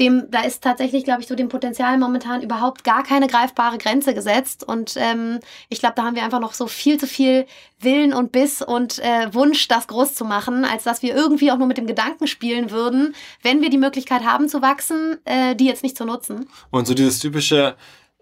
dem, 0.00 0.30
da 0.30 0.42
ist 0.42 0.62
tatsächlich, 0.62 1.04
glaube 1.04 1.22
ich, 1.22 1.26
so 1.26 1.34
dem 1.34 1.48
Potenzial 1.48 1.98
momentan 1.98 2.42
überhaupt 2.42 2.84
gar 2.84 3.02
keine 3.02 3.28
greifbare 3.28 3.78
Grenze 3.78 4.14
gesetzt. 4.14 4.62
Und 4.62 4.94
ähm, 4.96 5.40
ich 5.68 5.80
glaube, 5.80 5.94
da 5.96 6.04
haben 6.04 6.16
wir 6.16 6.24
einfach 6.24 6.40
noch 6.40 6.52
so 6.52 6.66
viel 6.66 6.98
zu 6.98 7.06
viel 7.06 7.46
Willen 7.80 8.12
und 8.12 8.32
Biss 8.32 8.60
und 8.60 8.98
äh, 8.98 9.32
Wunsch, 9.32 9.68
das 9.68 9.86
groß 9.86 10.14
zu 10.14 10.24
machen, 10.24 10.64
als 10.64 10.84
dass 10.84 11.02
wir 11.02 11.14
irgendwie 11.14 11.50
auch 11.50 11.58
nur 11.58 11.66
mit 11.66 11.78
dem 11.78 11.86
Gedanken 11.86 12.26
spielen 12.26 12.70
würden, 12.70 13.14
wenn 13.42 13.62
wir 13.62 13.70
die 13.70 13.78
Möglichkeit 13.78 14.24
haben 14.24 14.48
zu 14.48 14.60
wachsen, 14.60 15.16
äh, 15.24 15.56
die 15.56 15.66
jetzt 15.66 15.82
nicht 15.82 15.96
zu 15.96 16.04
nutzen. 16.04 16.48
Und 16.70 16.86
so 16.86 16.92
dieses 16.92 17.18
typische, 17.18 17.76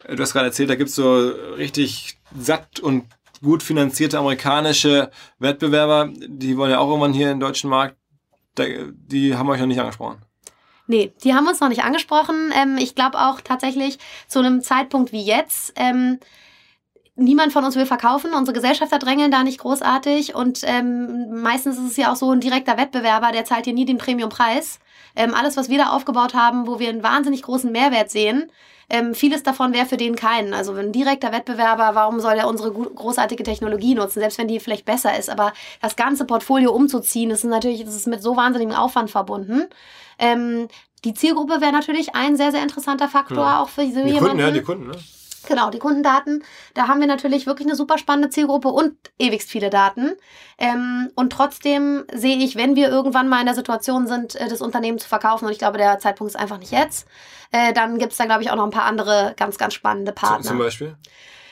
du 0.09 0.23
hast 0.23 0.33
gerade 0.33 0.47
erzählt, 0.47 0.71
da 0.71 0.77
gibt's 0.77 0.95
so 0.95 1.29
richtig 1.57 2.19
satt 2.39 2.79
und 2.79 3.05
gut 3.43 3.63
finanzierte 3.63 4.19
amerikanische 4.19 5.11
Wettbewerber, 5.39 6.11
die 6.29 6.57
wollen 6.57 6.71
ja 6.71 6.79
auch 6.79 6.89
irgendwann 6.89 7.13
hier 7.13 7.31
im 7.33 7.41
deutschen 7.41 7.69
Markt, 7.69 7.97
die 8.57 9.37
haben 9.37 9.49
euch 9.49 9.61
noch 9.61 9.67
nicht 9.67 9.81
angesprochen. 9.81 10.23
Nee, 10.87 11.13
die 11.25 11.35
haben 11.35 11.49
uns 11.49 11.61
noch 11.61 11.69
nicht 11.69 11.85
angesprochen. 11.85 12.53
Ähm, 12.55 12.77
ich 12.79 12.95
glaube 12.95 13.19
auch 13.19 13.41
tatsächlich 13.41 13.99
zu 14.29 14.41
einem 14.41 14.61
Zeitpunkt 14.63 15.13
wie 15.13 15.23
jetzt. 15.23 15.73
Ähm, 15.77 16.19
niemand 17.17 17.53
von 17.53 17.65
uns 17.65 17.77
will 17.77 17.87
verkaufen. 17.87 18.35
Unsere 18.35 18.55
Gesellschafter 18.55 18.99
drängeln 18.99 19.31
da 19.31 19.43
nicht 19.45 19.61
großartig. 19.61 20.35
Und 20.35 20.61
ähm, 20.65 21.41
meistens 21.43 21.79
ist 21.79 21.93
es 21.93 21.97
ja 21.97 22.13
auch 22.13 22.17
so 22.17 22.31
ein 22.31 22.41
direkter 22.41 22.77
Wettbewerber, 22.77 23.33
der 23.33 23.45
zahlt 23.45 23.67
dir 23.67 23.73
nie 23.73 23.87
den 23.87 23.99
Premiumpreis. 23.99 24.79
Ähm, 25.17 25.33
alles, 25.35 25.57
was 25.57 25.69
wir 25.69 25.79
da 25.79 25.91
aufgebaut 25.91 26.35
haben, 26.35 26.67
wo 26.67 26.79
wir 26.79 26.89
einen 26.89 27.03
wahnsinnig 27.03 27.43
großen 27.43 27.71
Mehrwert 27.71 28.11
sehen, 28.11 28.51
ähm, 28.91 29.15
vieles 29.15 29.43
davon 29.43 29.73
wäre 29.73 29.87
für 29.87 29.97
den 29.97 30.17
keinen. 30.17 30.53
Also 30.53 30.75
ein 30.75 30.93
direkter 30.93 31.33
Wettbewerber, 31.33 31.95
warum 31.95 32.21
soll 32.21 32.35
er 32.35 32.49
unsere 32.49 32.73
großartige 32.73 33.43
Technologie 33.43 33.95
nutzen, 33.95 34.21
selbst 34.21 34.39
wenn 34.39 34.49
die 34.49 34.61
vielleicht 34.61 34.85
besser 34.85 35.17
ist. 35.19 35.31
Aber 35.31 35.53
das 35.81 35.97
ganze 35.97 36.27
Portfolio 36.27 36.73
umzuziehen, 36.73 37.31
ist 37.31 37.45
natürlich 37.45 37.83
ist 37.83 38.07
mit 38.07 38.23
so 38.23 38.37
wahnsinnigem 38.37 38.75
Aufwand 38.75 39.11
verbunden. 39.11 39.69
Ähm, 40.19 40.69
die 41.05 41.15
Zielgruppe 41.15 41.61
wäre 41.61 41.73
natürlich 41.73 42.15
ein 42.15 42.37
sehr, 42.37 42.51
sehr 42.51 42.63
interessanter 42.63 43.09
Faktor, 43.09 43.45
ja. 43.45 43.61
auch 43.61 43.69
für 43.69 43.83
so 43.83 44.03
die 44.03 44.13
jemanden. 44.13 44.21
Kunden, 44.21 44.39
ja, 44.39 44.51
die 44.51 44.63
Kunden, 44.63 44.87
ne? 44.89 44.97
Genau, 45.47 45.71
die 45.71 45.79
Kundendaten. 45.79 46.43
Da 46.75 46.89
haben 46.89 47.01
wir 47.01 47.07
natürlich 47.07 47.47
wirklich 47.47 47.69
eine 47.69 47.77
super 47.77 47.99
spannende 47.99 48.31
Zielgruppe 48.31 48.69
und 48.69 48.97
ewigst 49.19 49.51
viele 49.51 49.71
Daten. 49.71 50.13
Ähm, 50.59 51.11
und 51.15 51.33
trotzdem 51.33 52.05
sehe 52.13 52.39
ich, 52.39 52.57
wenn 52.57 52.77
wir 52.77 52.89
irgendwann 52.89 53.29
mal 53.29 53.41
in 53.41 53.47
der 53.47 53.55
Situation 53.55 54.07
sind, 54.07 54.37
äh, 54.37 54.49
das 54.49 54.61
Unternehmen 54.61 54.99
zu 54.99 55.09
verkaufen, 55.09 55.45
und 55.45 55.53
ich 55.53 55.59
glaube, 55.59 55.79
der 55.79 55.99
Zeitpunkt 55.99 56.33
ist 56.33 56.41
einfach 56.41 56.59
nicht 56.59 56.73
jetzt, 56.73 57.07
äh, 57.53 57.73
dann 57.73 57.99
gibt 57.99 58.13
es 58.13 58.19
da, 58.19 58.25
glaube 58.25 58.43
ich, 58.43 58.51
auch 58.51 58.57
noch 58.57 58.65
ein 58.65 58.71
paar 58.71 58.85
andere 58.85 59.35
ganz, 59.37 59.59
ganz 59.59 59.75
spannende 59.75 60.13
Partner. 60.13 60.49
Zum 60.49 60.59
Beispiel? 60.59 60.97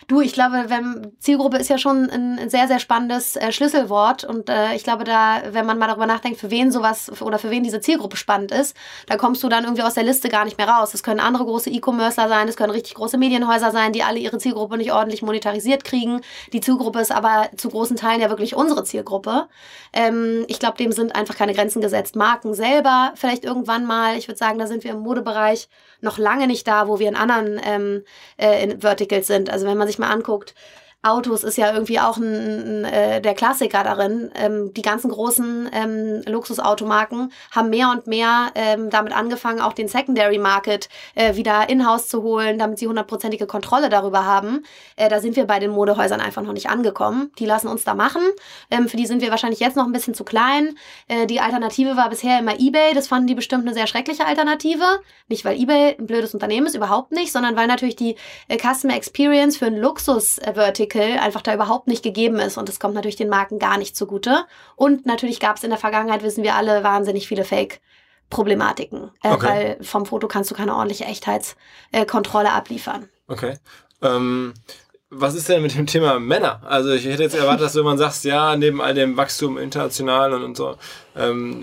Du, 0.09 0.21
ich 0.21 0.33
glaube, 0.33 0.65
wenn, 0.69 1.13
Zielgruppe 1.19 1.59
ist 1.59 1.69
ja 1.69 1.79
schon 1.79 2.11
ein 2.11 2.51
sehr, 2.51 2.67
sehr 2.67 2.79
spannendes 2.79 3.37
äh, 3.37 3.53
Schlüsselwort. 3.53 4.25
Und 4.25 4.49
äh, 4.49 4.75
ich 4.75 4.85
glaube, 4.85 5.05
da, 5.05 5.43
wenn 5.51 5.67
man 5.67 5.79
mal 5.79 5.87
darüber 5.87 6.07
nachdenkt, 6.07 6.41
für 6.41 6.51
wen 6.51 6.73
sowas 6.73 7.23
oder 7.23 7.39
für 7.39 7.51
wen 7.51 7.63
diese 7.63 7.81
Zielgruppe 7.81 8.17
spannend 8.17 8.51
ist, 8.53 8.77
da 9.07 9.17
kommst 9.17 9.43
du 9.43 9.49
dann 9.49 9.65
irgendwie 9.65 9.83
aus 9.83 9.95
der 9.95 10.03
Liste 10.03 10.29
gar 10.29 10.45
nicht 10.45 10.59
mehr 10.59 10.69
raus. 10.69 10.93
Das 10.93 11.03
können 11.03 11.21
andere 11.21 11.45
große 11.45 11.71
E-Commercer 11.71 12.29
sein, 12.29 12.47
das 12.47 12.57
können 12.57 12.73
richtig 12.73 12.95
große 12.95 13.19
Medienhäuser 13.19 13.71
sein, 13.71 13.93
die 13.93 14.03
alle 14.03 14.19
ihre 14.19 14.39
Zielgruppe 14.39 14.77
nicht 14.77 14.93
ordentlich 14.93 15.23
monetarisiert 15.23 15.85
kriegen. 15.85 16.21
Die 16.53 16.61
Zielgruppe 16.61 17.01
ist 17.01 17.13
aber 17.13 17.49
zu 17.57 17.71
großen 17.71 17.97
Teilen 17.97 18.21
ja 18.21 18.29
wirklich 18.29 18.55
unsere 18.55 18.85
Zielgruppe. 18.85 19.49
Ähm, 19.93 20.45
ich 20.49 20.59
glaube, 20.59 20.79
dem 20.79 20.93
sind 20.93 21.15
einfach 21.15 21.37
keine 21.37 21.55
Grenzen 21.55 21.81
gesetzt. 21.81 22.17
Marken 22.17 22.55
selber 22.55 23.13
vielleicht 23.15 23.45
irgendwann 23.45 23.85
mal. 23.85 24.17
Ich 24.17 24.29
würde 24.29 24.39
sagen, 24.39 24.59
da 24.59 24.67
sind 24.67 24.85
wir 24.85 24.93
im 24.93 25.01
Modebereich 25.01 25.69
noch 26.01 26.19
lange 26.19 26.47
nicht 26.47 26.67
da, 26.67 26.89
wo 26.89 26.99
wir 26.99 27.09
in 27.09 27.17
anderen 27.17 27.61
ähm, 27.65 28.03
äh, 28.37 28.65
in 28.65 28.81
Verticals 28.81 29.27
sind. 29.27 29.51
Also 29.51 29.67
wenn 29.67 29.79
man 29.79 29.87
sich 29.87 29.92
mal 29.99 30.11
anguckt, 30.11 30.55
Autos 31.05 31.43
ist 31.43 31.59
ja 31.59 31.73
irgendwie 31.73 31.99
auch 31.99 32.17
ein, 32.17 32.85
äh, 32.85 33.21
der 33.21 33.35
Klassiker 33.35 33.83
darin. 33.83 34.31
Ähm, 34.37 34.73
die 34.73 34.83
ganzen 34.83 35.11
großen 35.11 35.69
ähm, 35.73 36.23
Luxusautomarken 36.27 37.33
haben 37.51 37.71
mehr 37.71 37.91
und 37.91 38.07
mehr 38.07 38.53
ähm, 38.55 38.89
damit 38.89 39.13
angefangen, 39.13 39.61
auch 39.61 39.73
den 39.73 39.89
Secondary 39.89 40.39
Market 40.39 40.89
äh, 41.17 41.35
wieder 41.35 41.69
in-house 41.69 42.07
zu 42.07 42.23
holen, 42.23 42.57
damit 42.57 42.79
sie 42.79 42.87
hundertprozentige 42.87 43.49
Kontrolle 43.49 43.89
darüber 43.89 44.25
haben. 44.25 44.65
Äh, 44.95 45.09
da 45.09 45.19
sind 45.19 45.35
wir 45.35 45.45
bei 45.45 45.59
den 45.59 45.73
Modehäusern 45.73 46.21
einfach 46.21 46.43
noch 46.43 46.53
nicht 46.53 46.71
angekommen. 46.71 47.33
Die 47.41 47.47
lassen 47.47 47.67
uns 47.67 47.83
da 47.83 47.95
machen. 47.95 48.23
Ähm, 48.71 48.89
für 48.89 48.97
die 48.97 49.07
sind 49.07 49.23
wir 49.23 49.33
wahrscheinlich 49.33 49.59
jetzt 49.59 49.77
noch 49.77 49.87
ein 49.87 49.93
bisschen 49.93 50.15
zu 50.15 50.23
klein. 50.23 50.77
Äh, 51.09 51.27
die 51.27 51.41
Alternative 51.41 51.97
war 51.97 52.11
bisher 52.11 52.39
immer 52.39 52.61
eBay. 52.61 52.95
Das 52.95 53.09
fanden 53.09 53.27
die 53.27 53.35
bestimmt 53.35 53.67
eine 53.67 53.75
sehr 53.75 53.89
schreckliche 53.89 54.25
Alternative. 54.25 55.01
Nicht, 55.27 55.45
weil 55.45 55.61
eBay 55.61 55.97
ein 55.99 56.07
blödes 56.07 56.33
Unternehmen 56.33 56.69
ist, 56.69 56.77
überhaupt 56.77 57.11
nicht, 57.11 57.33
sondern 57.33 57.57
weil 57.57 57.67
natürlich 57.67 57.97
die 57.97 58.15
äh, 58.47 58.57
Customer 58.57 58.95
Experience 58.95 59.57
für 59.57 59.67
ein 59.67 59.77
Luxus-Vertical 59.77 60.92
Artikel 60.93 61.19
einfach 61.19 61.43
da 61.43 61.55
überhaupt 61.55 61.89
nicht 61.89 62.03
gegeben 62.03 62.39
ist 62.39 62.57
und 62.57 62.69
es 62.69 62.81
kommt 62.81 62.95
natürlich 62.95 63.17
den 63.17 63.29
Marken 63.29 63.59
gar 63.59 63.79
nicht 63.79 63.97
zugute. 63.97 64.45
Und 64.77 65.07
natürlich 65.07 65.41
gab 65.41 65.57
es 65.57 65.65
in 65.65 65.71
der 65.71 65.79
Vergangenheit, 65.79 66.23
wissen 66.23 66.45
wir 66.45 66.55
alle, 66.55 66.85
wahnsinnig 66.85 67.29
viele 67.29 67.45
Fake. 67.45 67.81
Problematiken, 68.31 69.11
äh, 69.23 69.31
okay. 69.31 69.47
weil 69.47 69.85
vom 69.85 70.07
Foto 70.07 70.27
kannst 70.27 70.51
du 70.51 70.55
keine 70.55 70.75
ordentliche 70.75 71.05
Echtheitskontrolle 71.05 72.51
abliefern. 72.51 73.11
Okay. 73.29 73.59
Ähm, 74.01 74.55
was 75.11 75.35
ist 75.35 75.51
denn 75.51 75.61
mit 75.61 75.75
dem 75.75 75.87
Thema 75.87 76.19
Männer? 76.19 76.63
Also 76.65 76.93
ich 76.93 77.05
hätte 77.05 77.25
jetzt 77.25 77.35
erwartet, 77.35 77.67
dass 77.67 77.75
du 77.75 77.81
immer 77.81 77.99
sagst, 77.99 78.25
ja, 78.25 78.57
neben 78.57 78.81
all 78.81 78.95
dem 78.95 79.19
Wachstum 79.19 79.59
international 79.59 80.33
und, 80.33 80.45
und 80.45 80.57
so, 80.57 80.77
ähm, 81.15 81.63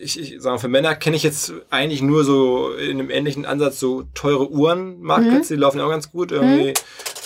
ich, 0.00 0.20
ich 0.20 0.40
sage 0.40 0.60
für 0.60 0.68
Männer 0.68 0.94
kenne 0.94 1.16
ich 1.16 1.24
jetzt 1.24 1.52
eigentlich 1.70 2.02
nur 2.02 2.22
so 2.22 2.70
in 2.70 3.00
einem 3.00 3.10
ähnlichen 3.10 3.44
Ansatz 3.44 3.80
so 3.80 4.04
teure 4.14 4.48
Uhren, 4.48 5.00
Marktplätze, 5.00 5.54
mhm. 5.54 5.56
die 5.56 5.60
laufen 5.60 5.78
ja 5.78 5.86
auch 5.86 5.90
ganz 5.90 6.12
gut. 6.12 6.30
Irgendwie 6.30 6.72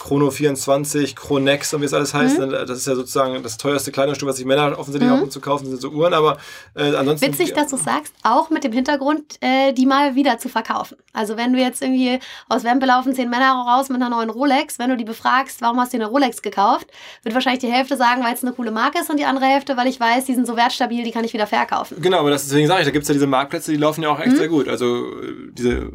mhm. 0.03 0.09
Chrono 0.09 0.31
24, 0.31 1.17
Chronex 1.17 1.75
und 1.75 1.81
wie 1.81 1.87
es 1.87 1.95
alles 1.95 2.15
heißt. 2.15 2.39
Mhm. 2.39 2.51
Das 2.51 2.71
ist 2.71 2.87
ja 2.87 2.95
sozusagen 2.95 3.43
das 3.43 3.57
teuerste 3.57 3.93
Kleidungsstück, 3.93 4.29
was 4.29 4.37
sich 4.37 4.47
Männer 4.47 4.79
offensichtlich 4.79 5.11
mhm. 5.11 5.25
auch 5.25 5.29
zu 5.29 5.41
kaufen, 5.41 5.67
sind 5.67 5.81
so 5.81 5.91
Uhren. 5.91 6.15
Aber 6.15 6.39
äh, 6.75 6.95
ansonsten. 6.95 7.27
Witzig, 7.27 7.53
dass 7.53 7.69
du 7.69 7.77
sagst, 7.77 8.15
auch 8.23 8.51
mit 8.51 8.65
dem 8.65 8.73
Hintergrund, 8.73 9.37
äh, 9.41 9.73
die 9.73 9.87
mal 9.87 10.15
wieder 10.15 10.39
zu 10.39 10.49
verkaufen. 10.49 10.97
Also 11.13 11.37
wenn 11.37 11.53
du 11.53 11.59
jetzt 11.59 11.83
irgendwie 11.83 12.21
aus 12.49 12.63
Wempe 12.65 12.87
laufen 12.87 13.15
zehn 13.15 13.29
Männer 13.29 13.53
raus 13.53 13.89
mit 13.89 14.01
einer 14.01 14.11
neuen 14.11 14.31
Rolex, 14.31 14.79
wenn 14.79 14.91
du 14.91 14.97
die 14.97 15.05
befragst, 15.05 15.61
warum 15.61 15.81
hast 15.81 15.93
du 15.93 15.99
dir 15.99 16.05
eine 16.05 16.13
Rolex 16.13 16.41
gekauft, 16.41 16.87
wird 17.23 17.35
wahrscheinlich 17.35 17.61
die 17.61 17.71
Hälfte 17.71 17.97
sagen, 17.97 18.23
weil 18.23 18.35
es 18.35 18.45
eine 18.45 18.53
coole 18.53 18.71
Marke 18.71 19.01
ist 19.01 19.11
und 19.11 19.19
die 19.19 19.25
andere 19.25 19.47
Hälfte, 19.47 19.77
weil 19.77 19.89
ich 19.89 19.99
weiß, 19.99 20.25
die 20.27 20.35
sind 20.35 20.47
so 20.47 20.57
wertstabil, 20.57 21.03
die 21.03 21.11
kann 21.11 21.25
ich 21.25 21.33
wieder 21.33 21.47
verkaufen. 21.47 22.01
Genau, 22.01 22.19
aber 22.21 22.31
das, 22.31 22.45
deswegen 22.45 22.69
sage 22.69 22.81
ich, 22.83 22.87
da 22.87 22.93
gibt 22.93 23.03
es 23.03 23.09
ja 23.09 23.15
diese 23.15 23.27
Marktplätze, 23.27 23.73
die 23.73 23.77
laufen 23.77 24.03
ja 24.03 24.11
auch 24.11 24.21
echt 24.21 24.33
mhm. 24.33 24.37
sehr 24.37 24.49
gut. 24.49 24.69
Also 24.69 25.07
äh, 25.21 25.51
diese 25.53 25.91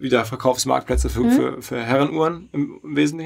Wiederverkaufsmarktplätze 0.00 1.08
für, 1.08 1.20
mhm. 1.20 1.30
für, 1.30 1.62
für 1.62 1.82
Herrenuhren 1.82 2.48
im, 2.52 2.80
im 2.82 2.96
Wesentlichen. 2.96 3.21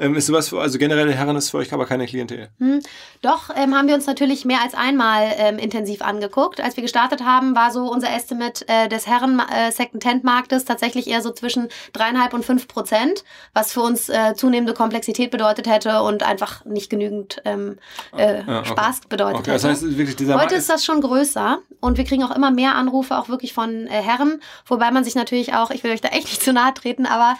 Ähm, 0.00 0.14
ist 0.14 0.26
sowas 0.26 0.48
für, 0.48 0.60
also 0.60 0.78
generell 0.78 1.12
Herren 1.12 1.36
ist 1.36 1.50
für 1.50 1.58
euch 1.58 1.72
aber 1.72 1.86
keine 1.86 2.06
Klientel? 2.06 2.48
Mhm. 2.58 2.80
Doch, 3.22 3.50
ähm, 3.56 3.74
haben 3.74 3.88
wir 3.88 3.94
uns 3.94 4.06
natürlich 4.06 4.44
mehr 4.44 4.62
als 4.62 4.74
einmal 4.74 5.32
ähm, 5.36 5.58
intensiv 5.58 6.02
angeguckt. 6.02 6.60
Als 6.60 6.76
wir 6.76 6.82
gestartet 6.82 7.24
haben, 7.24 7.54
war 7.56 7.70
so 7.72 7.90
unser 7.90 8.14
Estimate 8.14 8.66
äh, 8.68 8.88
des 8.88 9.06
Herren 9.06 9.40
äh, 9.40 9.72
Second-Hand-Marktes 9.72 10.64
tatsächlich 10.64 11.08
eher 11.08 11.22
so 11.22 11.32
zwischen 11.32 11.68
dreieinhalb 11.92 12.32
und 12.34 12.44
fünf 12.44 12.68
Prozent, 12.68 13.24
was 13.54 13.72
für 13.72 13.80
uns 13.80 14.08
äh, 14.08 14.34
zunehmende 14.34 14.74
Komplexität 14.74 15.30
bedeutet 15.30 15.66
hätte 15.66 16.02
und 16.02 16.22
einfach 16.22 16.64
nicht 16.64 16.90
genügend 16.90 17.40
ähm, 17.44 17.78
äh, 18.16 18.42
ja, 18.46 18.60
okay. 18.60 18.68
Spaß 18.68 19.00
bedeutet 19.08 19.40
okay, 19.40 19.52
hätte. 19.52 19.62
Das 19.62 19.64
heißt, 19.64 19.98
wirklich 19.98 20.16
dieser 20.16 20.40
Heute 20.40 20.54
ist 20.54 20.68
das 20.68 20.84
schon 20.84 21.00
größer 21.00 21.58
und 21.80 21.96
wir 21.96 22.04
kriegen 22.04 22.22
auch 22.22 22.34
immer 22.34 22.50
mehr 22.50 22.74
Anrufe, 22.74 23.18
auch 23.18 23.28
wirklich 23.28 23.52
von 23.52 23.86
äh, 23.86 23.90
Herren, 23.90 24.40
wobei 24.66 24.90
man 24.90 25.04
sich 25.04 25.14
natürlich 25.14 25.54
auch, 25.54 25.70
ich 25.70 25.82
will 25.84 25.92
euch 25.92 26.00
da 26.00 26.08
echt 26.08 26.28
nicht 26.28 26.42
zu 26.42 26.52
nahe 26.52 26.74
treten, 26.74 27.06
aber 27.06 27.36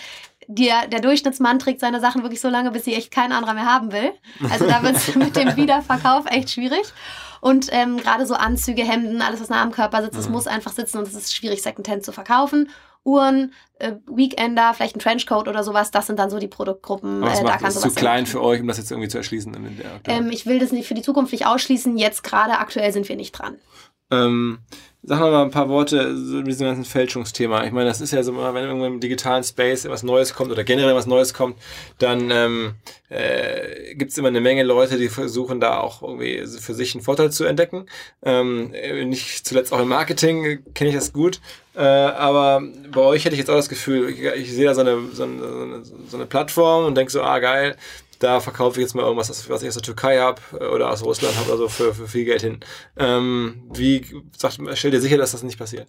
der, 0.48 0.88
der 0.88 1.00
Durchschnittsmann 1.00 1.58
trägt 1.58 1.80
seine 1.80 2.00
Sachen 2.00 2.22
wirklich 2.22 2.40
so 2.40 2.48
lange, 2.48 2.70
bis 2.70 2.86
sie 2.86 2.94
echt 2.94 3.10
kein 3.10 3.32
anderer 3.32 3.52
mehr 3.52 3.66
haben 3.66 3.92
will. 3.92 4.12
Also 4.50 4.66
da 4.66 4.82
wird 4.82 4.96
es 4.96 5.14
mit 5.14 5.36
dem 5.36 5.54
Wiederverkauf 5.56 6.24
echt 6.26 6.50
schwierig. 6.50 6.82
Und 7.40 7.68
ähm, 7.70 7.98
gerade 7.98 8.26
so 8.26 8.34
Anzüge, 8.34 8.82
Hemden, 8.82 9.22
alles, 9.22 9.40
was 9.40 9.50
nah 9.50 9.62
am 9.62 9.70
Körper 9.70 10.02
sitzt, 10.02 10.16
das 10.16 10.26
mhm. 10.26 10.32
muss 10.32 10.46
einfach 10.46 10.72
sitzen 10.72 10.98
und 10.98 11.06
es 11.06 11.14
ist 11.14 11.36
schwierig, 11.36 11.62
Secondhand 11.62 12.02
zu 12.02 12.12
verkaufen. 12.12 12.70
Uhren, 13.04 13.52
äh, 13.78 13.92
Weekender, 14.06 14.74
vielleicht 14.74 14.96
ein 14.96 14.98
Trenchcoat 14.98 15.48
oder 15.48 15.62
sowas, 15.62 15.90
das 15.90 16.08
sind 16.08 16.18
dann 16.18 16.30
so 16.30 16.38
die 16.38 16.48
Produktgruppen. 16.48 17.22
Aber 17.22 17.32
äh, 17.32 17.44
da 17.44 17.56
kann 17.56 17.68
ist 17.68 17.80
zu 17.80 17.90
klein 17.90 18.26
für 18.26 18.42
euch, 18.42 18.60
um 18.60 18.66
das 18.66 18.78
jetzt 18.78 18.90
irgendwie 18.90 19.08
zu 19.08 19.18
erschließen? 19.18 19.56
Ähm, 20.04 20.30
ich 20.30 20.46
will 20.46 20.58
das 20.58 20.72
nicht 20.72 20.88
für 20.88 20.94
die 20.94 21.02
Zukunft 21.02 21.32
nicht 21.32 21.46
ausschließen. 21.46 21.96
Jetzt 21.96 22.24
gerade 22.24 22.58
aktuell 22.58 22.92
sind 22.92 23.08
wir 23.08 23.16
nicht 23.16 23.32
dran. 23.32 23.58
Ähm, 24.10 24.58
Sag 25.08 25.20
mal 25.20 25.42
ein 25.42 25.50
paar 25.50 25.68
Worte 25.70 26.14
zu 26.14 26.42
diesem 26.42 26.66
ganzen 26.66 26.84
Fälschungsthema. 26.84 27.64
Ich 27.64 27.72
meine, 27.72 27.88
das 27.88 28.00
ist 28.00 28.12
ja 28.12 28.22
so, 28.22 28.36
wenn 28.36 28.64
irgendwann 28.64 28.94
im 28.94 29.00
digitalen 29.00 29.42
Space 29.42 29.88
was 29.88 30.02
Neues 30.02 30.34
kommt 30.34 30.50
oder 30.50 30.64
generell 30.64 30.94
was 30.94 31.06
Neues 31.06 31.32
kommt, 31.32 31.56
dann 31.98 32.30
ähm, 32.30 32.74
äh, 33.08 33.94
gibt 33.94 34.10
es 34.10 34.18
immer 34.18 34.28
eine 34.28 34.42
Menge 34.42 34.64
Leute, 34.64 34.98
die 34.98 35.08
versuchen 35.08 35.60
da 35.60 35.78
auch 35.78 36.02
irgendwie 36.02 36.44
für 36.46 36.74
sich 36.74 36.94
einen 36.94 37.04
Vorteil 37.04 37.30
zu 37.30 37.44
entdecken. 37.44 37.86
Ähm, 38.22 38.72
nicht 39.08 39.46
zuletzt 39.46 39.72
auch 39.72 39.80
im 39.80 39.88
Marketing 39.88 40.64
kenne 40.74 40.90
ich 40.90 40.96
das 40.96 41.12
gut. 41.14 41.40
Äh, 41.74 41.80
aber 41.80 42.62
bei 42.92 43.00
euch 43.00 43.24
hätte 43.24 43.34
ich 43.34 43.38
jetzt 43.38 43.50
auch 43.50 43.56
das 43.56 43.68
Gefühl, 43.68 44.10
ich, 44.10 44.20
ich 44.20 44.52
sehe 44.52 44.66
da 44.66 44.74
so 44.74 44.80
eine, 44.80 44.98
so 45.12 45.22
eine, 45.22 45.84
so 45.84 46.16
eine 46.16 46.26
Plattform 46.26 46.84
und 46.84 46.96
denke 46.96 47.12
so, 47.12 47.22
ah 47.22 47.38
geil, 47.38 47.76
da 48.18 48.40
verkaufe 48.40 48.80
ich 48.80 48.84
jetzt 48.84 48.94
mal 48.94 49.02
irgendwas, 49.02 49.28
was 49.48 49.62
ich 49.62 49.68
aus 49.68 49.74
der 49.74 49.82
Türkei 49.82 50.18
habe 50.18 50.40
äh, 50.60 50.66
oder 50.66 50.90
aus 50.90 51.04
Russland 51.04 51.36
habe 51.36 51.48
oder 51.48 51.58
so 51.58 51.68
für, 51.68 51.94
für 51.94 52.08
viel 52.08 52.24
Geld 52.24 52.42
hin. 52.42 52.60
Ähm, 52.96 53.62
wie 53.72 54.04
sagt, 54.36 54.58
stell 54.74 54.90
dir 54.90 55.00
sicher, 55.00 55.16
dass 55.16 55.32
das 55.32 55.42
nicht 55.42 55.58
passiert? 55.58 55.88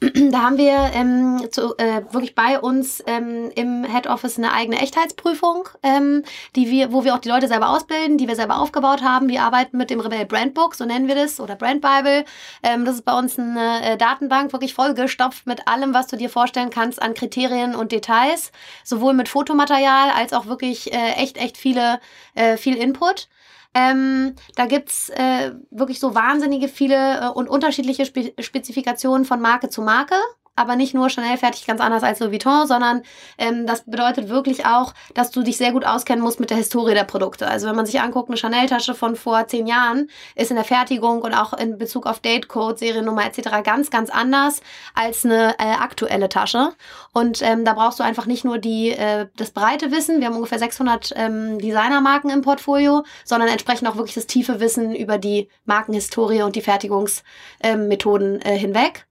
Da 0.00 0.42
haben 0.42 0.58
wir 0.58 0.90
ähm, 0.94 1.48
zu, 1.50 1.76
äh, 1.78 2.02
wirklich 2.12 2.34
bei 2.34 2.60
uns 2.60 3.02
ähm, 3.06 3.50
im 3.54 3.84
Head 3.84 4.06
Office 4.06 4.38
eine 4.38 4.52
eigene 4.52 4.80
Echtheitsprüfung, 4.80 5.68
ähm, 5.82 6.22
die 6.56 6.70
wir, 6.70 6.92
wo 6.92 7.04
wir 7.04 7.14
auch 7.14 7.18
die 7.18 7.28
Leute 7.28 7.48
selber 7.48 7.70
ausbilden, 7.70 8.18
die 8.18 8.28
wir 8.28 8.36
selber 8.36 8.58
aufgebaut 8.58 9.02
haben. 9.02 9.28
Wir 9.28 9.42
arbeiten 9.42 9.76
mit 9.76 9.90
dem 9.90 10.00
Rebell 10.00 10.26
Brandbook, 10.26 10.74
so 10.74 10.84
nennen 10.84 11.08
wir 11.08 11.14
das, 11.14 11.40
oder 11.40 11.56
Brand 11.56 11.80
Bible. 11.80 12.24
Ähm, 12.62 12.84
das 12.84 12.96
ist 12.96 13.04
bei 13.04 13.18
uns 13.18 13.38
eine 13.38 13.92
äh, 13.92 13.96
Datenbank, 13.96 14.52
wirklich 14.52 14.74
vollgestopft 14.74 15.46
mit 15.46 15.66
allem, 15.66 15.94
was 15.94 16.06
du 16.06 16.16
dir 16.16 16.30
vorstellen 16.30 16.70
kannst 16.70 17.00
an 17.00 17.14
Kriterien 17.14 17.74
und 17.74 17.92
Details, 17.92 18.52
sowohl 18.84 19.14
mit 19.14 19.28
Fotomaterial 19.28 20.10
als 20.10 20.32
auch 20.32 20.46
wirklich 20.46 20.92
äh, 20.92 21.12
echt, 21.16 21.36
echt 21.36 21.56
viel 21.56 21.69
viele, 21.70 22.00
äh, 22.34 22.56
viel 22.56 22.76
Input. 22.76 23.28
Ähm, 23.72 24.34
da 24.56 24.66
gibt's 24.66 25.10
äh, 25.10 25.52
wirklich 25.70 26.00
so 26.00 26.14
wahnsinnige 26.16 26.66
viele 26.66 27.20
äh, 27.20 27.28
und 27.28 27.48
unterschiedliche 27.48 28.04
Spe 28.04 28.32
Spezifikationen 28.40 29.24
von 29.24 29.40
Marke 29.40 29.68
zu 29.68 29.82
Marke. 29.82 30.16
Aber 30.56 30.76
nicht 30.76 30.94
nur 30.94 31.08
Chanel 31.08 31.38
fertigt 31.38 31.66
ganz 31.66 31.80
anders 31.80 32.02
als 32.02 32.20
Louis 32.20 32.32
Vuitton, 32.32 32.66
sondern 32.66 33.02
ähm, 33.38 33.66
das 33.66 33.84
bedeutet 33.84 34.28
wirklich 34.28 34.66
auch, 34.66 34.92
dass 35.14 35.30
du 35.30 35.42
dich 35.42 35.56
sehr 35.56 35.72
gut 35.72 35.86
auskennen 35.86 36.22
musst 36.22 36.38
mit 36.40 36.50
der 36.50 36.56
Historie 36.56 36.94
der 36.94 37.04
Produkte. 37.04 37.48
Also 37.48 37.66
wenn 37.66 37.76
man 37.76 37.86
sich 37.86 38.00
anguckt, 38.00 38.28
eine 38.28 38.36
Chanel-Tasche 38.36 38.94
von 38.94 39.16
vor 39.16 39.46
zehn 39.46 39.66
Jahren 39.66 40.10
ist 40.34 40.50
in 40.50 40.56
der 40.56 40.64
Fertigung 40.64 41.22
und 41.22 41.34
auch 41.34 41.52
in 41.54 41.78
Bezug 41.78 42.06
auf 42.06 42.20
Datecode, 42.20 42.78
Seriennummer 42.78 43.24
etc. 43.24 43.62
ganz, 43.64 43.90
ganz 43.90 44.10
anders 44.10 44.60
als 44.94 45.24
eine 45.24 45.58
äh, 45.58 45.72
aktuelle 45.80 46.28
Tasche. 46.28 46.72
Und 47.12 47.40
ähm, 47.42 47.64
da 47.64 47.72
brauchst 47.72 47.98
du 47.98 48.04
einfach 48.04 48.26
nicht 48.26 48.44
nur 48.44 48.58
die, 48.58 48.90
äh, 48.90 49.26
das 49.36 49.52
breite 49.52 49.90
Wissen, 49.90 50.20
wir 50.20 50.26
haben 50.26 50.36
ungefähr 50.36 50.58
600 50.58 51.12
ähm, 51.16 51.58
Designermarken 51.58 52.30
im 52.30 52.42
Portfolio, 52.42 53.04
sondern 53.24 53.48
entsprechend 53.48 53.88
auch 53.88 53.96
wirklich 53.96 54.14
das 54.14 54.26
tiefe 54.26 54.60
Wissen 54.60 54.94
über 54.94 55.18
die 55.18 55.48
Markenhistorie 55.64 56.42
und 56.42 56.54
die 56.56 56.62
Fertigungsmethoden 56.62 58.42
äh, 58.42 58.58
hinweg. 58.58 59.06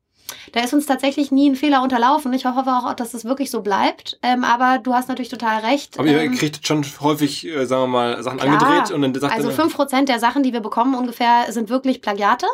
Da 0.52 0.62
ist 0.62 0.74
uns 0.74 0.86
tatsächlich 0.86 1.32
nie 1.32 1.50
ein 1.50 1.56
Fehler 1.56 1.82
unterlaufen. 1.84 2.32
Ich 2.34 2.46
hoffe 2.46 2.70
auch, 2.70 2.94
dass 2.94 3.14
es 3.14 3.26
wirklich 3.26 3.52
so 3.52 3.62
bleibt. 3.62 4.20
Ähm, 4.24 4.44
aber 4.44 4.80
du 4.80 4.94
hast 4.94 5.10
natürlich 5.10 5.30
total 5.30 5.62
recht. 5.62 6.00
Aber 6.00 6.08
ihr 6.08 6.22
ähm, 6.22 6.36
kriegt 6.36 6.66
schon 6.66 6.86
häufig, 7.02 7.46
äh, 7.46 7.66
sagen 7.66 7.84
wir 7.84 7.88
mal, 7.88 8.24
Sachen 8.24 8.40
klar. 8.40 8.62
angedreht 8.62 8.92
und 8.94 9.02
dann 9.02 9.14
sagt 9.14 9.36
Also 9.36 9.52
dann, 9.52 9.70
5% 9.70 10.06
der 10.06 10.20
Sachen, 10.20 10.44
die 10.44 10.54
wir 10.54 10.62
bekommen 10.62 10.96
ungefähr, 10.96 11.46
sind 11.50 11.70
wirklich 11.70 12.02
Plagiate. 12.02 12.48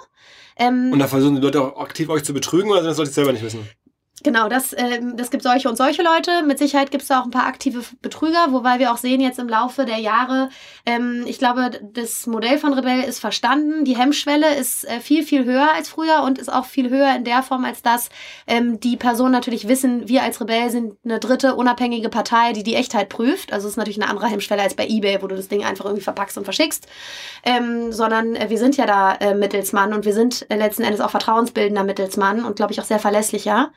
Ähm, 0.57 0.91
und 0.91 0.99
da 0.99 1.07
versuchen 1.07 1.35
die 1.35 1.41
Leute 1.41 1.61
auch 1.61 1.79
aktiv 1.81 2.09
euch 2.09 2.23
zu 2.23 2.33
betrügen 2.33 2.71
oder 2.71 2.81
das 2.81 2.95
sollte 2.95 3.09
ich 3.09 3.15
selber 3.15 3.33
nicht 3.33 3.43
wissen? 3.43 3.67
Genau, 4.25 4.49
das, 4.49 4.73
ähm, 4.75 5.17
das 5.17 5.29
gibt 5.29 5.43
solche 5.43 5.69
und 5.69 5.75
solche 5.75 6.01
Leute. 6.01 6.41
Mit 6.41 6.57
Sicherheit 6.57 6.89
gibt 6.89 7.03
es 7.03 7.09
da 7.09 7.21
auch 7.21 7.25
ein 7.25 7.31
paar 7.31 7.45
aktive 7.45 7.83
Betrüger, 8.01 8.47
wobei 8.49 8.79
wir 8.79 8.91
auch 8.91 8.97
sehen 8.97 9.21
jetzt 9.21 9.37
im 9.37 9.47
Laufe 9.47 9.85
der 9.85 9.99
Jahre, 9.99 10.49
ähm, 10.87 11.25
ich 11.27 11.37
glaube, 11.37 11.69
das 11.93 12.25
Modell 12.25 12.57
von 12.57 12.73
Rebell 12.73 13.01
ist 13.01 13.19
verstanden. 13.19 13.85
Die 13.85 13.95
Hemmschwelle 13.95 14.55
ist 14.55 14.83
äh, 14.85 14.99
viel, 14.99 15.21
viel 15.21 15.45
höher 15.45 15.71
als 15.75 15.89
früher 15.89 16.23
und 16.23 16.39
ist 16.39 16.51
auch 16.51 16.65
viel 16.65 16.89
höher 16.89 17.15
in 17.15 17.23
der 17.23 17.43
Form, 17.43 17.65
als 17.65 17.83
dass 17.83 18.09
ähm, 18.47 18.79
die 18.79 18.97
Personen 18.97 19.31
natürlich 19.31 19.67
wissen, 19.67 20.07
wir 20.09 20.23
als 20.23 20.41
Rebell 20.41 20.71
sind 20.71 20.95
eine 21.05 21.19
dritte 21.19 21.53
unabhängige 21.53 22.09
Partei, 22.09 22.51
die 22.53 22.63
die 22.63 22.73
Echtheit 22.73 23.09
prüft. 23.09 23.53
Also 23.53 23.67
ist 23.67 23.77
natürlich 23.77 24.01
eine 24.01 24.09
andere 24.09 24.25
Hemmschwelle 24.25 24.63
als 24.63 24.73
bei 24.73 24.87
eBay, 24.87 25.21
wo 25.21 25.27
du 25.27 25.35
das 25.35 25.49
Ding 25.49 25.63
einfach 25.63 25.85
irgendwie 25.85 26.03
verpackst 26.03 26.35
und 26.39 26.45
verschickst. 26.45 26.87
Ähm, 27.43 27.91
sondern 27.91 28.35
äh, 28.35 28.49
wir 28.49 28.57
sind 28.57 28.75
ja 28.75 28.87
da 28.87 29.13
äh, 29.17 29.35
Mittelsmann 29.35 29.93
und 29.93 30.03
wir 30.03 30.13
sind 30.13 30.47
äh, 30.49 30.55
letzten 30.55 30.81
Endes 30.81 30.99
auch 30.99 31.11
vertrauensbildender 31.11 31.83
Mittelsmann 31.83 32.43
und 32.43 32.55
glaube 32.55 32.73
ich 32.73 32.81
auch 32.81 32.85
sehr 32.85 32.97
verlässlicher 32.97 33.69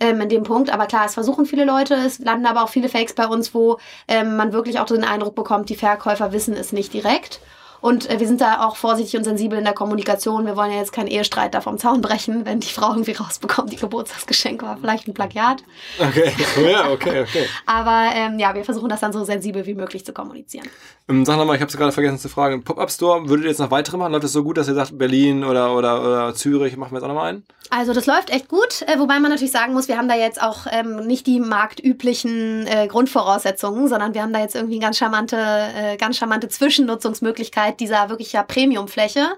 ähm, 0.00 0.20
in 0.20 0.28
dem 0.28 0.42
Punkt. 0.42 0.70
Aber 0.70 0.86
klar, 0.86 1.06
es 1.06 1.14
versuchen 1.14 1.46
viele 1.46 1.64
Leute, 1.64 1.94
es 1.94 2.18
landen 2.18 2.46
aber 2.46 2.62
auch 2.62 2.68
viele 2.68 2.88
Fakes 2.88 3.14
bei 3.14 3.26
uns, 3.26 3.54
wo 3.54 3.78
ähm, 4.08 4.36
man 4.36 4.52
wirklich 4.52 4.78
auch 4.78 4.86
den 4.86 5.04
Eindruck 5.04 5.34
bekommt, 5.34 5.68
die 5.68 5.76
Verkäufer 5.76 6.32
wissen 6.32 6.54
es 6.54 6.72
nicht 6.72 6.92
direkt. 6.92 7.40
Und 7.84 8.08
äh, 8.08 8.18
wir 8.18 8.26
sind 8.26 8.40
da 8.40 8.66
auch 8.66 8.76
vorsichtig 8.76 9.18
und 9.18 9.24
sensibel 9.24 9.58
in 9.58 9.64
der 9.64 9.74
Kommunikation. 9.74 10.46
Wir 10.46 10.56
wollen 10.56 10.72
ja 10.72 10.78
jetzt 10.78 10.94
keinen 10.94 11.06
Ehestreit 11.06 11.52
da 11.52 11.60
vom 11.60 11.76
Zaun 11.76 12.00
brechen, 12.00 12.46
wenn 12.46 12.60
die 12.60 12.68
Frau 12.68 12.88
irgendwie 12.92 13.12
rausbekommt, 13.12 13.72
die 13.72 13.76
Geburtstagsgeschenk 13.76 14.62
war 14.62 14.78
vielleicht 14.78 15.06
ein 15.06 15.12
Plagiat. 15.12 15.62
Okay, 15.98 16.32
ja, 16.66 16.90
okay, 16.90 17.20
okay. 17.20 17.46
Aber 17.66 18.08
ähm, 18.14 18.38
ja, 18.38 18.54
wir 18.54 18.64
versuchen 18.64 18.88
das 18.88 19.00
dann 19.00 19.12
so 19.12 19.22
sensibel 19.24 19.66
wie 19.66 19.74
möglich 19.74 20.02
zu 20.02 20.14
kommunizieren. 20.14 20.66
Ähm, 21.10 21.26
sag 21.26 21.36
nochmal, 21.36 21.56
ich 21.56 21.60
habe 21.60 21.68
es 21.68 21.76
gerade 21.76 21.92
vergessen 21.92 22.18
zu 22.18 22.30
fragen. 22.30 22.64
Pop-Up 22.64 22.90
Store, 22.90 23.28
würdet 23.28 23.44
ihr 23.44 23.50
jetzt 23.50 23.60
noch 23.60 23.70
weitere 23.70 23.98
machen? 23.98 24.12
Läuft 24.12 24.24
es 24.24 24.32
so 24.32 24.42
gut, 24.42 24.56
dass 24.56 24.66
ihr 24.66 24.74
sagt, 24.74 24.96
Berlin 24.96 25.44
oder, 25.44 25.76
oder, 25.76 26.00
oder 26.00 26.34
Zürich 26.34 26.78
machen 26.78 26.92
wir 26.92 27.00
jetzt 27.00 27.04
auch 27.04 27.08
nochmal 27.08 27.34
einen? 27.34 27.44
Also 27.68 27.92
das 27.92 28.06
läuft 28.06 28.30
echt 28.30 28.48
gut, 28.48 28.82
äh, 28.86 28.98
wobei 28.98 29.20
man 29.20 29.30
natürlich 29.30 29.52
sagen 29.52 29.74
muss, 29.74 29.88
wir 29.88 29.98
haben 29.98 30.08
da 30.08 30.14
jetzt 30.14 30.40
auch 30.40 30.66
ähm, 30.70 31.06
nicht 31.06 31.26
die 31.26 31.38
marktüblichen 31.38 32.66
äh, 32.66 32.86
Grundvoraussetzungen, 32.86 33.88
sondern 33.88 34.14
wir 34.14 34.22
haben 34.22 34.32
da 34.32 34.40
jetzt 34.40 34.54
irgendwie 34.54 34.76
eine 34.76 34.84
ganz 34.84 34.96
charmante, 34.96 35.36
äh, 35.36 35.98
ganz 35.98 36.16
charmante 36.16 36.48
Zwischennutzungsmöglichkeit 36.48 37.73
dieser 37.80 38.08
wirklich 38.08 38.32
ja 38.32 38.42
Premiumfläche. 38.42 39.36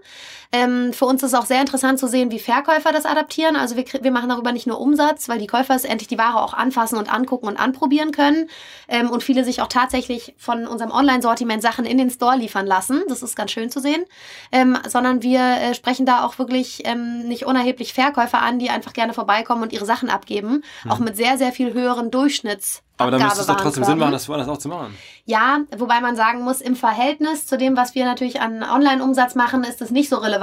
Ähm, 0.52 0.92
für 0.92 1.04
uns 1.04 1.22
ist 1.22 1.34
auch 1.34 1.46
sehr 1.46 1.60
interessant 1.60 1.98
zu 1.98 2.08
sehen, 2.08 2.30
wie 2.30 2.38
Verkäufer 2.38 2.92
das 2.92 3.06
adaptieren. 3.06 3.56
Also 3.56 3.76
wir, 3.76 3.84
wir 4.00 4.10
machen 4.10 4.28
darüber 4.28 4.52
nicht 4.52 4.66
nur 4.66 4.80
Umsatz, 4.80 5.28
weil 5.28 5.38
die 5.38 5.46
Käufer 5.46 5.74
es 5.74 5.84
endlich 5.84 6.08
die 6.08 6.18
Ware 6.18 6.42
auch 6.42 6.54
anfassen 6.54 6.98
und 6.98 7.12
angucken 7.12 7.46
und 7.46 7.56
anprobieren 7.56 8.12
können. 8.12 8.48
Ähm, 8.88 9.10
und 9.10 9.22
viele 9.22 9.44
sich 9.44 9.60
auch 9.62 9.68
tatsächlich 9.68 10.34
von 10.38 10.66
unserem 10.66 10.90
Online-Sortiment 10.90 11.62
Sachen 11.62 11.84
in 11.84 11.98
den 11.98 12.10
Store 12.10 12.36
liefern 12.36 12.66
lassen. 12.66 13.02
Das 13.08 13.22
ist 13.22 13.36
ganz 13.36 13.50
schön 13.50 13.70
zu 13.70 13.80
sehen. 13.80 14.04
Ähm, 14.52 14.78
sondern 14.88 15.22
wir 15.22 15.40
äh, 15.40 15.74
sprechen 15.74 16.06
da 16.06 16.24
auch 16.24 16.38
wirklich 16.38 16.82
ähm, 16.84 17.26
nicht 17.28 17.46
unerheblich 17.46 17.92
Verkäufer 17.92 18.40
an, 18.40 18.58
die 18.58 18.70
einfach 18.70 18.92
gerne 18.92 19.12
vorbeikommen 19.12 19.62
und 19.62 19.72
ihre 19.72 19.86
Sachen 19.86 20.08
abgeben. 20.08 20.62
Mhm. 20.84 20.90
Auch 20.90 20.98
mit 20.98 21.16
sehr, 21.16 21.38
sehr 21.38 21.52
viel 21.52 21.72
höheren 21.72 22.10
Durchschnitts. 22.10 22.82
Aber 22.98 23.10
dann 23.10 23.22
müsste 23.22 23.40
es 23.40 23.46
doch 23.46 23.56
trotzdem 23.56 23.84
Sinn 23.84 23.98
machen, 23.98 24.12
das 24.12 24.28
woanders 24.28 24.48
auch 24.48 24.56
zu 24.56 24.68
machen. 24.68 24.96
Ja, 25.26 25.60
wobei 25.76 26.00
man 26.00 26.16
sagen 26.16 26.42
muss, 26.42 26.62
im 26.62 26.76
Verhältnis 26.76 27.46
zu 27.46 27.58
dem, 27.58 27.76
was 27.76 27.94
wir 27.94 28.06
natürlich 28.06 28.40
an 28.40 28.62
Online-Umsatz 28.62 29.34
machen, 29.34 29.64
ist 29.64 29.82
es 29.82 29.90
nicht 29.90 30.08
so 30.08 30.16
relevant, 30.16 30.35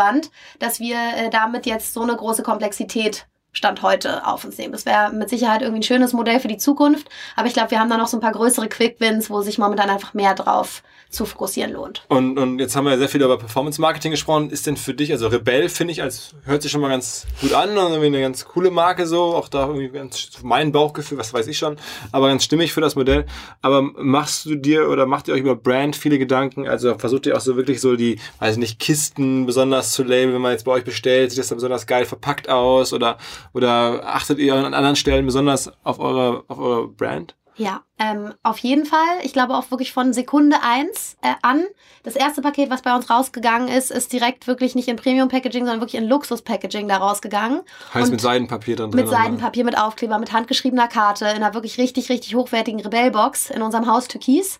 dass 0.59 0.79
wir 0.79 0.97
äh, 0.97 1.29
damit 1.29 1.65
jetzt 1.65 1.93
so 1.93 2.01
eine 2.01 2.15
große 2.15 2.43
Komplexität 2.43 3.27
Stand 3.54 3.84
heute 3.84 4.26
auf 4.26 4.43
uns 4.43 4.58
nehmen. 4.58 4.74
Das 4.74 4.86
wäre 4.86 5.14
mit 5.14 5.30
Sicherheit 5.30 5.62
irgendwie 5.62 5.80
ein 5.80 5.84
schönes 5.84 6.12
Modell 6.12 6.39
für 6.39 6.47
die 6.47 6.58
Zukunft, 6.58 7.08
aber 7.36 7.47
ich 7.47 7.54
glaube, 7.54 7.72
wir 7.72 7.80
haben 7.80 7.89
da 7.89 7.97
noch 7.97 8.08
so 8.08 8.18
ein 8.18 8.22
paar 8.22 8.32
größere 8.32 8.68
Quick-Wins, 8.68 9.30
wo 9.30 9.41
sich 9.41 9.60
momentan 9.60 9.89
einfach 9.89 10.14
mehr 10.16 10.34
drauf 10.34 10.82
zu 11.14 11.26
fokussieren 11.26 11.72
lohnt. 11.72 12.04
Und, 12.08 12.39
und 12.39 12.58
jetzt 12.58 12.76
haben 12.76 12.86
wir 12.86 12.97
sehr 12.97 13.08
viel 13.08 13.22
über 13.22 13.38
Performance 13.38 13.80
Marketing 13.80 14.10
gesprochen. 14.10 14.49
Ist 14.49 14.66
denn 14.66 14.76
für 14.76 14.95
dich, 14.95 15.12
also 15.12 15.28
Rebell 15.28 15.70
finde 15.70 15.91
ich, 15.91 16.01
als 16.01 16.34
hört 16.45 16.64
sich 16.64 16.72
schon 16.72 16.82
mal 16.82 16.89
ganz 16.89 17.28
gut 17.39 17.54
an 17.54 17.70
und 17.70 17.91
irgendwie 17.91 18.08
eine 18.08 18.22
ganz 18.22 18.45
coole 18.45 18.72
Marke 18.72 19.06
so, 19.06 19.36
auch 19.36 19.47
da 19.47 19.68
irgendwie 19.68 19.89
ganz 19.89 20.30
mein 20.41 20.72
Bauchgefühl, 20.72 21.20
was 21.20 21.32
weiß 21.32 21.45
ich 21.47 21.60
schon, 21.60 21.78
aber 22.12 22.30
ganz 22.30 22.43
stimmig 22.43 22.74
für 22.74 22.82
das 22.82 22.95
Modell. 22.95 23.28
Aber 23.62 23.84
machst 23.84 24.45
du 24.45 24.56
dir 24.56 24.89
oder 24.89 25.06
macht 25.06 25.28
ihr 25.28 25.36
euch 25.36 25.41
über 25.41 25.56
Brand 25.56 25.95
viele 25.95 26.18
Gedanken? 26.18 26.68
Also 26.68 26.97
versucht 26.97 27.28
ihr 27.28 27.38
auch 27.38 27.41
so 27.41 27.56
wirklich 27.56 27.80
so 27.80 27.95
die, 27.95 28.20
weiß 28.39 28.58
nicht, 28.58 28.80
Kisten 28.80 29.45
besonders 29.45 29.91
zu 29.91 30.04
labeln, 30.04 30.34
wenn 30.34 30.41
man 30.41 30.54
jetzt 30.54 30.66
bei 30.66 30.72
euch 30.72 30.84
bestellt, 30.84 31.30
sieht 31.30 31.39
das 31.39 31.49
dann 31.49 31.58
besonders 31.58 31.86
geil 31.86 32.06
verpackt 32.06 32.49
aus 32.49 32.91
oder, 32.91 33.20
oder 33.53 34.05
achtet 34.05 34.39
ihr 34.39 34.55
an 34.55 34.73
anderen 34.73 34.95
Stellen 34.95 35.25
besonders 35.25 35.71
auf 35.83 35.99
eure, 35.99 36.43
auf 36.47 36.59
eure 36.59 36.87
Brand? 36.87 37.35
Ja, 37.55 37.83
ähm, 37.99 38.33
auf 38.41 38.57
jeden 38.59 38.85
Fall. 38.85 39.19
Ich 39.21 39.31
glaube 39.31 39.53
auch 39.55 39.69
wirklich 39.69 39.93
von 39.93 40.11
Sekunde 40.11 40.57
eins 40.63 41.17
äh, 41.21 41.33
an. 41.43 41.63
Das 42.01 42.15
erste 42.15 42.41
Paket, 42.41 42.71
was 42.71 42.81
bei 42.81 42.95
uns 42.95 43.09
rausgegangen 43.11 43.67
ist, 43.67 43.91
ist 43.91 44.11
direkt 44.11 44.47
wirklich 44.47 44.73
nicht 44.73 44.87
in 44.87 44.95
Premium-Packaging, 44.95 45.65
sondern 45.65 45.79
wirklich 45.79 46.01
in 46.01 46.09
Luxus-Packaging 46.09 46.87
da 46.87 46.97
rausgegangen. 46.97 47.61
Heißt 47.93 48.05
Und 48.05 48.11
mit 48.11 48.21
Seidenpapier 48.21 48.75
drin. 48.75 48.89
ne? 48.89 48.95
mit 48.95 49.07
Seidenpapier, 49.07 49.65
mit 49.65 49.77
Aufkleber, 49.77 50.17
mit 50.17 50.33
handgeschriebener 50.33 50.87
Karte, 50.87 51.25
in 51.25 51.43
einer 51.43 51.53
wirklich 51.53 51.77
richtig, 51.77 52.09
richtig 52.09 52.33
hochwertigen 52.33 52.79
Rebellbox 52.81 53.51
in 53.51 53.61
unserem 53.61 53.85
Haus 53.85 54.07
Türkis. 54.07 54.57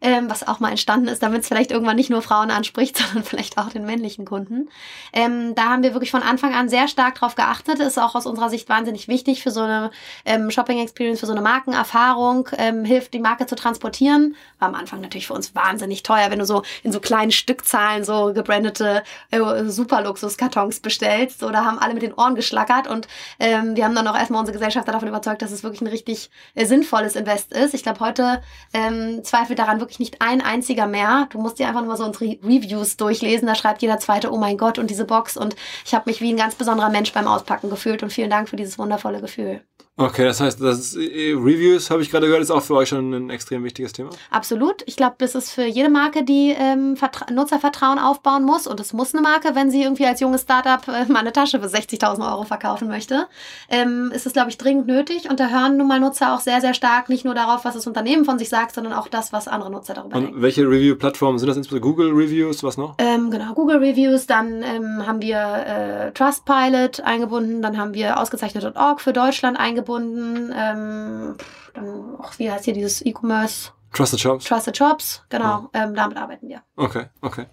Ähm, 0.00 0.28
was 0.28 0.46
auch 0.46 0.60
mal 0.60 0.70
entstanden 0.70 1.08
ist, 1.08 1.22
damit 1.22 1.42
es 1.42 1.48
vielleicht 1.48 1.70
irgendwann 1.70 1.96
nicht 1.96 2.10
nur 2.10 2.20
Frauen 2.20 2.50
anspricht, 2.50 2.96
sondern 2.98 3.24
vielleicht 3.24 3.58
auch 3.58 3.70
den 3.70 3.86
männlichen 3.86 4.24
Kunden. 4.24 4.68
Ähm, 5.12 5.54
da 5.54 5.70
haben 5.70 5.82
wir 5.82 5.94
wirklich 5.94 6.10
von 6.10 6.22
Anfang 6.22 6.54
an 6.54 6.68
sehr 6.68 6.86
stark 6.88 7.14
drauf 7.16 7.34
geachtet. 7.34 7.80
Ist 7.80 7.98
auch 7.98 8.14
aus 8.14 8.26
unserer 8.26 8.50
Sicht 8.50 8.68
wahnsinnig 8.68 9.08
wichtig 9.08 9.42
für 9.42 9.50
so 9.50 9.60
eine 9.60 9.90
ähm, 10.24 10.50
Shopping-Experience, 10.50 11.20
für 11.20 11.26
so 11.26 11.32
eine 11.32 11.40
Markenerfahrung, 11.40 12.48
ähm, 12.58 12.84
hilft 12.84 13.14
die 13.14 13.20
Marke 13.20 13.46
zu 13.46 13.54
transportieren. 13.54 14.36
War 14.58 14.68
am 14.68 14.74
Anfang 14.74 15.00
natürlich 15.00 15.26
für 15.26 15.34
uns 15.34 15.54
wahnsinnig 15.54 16.02
teuer, 16.02 16.30
wenn 16.30 16.38
du 16.38 16.44
so 16.44 16.62
in 16.82 16.92
so 16.92 17.00
kleinen 17.00 17.30
Stückzahlen 17.30 18.04
so 18.04 18.32
gebrandete 18.34 19.02
äh, 19.30 19.64
Superluxus-Kartons 19.64 20.80
bestellst. 20.80 21.40
So, 21.40 21.50
da 21.50 21.64
haben 21.64 21.78
alle 21.78 21.94
mit 21.94 22.02
den 22.02 22.12
Ohren 22.12 22.34
geschlackert 22.34 22.86
und 22.86 23.08
ähm, 23.38 23.76
wir 23.76 23.84
haben 23.84 23.94
dann 23.94 24.06
auch 24.08 24.16
erstmal 24.16 24.40
unsere 24.40 24.58
Gesellschaft 24.58 24.86
davon 24.88 25.08
überzeugt, 25.08 25.40
dass 25.40 25.52
es 25.52 25.62
wirklich 25.62 25.80
ein 25.80 25.86
richtig 25.86 26.30
äh, 26.54 26.66
sinnvolles 26.66 27.16
Invest 27.16 27.52
ist. 27.52 27.72
Ich 27.72 27.82
glaube, 27.82 28.00
heute 28.00 28.42
ähm, 28.72 29.24
zweifelt 29.24 29.58
daran 29.58 29.80
wirklich 29.80 29.85
nicht 29.98 30.20
ein 30.20 30.40
einziger 30.40 30.86
mehr. 30.86 31.28
Du 31.30 31.38
musst 31.38 31.58
dir 31.58 31.68
einfach 31.68 31.84
nur 31.84 31.96
so 31.96 32.04
unsere 32.04 32.38
Reviews 32.42 32.96
durchlesen. 32.96 33.46
Da 33.46 33.54
schreibt 33.54 33.82
jeder 33.82 33.98
zweite, 33.98 34.32
oh 34.32 34.38
mein 34.38 34.58
Gott, 34.58 34.78
und 34.78 34.90
diese 34.90 35.04
Box. 35.04 35.36
Und 35.36 35.56
ich 35.84 35.94
habe 35.94 36.10
mich 36.10 36.20
wie 36.20 36.32
ein 36.32 36.36
ganz 36.36 36.54
besonderer 36.54 36.90
Mensch 36.90 37.12
beim 37.12 37.26
Auspacken 37.28 37.70
gefühlt. 37.70 38.02
Und 38.02 38.12
vielen 38.12 38.30
Dank 38.30 38.48
für 38.48 38.56
dieses 38.56 38.78
wundervolle 38.78 39.20
Gefühl. 39.20 39.62
Okay, 39.98 40.24
das 40.26 40.42
heißt, 40.42 40.60
das 40.60 40.78
ist, 40.78 40.96
äh, 40.96 41.32
Reviews, 41.32 41.90
habe 41.90 42.02
ich 42.02 42.10
gerade 42.10 42.26
gehört, 42.26 42.42
ist 42.42 42.50
auch 42.50 42.62
für 42.62 42.74
euch 42.74 42.90
schon 42.90 43.14
ein 43.14 43.30
extrem 43.30 43.64
wichtiges 43.64 43.94
Thema. 43.94 44.10
Absolut. 44.30 44.82
Ich 44.84 44.94
glaube, 44.94 45.14
das 45.16 45.34
ist 45.34 45.50
für 45.50 45.64
jede 45.64 45.88
Marke, 45.88 46.22
die 46.22 46.54
ähm, 46.54 46.98
Vertra 46.98 47.32
Nutzervertrauen 47.32 47.98
aufbauen 47.98 48.44
muss. 48.44 48.66
Und 48.66 48.78
es 48.78 48.92
muss 48.92 49.14
eine 49.14 49.22
Marke, 49.22 49.54
wenn 49.54 49.70
sie 49.70 49.82
irgendwie 49.82 50.04
als 50.04 50.20
junges 50.20 50.42
Startup 50.42 50.86
äh, 50.88 51.10
mal 51.10 51.20
eine 51.20 51.32
Tasche 51.32 51.60
für 51.60 51.66
60.000 51.66 52.30
Euro 52.30 52.42
verkaufen 52.42 52.88
möchte. 52.88 53.26
Ähm, 53.70 54.12
ist 54.14 54.26
es, 54.26 54.34
glaube 54.34 54.50
ich, 54.50 54.58
dringend 54.58 54.86
nötig. 54.86 55.30
Und 55.30 55.40
da 55.40 55.48
hören 55.48 55.78
nun 55.78 55.88
mal 55.88 55.98
Nutzer 55.98 56.34
auch 56.34 56.40
sehr, 56.40 56.60
sehr 56.60 56.74
stark 56.74 57.08
nicht 57.08 57.24
nur 57.24 57.34
darauf, 57.34 57.64
was 57.64 57.72
das 57.72 57.86
Unternehmen 57.86 58.26
von 58.26 58.38
sich 58.38 58.50
sagt, 58.50 58.74
sondern 58.74 58.92
auch 58.92 59.08
das, 59.08 59.32
was 59.32 59.48
andere 59.48 59.70
Nutzer 59.70 59.94
darüber 59.94 60.18
denken. 60.18 60.34
Und 60.34 60.42
welche 60.42 60.60
Review-Plattformen 60.60 61.38
sind 61.38 61.48
das 61.48 61.56
insbesondere? 61.56 61.90
Google 61.90 62.12
Reviews, 62.12 62.62
was 62.62 62.76
noch? 62.76 62.96
Ähm, 62.98 63.30
genau, 63.30 63.54
Google 63.54 63.78
Reviews, 63.78 64.26
dann 64.26 64.62
ähm, 64.62 65.06
haben 65.06 65.22
wir 65.22 65.38
äh, 65.38 66.12
Trustpilot 66.12 67.00
eingebunden, 67.00 67.62
dann 67.62 67.78
haben 67.78 67.94
wir 67.94 68.20
ausgezeichnet.org 68.20 69.00
für 69.00 69.14
Deutschland 69.14 69.58
eingebunden, 69.58 69.85
ähm, 69.88 71.34
pff, 71.38 71.72
dann 71.74 72.16
auch, 72.18 72.38
wie 72.38 72.50
heißt 72.50 72.64
hier 72.64 72.74
dieses 72.74 73.04
E-Commerce? 73.04 73.70
Trusted 73.92 74.20
Shops? 74.20 74.44
Trusted 74.44 74.76
Shops, 74.76 75.22
genau, 75.28 75.70
ähm, 75.72 75.94
damit 75.94 76.16
arbeiten 76.16 76.48
wir. 76.48 76.62
Okay, 76.76 77.06
okay. 77.22 77.46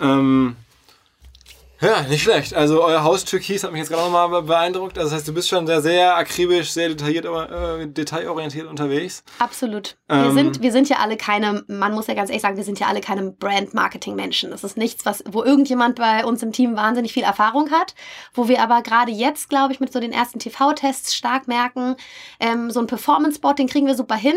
Ähm, 0.00 0.56
Ja, 1.80 2.02
nicht 2.02 2.22
schlecht. 2.22 2.52
Also 2.52 2.84
euer 2.84 3.02
Haus 3.04 3.24
Türkis 3.24 3.64
hat 3.64 3.72
mich 3.72 3.78
jetzt 3.78 3.88
gerade 3.88 4.02
nochmal 4.02 4.42
beeindruckt. 4.42 4.98
Also 4.98 5.10
das 5.10 5.18
heißt, 5.18 5.28
du 5.28 5.32
bist 5.32 5.48
schon 5.48 5.66
sehr, 5.66 5.80
sehr 5.80 6.14
akribisch, 6.14 6.72
sehr 6.72 6.90
detailliert, 6.90 7.24
äh, 7.24 7.86
detailorientiert 7.86 8.66
unterwegs. 8.66 9.24
Absolut. 9.38 9.96
Ähm, 10.10 10.24
wir, 10.24 10.32
sind, 10.32 10.62
wir 10.62 10.72
sind 10.72 10.90
ja 10.90 10.98
alle 10.98 11.16
keine, 11.16 11.64
man 11.68 11.94
muss 11.94 12.06
ja 12.06 12.12
ganz 12.12 12.28
ehrlich 12.28 12.42
sagen, 12.42 12.58
wir 12.58 12.64
sind 12.64 12.78
ja 12.80 12.88
alle 12.88 13.00
keine 13.00 13.30
Brand-Marketing-Menschen. 13.30 14.50
Das 14.50 14.62
ist 14.62 14.76
nichts, 14.76 15.06
was, 15.06 15.24
wo 15.30 15.42
irgendjemand 15.42 15.96
bei 15.96 16.26
uns 16.26 16.42
im 16.42 16.52
Team 16.52 16.76
wahnsinnig 16.76 17.14
viel 17.14 17.22
Erfahrung 17.22 17.70
hat. 17.70 17.94
Wo 18.34 18.46
wir 18.46 18.62
aber 18.62 18.82
gerade 18.82 19.10
jetzt, 19.10 19.48
glaube 19.48 19.72
ich, 19.72 19.80
mit 19.80 19.90
so 19.90 20.00
den 20.00 20.12
ersten 20.12 20.38
TV-Tests 20.38 21.14
stark 21.14 21.48
merken, 21.48 21.96
ähm, 22.40 22.70
so 22.70 22.80
ein 22.80 22.88
Performance-Bot, 22.88 23.58
den 23.58 23.68
kriegen 23.68 23.86
wir 23.86 23.94
super 23.94 24.16
hin. 24.16 24.36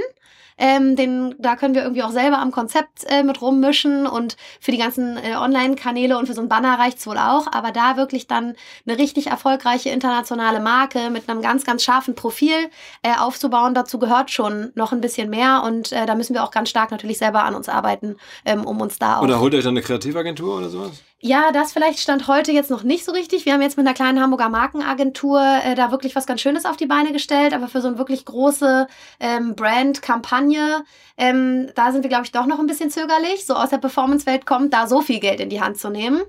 Ähm, 0.58 0.96
den, 0.96 1.36
da 1.40 1.56
können 1.56 1.76
wir 1.76 1.84
irgendwie 1.84 2.04
auch 2.04 2.12
selber 2.12 2.40
am 2.40 2.52
Konzept 2.52 3.04
äh, 3.08 3.24
mit 3.24 3.42
rummischen 3.42 4.08
und 4.08 4.38
für 4.60 4.72
die 4.72 4.78
ganzen 4.78 5.18
äh, 5.18 5.36
Online-Kanäle 5.36 6.18
und 6.18 6.28
für 6.28 6.34
so 6.34 6.42
ein 6.42 6.50
Banner 6.50 6.80
reicht's 6.80 7.06
wohl 7.08 7.18
auch. 7.18 7.48
Aber 7.52 7.72
da 7.72 7.98
wirklich 7.98 8.28
dann 8.28 8.56
eine 8.86 8.98
richtig 8.98 9.28
erfolgreiche 9.28 9.90
internationale 9.90 10.60
Marke 10.60 11.10
mit 11.10 11.30
einem 11.30 11.42
ganz, 11.42 11.66
ganz 11.66 11.84
scharfen 11.84 12.16
Profil 12.16 12.70
äh, 13.02 13.14
aufzubauen, 13.18 13.74
dazu 13.74 14.00
gehört 14.00 14.32
schon 14.32 14.72
noch 14.76 14.92
ein 14.92 15.02
bisschen 15.02 15.30
mehr 15.30 15.64
und 15.66 15.92
äh, 15.92 16.06
da 16.06 16.16
müssen 16.16 16.34
wir 16.34 16.44
auch 16.44 16.52
ganz 16.52 16.70
stark 16.70 16.92
natürlich 16.92 17.18
selber 17.18 17.44
an 17.44 17.56
uns 17.56 17.70
arbeiten, 17.70 18.18
ähm, 18.46 18.66
um 18.66 18.82
uns 18.82 19.00
da 19.00 19.18
auch. 19.18 19.24
Oder 19.24 19.40
holt 19.40 19.54
euch 19.56 19.64
dann 19.64 19.74
eine 19.74 19.82
Kreativagentur 19.82 20.58
oder 20.58 20.70
sowas? 20.70 21.02
Ja, 21.26 21.54
das 21.54 21.72
vielleicht 21.72 22.00
stand 22.00 22.28
heute 22.28 22.52
jetzt 22.52 22.70
noch 22.70 22.84
nicht 22.84 23.06
so 23.06 23.14
richtig. 23.14 23.46
Wir 23.46 23.54
haben 23.54 23.62
jetzt 23.62 23.78
mit 23.78 23.88
einer 23.88 23.94
kleinen 23.94 24.20
Hamburger 24.20 24.50
Markenagentur 24.50 25.40
äh, 25.64 25.74
da 25.74 25.90
wirklich 25.90 26.18
was 26.18 26.28
ganz 26.28 26.42
Schönes 26.42 26.66
auf 26.66 26.76
die 26.76 26.86
Beine 26.86 27.14
gestellt, 27.14 27.54
aber 27.54 27.70
für 27.70 27.80
so 27.80 27.88
eine 27.88 27.98
wirklich 27.98 28.26
große 28.26 28.88
ähm, 29.22 29.56
Brand-Kampagne, 29.56 30.84
ähm, 31.16 31.72
da 31.76 31.94
sind 31.94 32.04
wir, 32.04 32.10
glaube 32.10 32.26
ich, 32.26 32.34
doch 32.34 32.46
noch 32.46 32.60
ein 32.60 32.68
bisschen 32.68 32.90
zögerlich. 32.90 33.46
So 33.46 33.56
aus 33.56 33.70
der 33.70 33.78
Performance-Welt 33.78 34.46
kommt, 34.46 34.74
da 34.74 34.86
so 34.86 35.00
viel 35.00 35.22
Geld 35.22 35.40
in 35.40 35.48
die 35.48 35.62
Hand 35.62 35.78
zu 35.78 35.90
nehmen. 35.90 36.22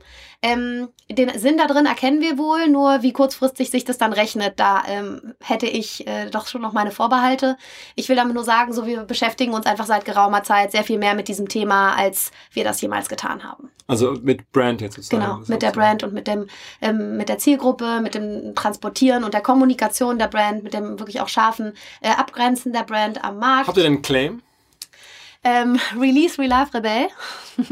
Ähm, 0.45 0.91
den 1.11 1.39
Sinn 1.39 1.57
da 1.57 1.67
drin 1.67 1.87
erkennen 1.87 2.21
wir 2.21 2.37
wohl, 2.37 2.69
nur 2.69 3.01
wie 3.01 3.15
kurzfristig 3.15 3.71
sich 3.71 3.87
das 3.87 3.97
dann 3.97 4.13
rechnet, 4.13 4.61
da 4.61 4.83
ähm, 4.87 5.33
hätte 5.41 5.65
ich 5.65 6.07
äh, 6.07 6.29
doch 6.29 6.49
schon 6.49 6.61
noch 6.61 6.75
meine 6.75 6.91
Vorbehalte. 6.91 7.57
Ich 7.95 8.11
will 8.11 8.17
damit 8.17 8.35
nur 8.35 8.45
sagen, 8.45 8.75
so 8.75 8.85
wir 8.85 9.05
beschäftigen 9.05 9.55
uns 9.55 9.65
einfach 9.65 9.87
seit 9.87 10.05
geraumer 10.05 10.43
Zeit 10.43 10.73
sehr 10.73 10.85
viel 10.85 10.99
mehr 10.99 11.15
mit 11.15 11.29
diesem 11.29 11.49
Thema, 11.49 11.95
als 11.95 12.31
wir 12.53 12.63
das 12.63 12.83
jemals 12.83 13.09
getan 13.09 13.43
haben. 13.43 13.71
Also 13.87 14.17
mit 14.21 14.53
Brand 14.53 14.83
jetzt 14.83 14.97
sozusagen. 14.97 15.23
Genau, 15.23 15.41
mit 15.47 15.63
der 15.63 15.71
Brand 15.71 16.03
und 16.03 16.13
mit 16.13 16.27
dem 16.27 16.47
ähm, 16.83 17.17
mit 17.17 17.31
der 17.31 17.39
Zielgruppe, 17.39 18.01
mit 18.03 18.15
dem 18.15 18.55
Transportieren 18.55 19.25
und 19.25 19.33
der 19.33 19.41
Kommunikation 19.41 20.19
der 20.19 20.29
Brand, 20.29 20.63
mit 20.63 20.75
dem 20.75 20.99
wirklich 20.99 21.23
auch 21.23 21.29
scharfen 21.29 21.73
äh, 22.03 22.11
Abgrenzen 22.11 22.75
der 22.75 22.83
Brand 22.83 23.25
am 23.25 23.39
Markt. 23.39 23.69
Habt 23.69 23.79
ihr 23.79 23.83
denn 23.83 23.95
einen 23.95 24.03
Claim? 24.03 24.43
Ähm, 25.45 25.79
Release, 26.01 26.39
Relove, 26.39 26.73
Rebell. 26.73 27.09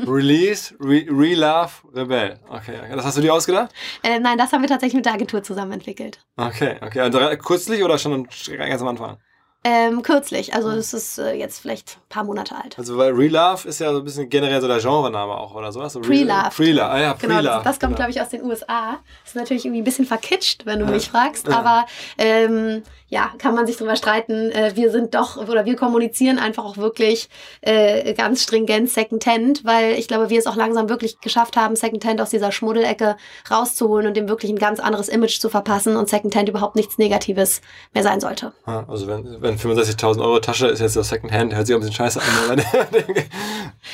Release, 0.07 0.75
Re 0.79 1.07
Relove, 1.09 1.73
Rebell. 1.95 2.39
Okay, 2.49 2.79
okay. 2.79 2.95
Das 2.95 3.05
hast 3.05 3.17
du 3.17 3.23
dir 3.23 3.33
ausgedacht? 3.33 3.73
Äh, 4.03 4.21
nein, 4.21 4.37
das 4.37 4.53
haben 4.53 4.61
wir 4.61 4.69
tatsächlich 4.69 4.97
mit 4.97 5.07
der 5.07 5.15
Agentur 5.15 5.43
zusammen 5.43 5.73
entwickelt. 5.73 6.21
Okay, 6.37 6.77
okay. 6.83 7.01
Also 7.01 7.19
kürzlich 7.39 7.83
oder 7.83 7.97
schon 7.97 8.29
ganz 8.47 8.83
am 8.83 8.89
Anfang? 8.89 9.17
Ähm, 9.65 10.03
kürzlich, 10.03 10.55
also 10.55 10.73
das 10.73 10.93
ist 10.93 11.19
äh, 11.19 11.35
jetzt 11.35 11.61
vielleicht 11.61 11.97
ein 11.97 12.09
paar 12.09 12.25
Monate 12.25 12.57
alt. 12.57 12.77
Also 12.77 12.99
weil 12.99 13.13
Relove 13.13 13.69
ist 13.69 13.79
ja 13.79 13.93
so 13.93 13.99
ein 13.99 14.05
bisschen 14.05 14.29
generell 14.29 14.61
so 14.61 14.67
der 14.67 14.81
Genrename 14.81 15.35
auch 15.35 15.55
oder 15.55 15.71
sowas. 15.71 15.93
So 15.93 16.01
Pre-Love. 16.01 16.51
Pre-Love, 16.57 16.85
ah 16.85 17.01
ja, 17.01 17.15
Pre-Love. 17.15 17.43
Genau, 17.43 17.55
das, 17.55 17.65
das 17.65 17.79
kommt 17.79 17.95
genau. 17.95 17.97
glaube 17.97 18.11
ich 18.11 18.21
aus 18.21 18.31
den 18.31 18.43
USA. 18.43 18.99
Ist 19.25 19.37
natürlich 19.37 19.65
irgendwie 19.65 19.83
ein 19.83 19.85
bisschen 19.85 20.05
verkitscht, 20.05 20.67
wenn 20.67 20.81
du 20.81 20.87
mich 20.87 21.09
fragst, 21.11 21.49
aber 21.49 21.87
ähm, 22.19 22.83
ja, 23.13 23.31
kann 23.37 23.55
man 23.55 23.67
sich 23.67 23.77
drüber 23.77 23.95
streiten. 23.95 24.51
Äh, 24.51 24.73
wir 24.75 24.91
sind 24.91 25.15
doch, 25.15 25.37
oder 25.37 25.67
wir 25.67 25.77
kommunizieren 25.77 26.39
einfach 26.39 26.65
auch 26.65 26.79
wirklich 26.79 27.29
äh, 27.61 28.15
ganz 28.15 28.43
stringent 28.43 28.89
Secondhand, 28.89 29.67
weil 29.67 29.93
ich 29.93 30.09
glaube, 30.09 30.31
wir 30.31 30.39
es 30.39 30.47
auch 30.47 30.57
langsam 30.57 30.89
wirklich 30.89 31.21
geschafft 31.21 31.59
haben, 31.59 31.77
Secondhand 31.77 32.23
aus 32.23 32.31
dieser 32.31 32.53
Schmuddelecke 32.53 33.17
rauszuholen 33.51 34.07
und 34.07 34.17
dem 34.17 34.29
wirklich 34.29 34.51
ein 34.51 34.59
ganz 34.59 34.81
anderes 34.81 35.11
Image 35.11 35.41
zu 35.41 35.51
verpassen 35.51 35.95
und 35.97 36.09
Secondhand 36.09 36.49
überhaupt 36.49 36.75
nichts 36.75 36.97
Negatives 36.97 37.61
mehr 37.93 38.03
sein 38.03 38.19
sollte. 38.19 38.55
Also 38.65 39.07
wenn, 39.07 39.43
wenn 39.43 39.52
65.000 39.59 40.21
Euro 40.21 40.39
Tasche 40.41 40.67
ist 40.67 40.81
jetzt 40.81 40.97
das 40.97 41.09
Secondhand, 41.09 41.55
hört 41.55 41.67
sich 41.67 41.75
auch 41.75 41.79
ein 41.79 41.83
bisschen 41.83 41.97
scheiße 41.97 42.21
an. 42.21 42.63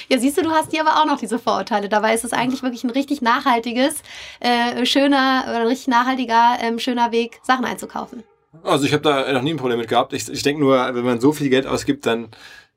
ja, 0.09 0.19
siehst 0.19 0.39
du, 0.39 0.43
du 0.43 0.51
hast 0.51 0.71
hier 0.71 0.87
aber 0.87 1.01
auch 1.01 1.07
noch 1.07 1.19
diese 1.19 1.39
Vorurteile. 1.39 1.89
Dabei 1.89 2.15
ist 2.15 2.25
es 2.25 2.33
eigentlich 2.33 2.63
wirklich 2.63 2.85
ein 2.85 2.91
richtig 2.91 3.23
nachhaltiges, 3.23 4.03
äh, 4.41 4.85
schöner, 4.87 5.45
oder 5.47 5.61
ein 5.61 5.67
richtig 5.67 5.89
nachhaltiger, 5.89 6.59
ähm, 6.61 6.79
schöner 6.79 7.13
Weg, 7.13 7.41
Sachen 7.43 7.65
einzukaufen. 7.65 8.25
Also 8.63 8.87
ich 8.87 8.93
habe 8.93 9.03
da 9.03 9.33
noch 9.33 9.43
nie 9.43 9.53
ein 9.53 9.59
Problem 9.59 9.79
mit 9.79 9.89
gehabt. 9.89 10.13
Ich, 10.13 10.29
ich 10.29 10.43
denke 10.43 10.61
nur, 10.61 10.95
wenn 10.95 11.05
man 11.05 11.21
so 11.21 11.33
viel 11.33 11.49
Geld 11.49 11.67
ausgibt, 11.67 12.07
dann, 12.07 12.29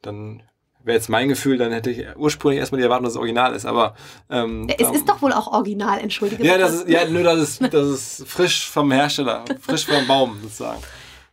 dann 0.02 0.44
wäre 0.84 0.98
jetzt 0.98 1.10
mein 1.10 1.30
Gefühl, 1.30 1.58
dann 1.58 1.72
hätte 1.72 1.92
ich 1.92 2.06
ursprünglich 2.16 2.60
erstmal 2.60 2.80
die 2.80 2.84
Erwartung, 2.84 3.06
dass 3.06 3.14
es 3.14 3.20
original 3.20 3.54
ist. 3.54 3.66
Aber 3.66 3.96
ähm, 4.30 4.68
es 4.78 4.92
ist 4.92 5.08
doch 5.08 5.22
wohl 5.22 5.34
auch 5.34 5.48
original, 5.48 6.00
entschuldige. 6.00 6.44
Ja, 6.46 6.58
das 6.58 6.74
ist, 6.74 6.90
ja, 6.90 7.06
nur 7.06 7.24
dass 7.24 7.40
es, 7.40 7.60
dass 7.72 7.86
es 7.86 8.24
frisch 8.28 8.70
vom 8.70 8.92
Hersteller, 8.92 9.46
frisch 9.60 9.86
vom 9.86 10.06
Baum 10.08 10.38
sozusagen. 10.42 10.82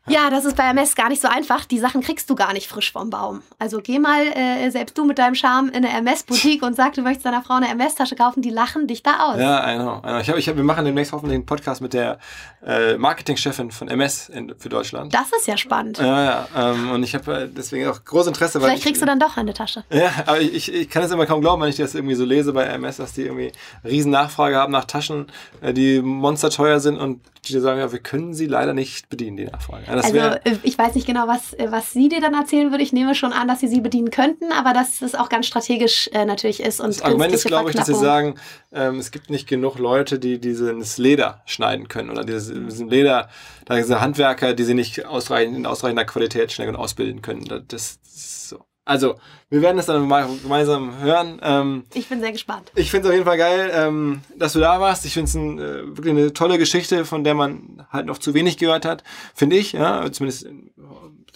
Ja, 0.08 0.30
das 0.30 0.44
ist 0.44 0.56
bei 0.56 0.64
Hermes 0.64 0.94
gar 0.94 1.08
nicht 1.08 1.20
so 1.20 1.28
einfach. 1.28 1.64
Die 1.64 1.78
Sachen 1.78 2.00
kriegst 2.00 2.28
du 2.30 2.34
gar 2.34 2.52
nicht 2.52 2.68
frisch 2.68 2.92
vom 2.92 3.10
Baum. 3.10 3.42
Also 3.58 3.80
geh 3.82 3.98
mal 3.98 4.22
äh, 4.26 4.70
selbst 4.70 4.96
du 4.96 5.04
mit 5.04 5.18
deinem 5.18 5.34
Charme 5.34 5.68
in 5.68 5.76
eine 5.76 5.88
Hermes-Boutique 5.88 6.62
und 6.62 6.74
sag, 6.74 6.94
du 6.94 7.02
möchtest 7.02 7.26
deiner 7.26 7.42
Frau 7.42 7.54
eine 7.54 7.66
Hermes-Tasche 7.66 8.16
kaufen. 8.16 8.42
Die 8.42 8.50
lachen 8.50 8.86
dich 8.86 9.02
da 9.02 9.30
aus. 9.30 9.38
Ja, 9.38 9.70
I 9.70 9.76
know. 9.76 9.98
I 9.98 10.00
know. 10.00 10.18
Ich 10.18 10.30
hab, 10.30 10.36
ich 10.36 10.48
hab, 10.48 10.56
wir 10.56 10.64
machen 10.64 10.84
demnächst 10.84 11.12
hoffentlich 11.12 11.34
einen 11.34 11.46
Podcast 11.46 11.80
mit 11.80 11.92
der 11.92 12.18
äh, 12.64 12.96
Marketingchefin 12.96 13.70
von 13.70 13.88
MS 13.88 14.28
in, 14.30 14.54
für 14.58 14.68
Deutschland. 14.68 15.12
Das 15.12 15.30
ist 15.38 15.46
ja 15.46 15.56
spannend. 15.56 15.98
Ja, 15.98 16.24
ja. 16.24 16.48
Ähm, 16.56 16.90
und 16.90 17.02
ich 17.02 17.14
habe 17.14 17.42
äh, 17.42 17.48
deswegen 17.48 17.88
auch 17.88 18.02
großes 18.04 18.28
Interesse. 18.28 18.60
Vielleicht 18.60 18.82
kriegst 18.82 18.96
ich, 18.96 19.00
du 19.00 19.06
dann 19.06 19.20
doch 19.20 19.36
eine 19.36 19.54
Tasche. 19.54 19.84
Ja, 19.90 20.10
aber 20.26 20.40
ich, 20.40 20.72
ich 20.72 20.88
kann 20.88 21.02
es 21.02 21.10
immer 21.10 21.26
kaum 21.26 21.40
glauben, 21.40 21.62
wenn 21.62 21.68
ich 21.68 21.76
das 21.76 21.94
irgendwie 21.94 22.14
so 22.14 22.24
lese 22.24 22.52
bei 22.52 22.64
MS, 22.64 22.96
dass 22.96 23.12
die 23.12 23.22
irgendwie 23.22 23.52
riesen 23.84 24.10
Nachfrage 24.10 24.56
haben 24.56 24.72
nach 24.72 24.84
Taschen, 24.84 25.26
äh, 25.60 25.72
die 25.72 26.00
monsterteuer 26.00 26.80
sind 26.80 26.96
und 26.96 27.20
die 27.46 27.58
sagen, 27.60 27.80
ja, 27.80 27.90
wir 27.92 27.98
können 27.98 28.34
sie 28.34 28.46
leider 28.46 28.74
nicht 28.74 29.08
bedienen, 29.08 29.36
die 29.36 29.44
Nachfrage. 29.44 29.84
Ja, 29.86 29.94
also 29.94 30.14
wär, 30.14 30.46
äh, 30.46 30.56
ich 30.62 30.78
weiß 30.78 30.94
nicht 30.94 31.06
genau, 31.06 31.26
was, 31.26 31.52
äh, 31.54 31.68
was 31.70 31.92
sie 31.92 32.08
dir 32.08 32.20
dann 32.20 32.34
erzählen 32.34 32.70
würde. 32.70 32.82
Ich 32.82 32.92
nehme 32.92 33.14
schon 33.14 33.32
an, 33.32 33.48
dass 33.48 33.60
sie 33.60 33.68
sie 33.68 33.80
bedienen 33.80 34.10
könnten, 34.10 34.52
aber 34.52 34.72
dass 34.72 35.02
es 35.02 35.14
auch 35.14 35.28
ganz 35.28 35.46
strategisch 35.46 36.08
äh, 36.12 36.24
natürlich 36.24 36.60
ist. 36.60 36.80
Und 36.80 36.88
das 36.88 37.02
Argument 37.02 37.32
ist, 37.32 37.46
glaube 37.46 37.70
ich, 37.70 37.76
dass 37.76 37.86
sie 37.86 37.94
sagen, 37.94 38.36
ähm, 38.72 38.98
es 38.98 39.10
gibt 39.10 39.30
nicht 39.30 39.48
genug 39.48 39.78
Leute, 39.78 40.18
die 40.18 40.40
dieses 40.40 40.98
Leder 40.98 41.42
schneiden 41.46 41.88
können 41.88 42.10
oder 42.10 42.24
dieses, 42.24 42.52
diesen 42.52 42.88
Leder, 42.88 43.28
da 43.64 43.76
diese 43.76 44.00
Handwerker, 44.00 44.54
die 44.54 44.64
sie 44.64 44.74
nicht 44.74 45.06
ausreichend, 45.06 45.56
in 45.56 45.66
ausreichender 45.66 46.04
Qualität 46.04 46.52
schnell 46.52 46.68
und 46.68 46.76
ausbilden 46.76 47.22
können. 47.22 47.44
Das, 47.68 48.00
das 48.02 48.56
also, 48.88 49.16
wir 49.50 49.60
werden 49.60 49.78
es 49.78 49.84
dann 49.84 50.08
mal 50.08 50.26
gemeinsam 50.42 50.98
hören. 50.98 51.38
Ähm, 51.42 51.84
ich 51.92 52.08
bin 52.08 52.20
sehr 52.20 52.32
gespannt. 52.32 52.72
Ich 52.74 52.90
finde 52.90 53.08
es 53.08 53.10
auf 53.10 53.14
jeden 53.14 53.26
Fall 53.26 53.36
geil, 53.36 53.70
ähm, 53.74 54.22
dass 54.34 54.54
du 54.54 54.60
da 54.60 54.80
warst. 54.80 55.04
Ich 55.04 55.12
finde 55.12 55.28
es 55.28 55.34
ein, 55.34 55.58
äh, 55.58 55.96
wirklich 55.96 56.10
eine 56.10 56.32
tolle 56.32 56.56
Geschichte, 56.56 57.04
von 57.04 57.22
der 57.22 57.34
man 57.34 57.86
halt 57.90 58.06
noch 58.06 58.16
zu 58.16 58.32
wenig 58.32 58.56
gehört 58.56 58.86
hat, 58.86 59.04
finde 59.34 59.56
ich. 59.56 59.72
Ja, 59.72 60.10
zumindest 60.10 60.48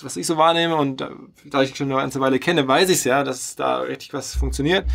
was 0.01 0.17
ich 0.17 0.27
so 0.27 0.39
wahrnehme 0.39 0.77
und 0.77 1.07
da 1.45 1.63
ich 1.63 1.77
schon 1.77 1.93
eine 1.93 2.01
ganze 2.01 2.21
Weile 2.21 2.39
kenne, 2.39 2.67
weiß 2.67 2.89
ich 2.89 2.99
es 2.99 3.05
ja, 3.05 3.23
dass 3.23 3.55
da 3.55 3.81
richtig 3.81 4.15
was 4.15 4.35
funktioniert. 4.35 4.87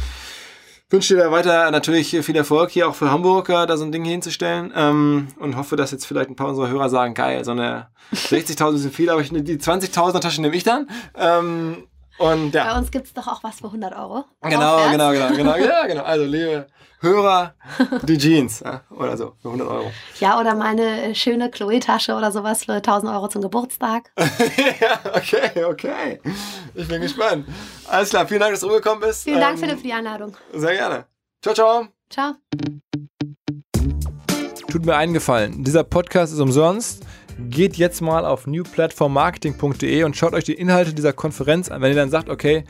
Ich 0.87 0.91
wünsche 0.91 1.15
dir 1.15 1.31
weiter 1.31 1.69
natürlich 1.69 2.09
viel 2.09 2.35
Erfolg 2.35 2.71
hier 2.71 2.89
auch 2.89 2.95
für 2.95 3.11
Hamburg, 3.11 3.47
da 3.47 3.77
so 3.77 3.85
ein 3.85 3.91
Ding 3.91 4.03
hinzustellen 4.03 4.73
ähm, 4.75 5.27
und 5.39 5.57
hoffe, 5.57 5.75
dass 5.75 5.91
jetzt 5.91 6.07
vielleicht 6.07 6.29
ein 6.29 6.35
paar 6.35 6.47
unserer 6.47 6.69
Hörer 6.69 6.89
sagen, 6.89 7.13
geil, 7.13 7.45
so 7.45 7.51
eine 7.51 7.87
60.000 8.15 8.77
sind 8.77 8.95
viel, 8.95 9.09
aber 9.09 9.21
ich, 9.21 9.29
die 9.29 9.57
20.000er 9.57 10.21
Tasche 10.21 10.41
nehme 10.41 10.55
ich 10.55 10.63
dann. 10.63 10.89
Ähm, 11.15 11.83
und, 12.17 12.53
ja. 12.53 12.71
Bei 12.71 12.79
uns 12.79 12.91
gibt 12.91 13.07
es 13.07 13.13
doch 13.13 13.27
auch 13.27 13.43
was 13.43 13.59
für 13.59 13.67
100 13.67 13.95
Euro. 13.95 14.25
Genau, 14.41 14.89
genau, 14.91 15.11
genau, 15.11 15.29
genau, 15.29 15.55
ja, 15.57 15.85
genau. 15.85 16.03
Also, 16.03 16.25
liebe 16.25 16.67
Hörer, 16.99 17.53
die 18.03 18.17
Jeans 18.17 18.61
ja, 18.61 18.81
oder 18.89 19.15
so 19.17 19.33
für 19.39 19.49
100 19.49 19.67
Euro. 19.67 19.91
Ja, 20.19 20.39
oder 20.39 20.55
meine 20.55 21.13
schöne 21.13 21.51
Chloe-Tasche 21.51 22.15
oder 22.15 22.31
sowas 22.31 22.65
für 22.65 22.73
1000 22.73 23.11
Euro 23.11 23.27
zum 23.27 23.43
Geburtstag. 23.43 24.11
ja, 24.17 24.99
okay, 25.13 25.63
okay. 25.63 26.19
Ich 26.73 26.87
bin 26.87 27.01
gespannt. 27.01 27.47
Alles 27.87 28.09
klar, 28.09 28.27
vielen 28.27 28.39
Dank, 28.39 28.53
dass 28.53 28.61
du 28.61 28.67
rumgekommen 28.67 29.01
bist. 29.01 29.23
Vielen 29.23 29.39
Dank, 29.39 29.53
ähm, 29.53 29.59
Philipp, 29.59 29.77
für 29.77 29.83
die 29.83 29.93
Einladung. 29.93 30.35
Sehr 30.53 30.73
gerne. 30.73 31.05
Ciao, 31.43 31.53
ciao. 31.53 31.87
Ciao. 32.09 32.33
Tut 34.71 34.85
mir 34.85 34.95
eingefallen, 34.95 35.63
dieser 35.63 35.83
Podcast 35.83 36.33
ist 36.33 36.39
umsonst. 36.39 37.06
Geht 37.39 37.77
jetzt 37.77 38.01
mal 38.01 38.25
auf 38.25 38.47
newplatformmarketing.de 38.47 40.03
und 40.03 40.17
schaut 40.17 40.33
euch 40.33 40.43
die 40.43 40.53
Inhalte 40.53 40.93
dieser 40.93 41.13
Konferenz 41.13 41.69
an. 41.69 41.81
Wenn 41.81 41.91
ihr 41.91 41.95
dann 41.95 42.09
sagt, 42.09 42.29
okay, 42.29 42.63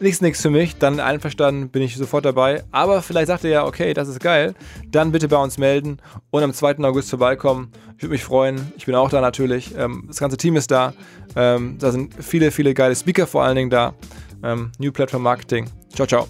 nichts, 0.00 0.20
nichts 0.20 0.42
für 0.42 0.50
mich, 0.50 0.76
dann 0.76 1.00
einverstanden, 1.00 1.70
bin 1.70 1.82
ich 1.82 1.96
sofort 1.96 2.24
dabei. 2.24 2.62
Aber 2.70 3.02
vielleicht 3.02 3.28
sagt 3.28 3.44
ihr 3.44 3.50
ja, 3.50 3.66
okay, 3.66 3.94
das 3.94 4.08
ist 4.08 4.20
geil, 4.20 4.54
dann 4.88 5.12
bitte 5.12 5.28
bei 5.28 5.38
uns 5.38 5.58
melden 5.58 5.98
und 6.30 6.42
am 6.42 6.52
2. 6.52 6.78
August 6.78 7.10
vorbeikommen. 7.10 7.72
Ich 7.96 8.02
würde 8.02 8.12
mich 8.12 8.24
freuen. 8.24 8.72
Ich 8.76 8.86
bin 8.86 8.94
auch 8.94 9.10
da 9.10 9.20
natürlich. 9.20 9.74
Ähm, 9.76 10.04
das 10.08 10.18
ganze 10.18 10.36
Team 10.36 10.56
ist 10.56 10.70
da. 10.70 10.94
Ähm, 11.36 11.76
da 11.78 11.90
sind 11.90 12.14
viele, 12.22 12.50
viele 12.50 12.74
geile 12.74 12.96
Speaker 12.96 13.26
vor 13.26 13.42
allen 13.42 13.56
Dingen 13.56 13.70
da. 13.70 13.94
Ähm, 14.42 14.72
New 14.78 14.92
Platform 14.92 15.22
Marketing. 15.22 15.68
Ciao, 15.94 16.06
ciao. 16.06 16.28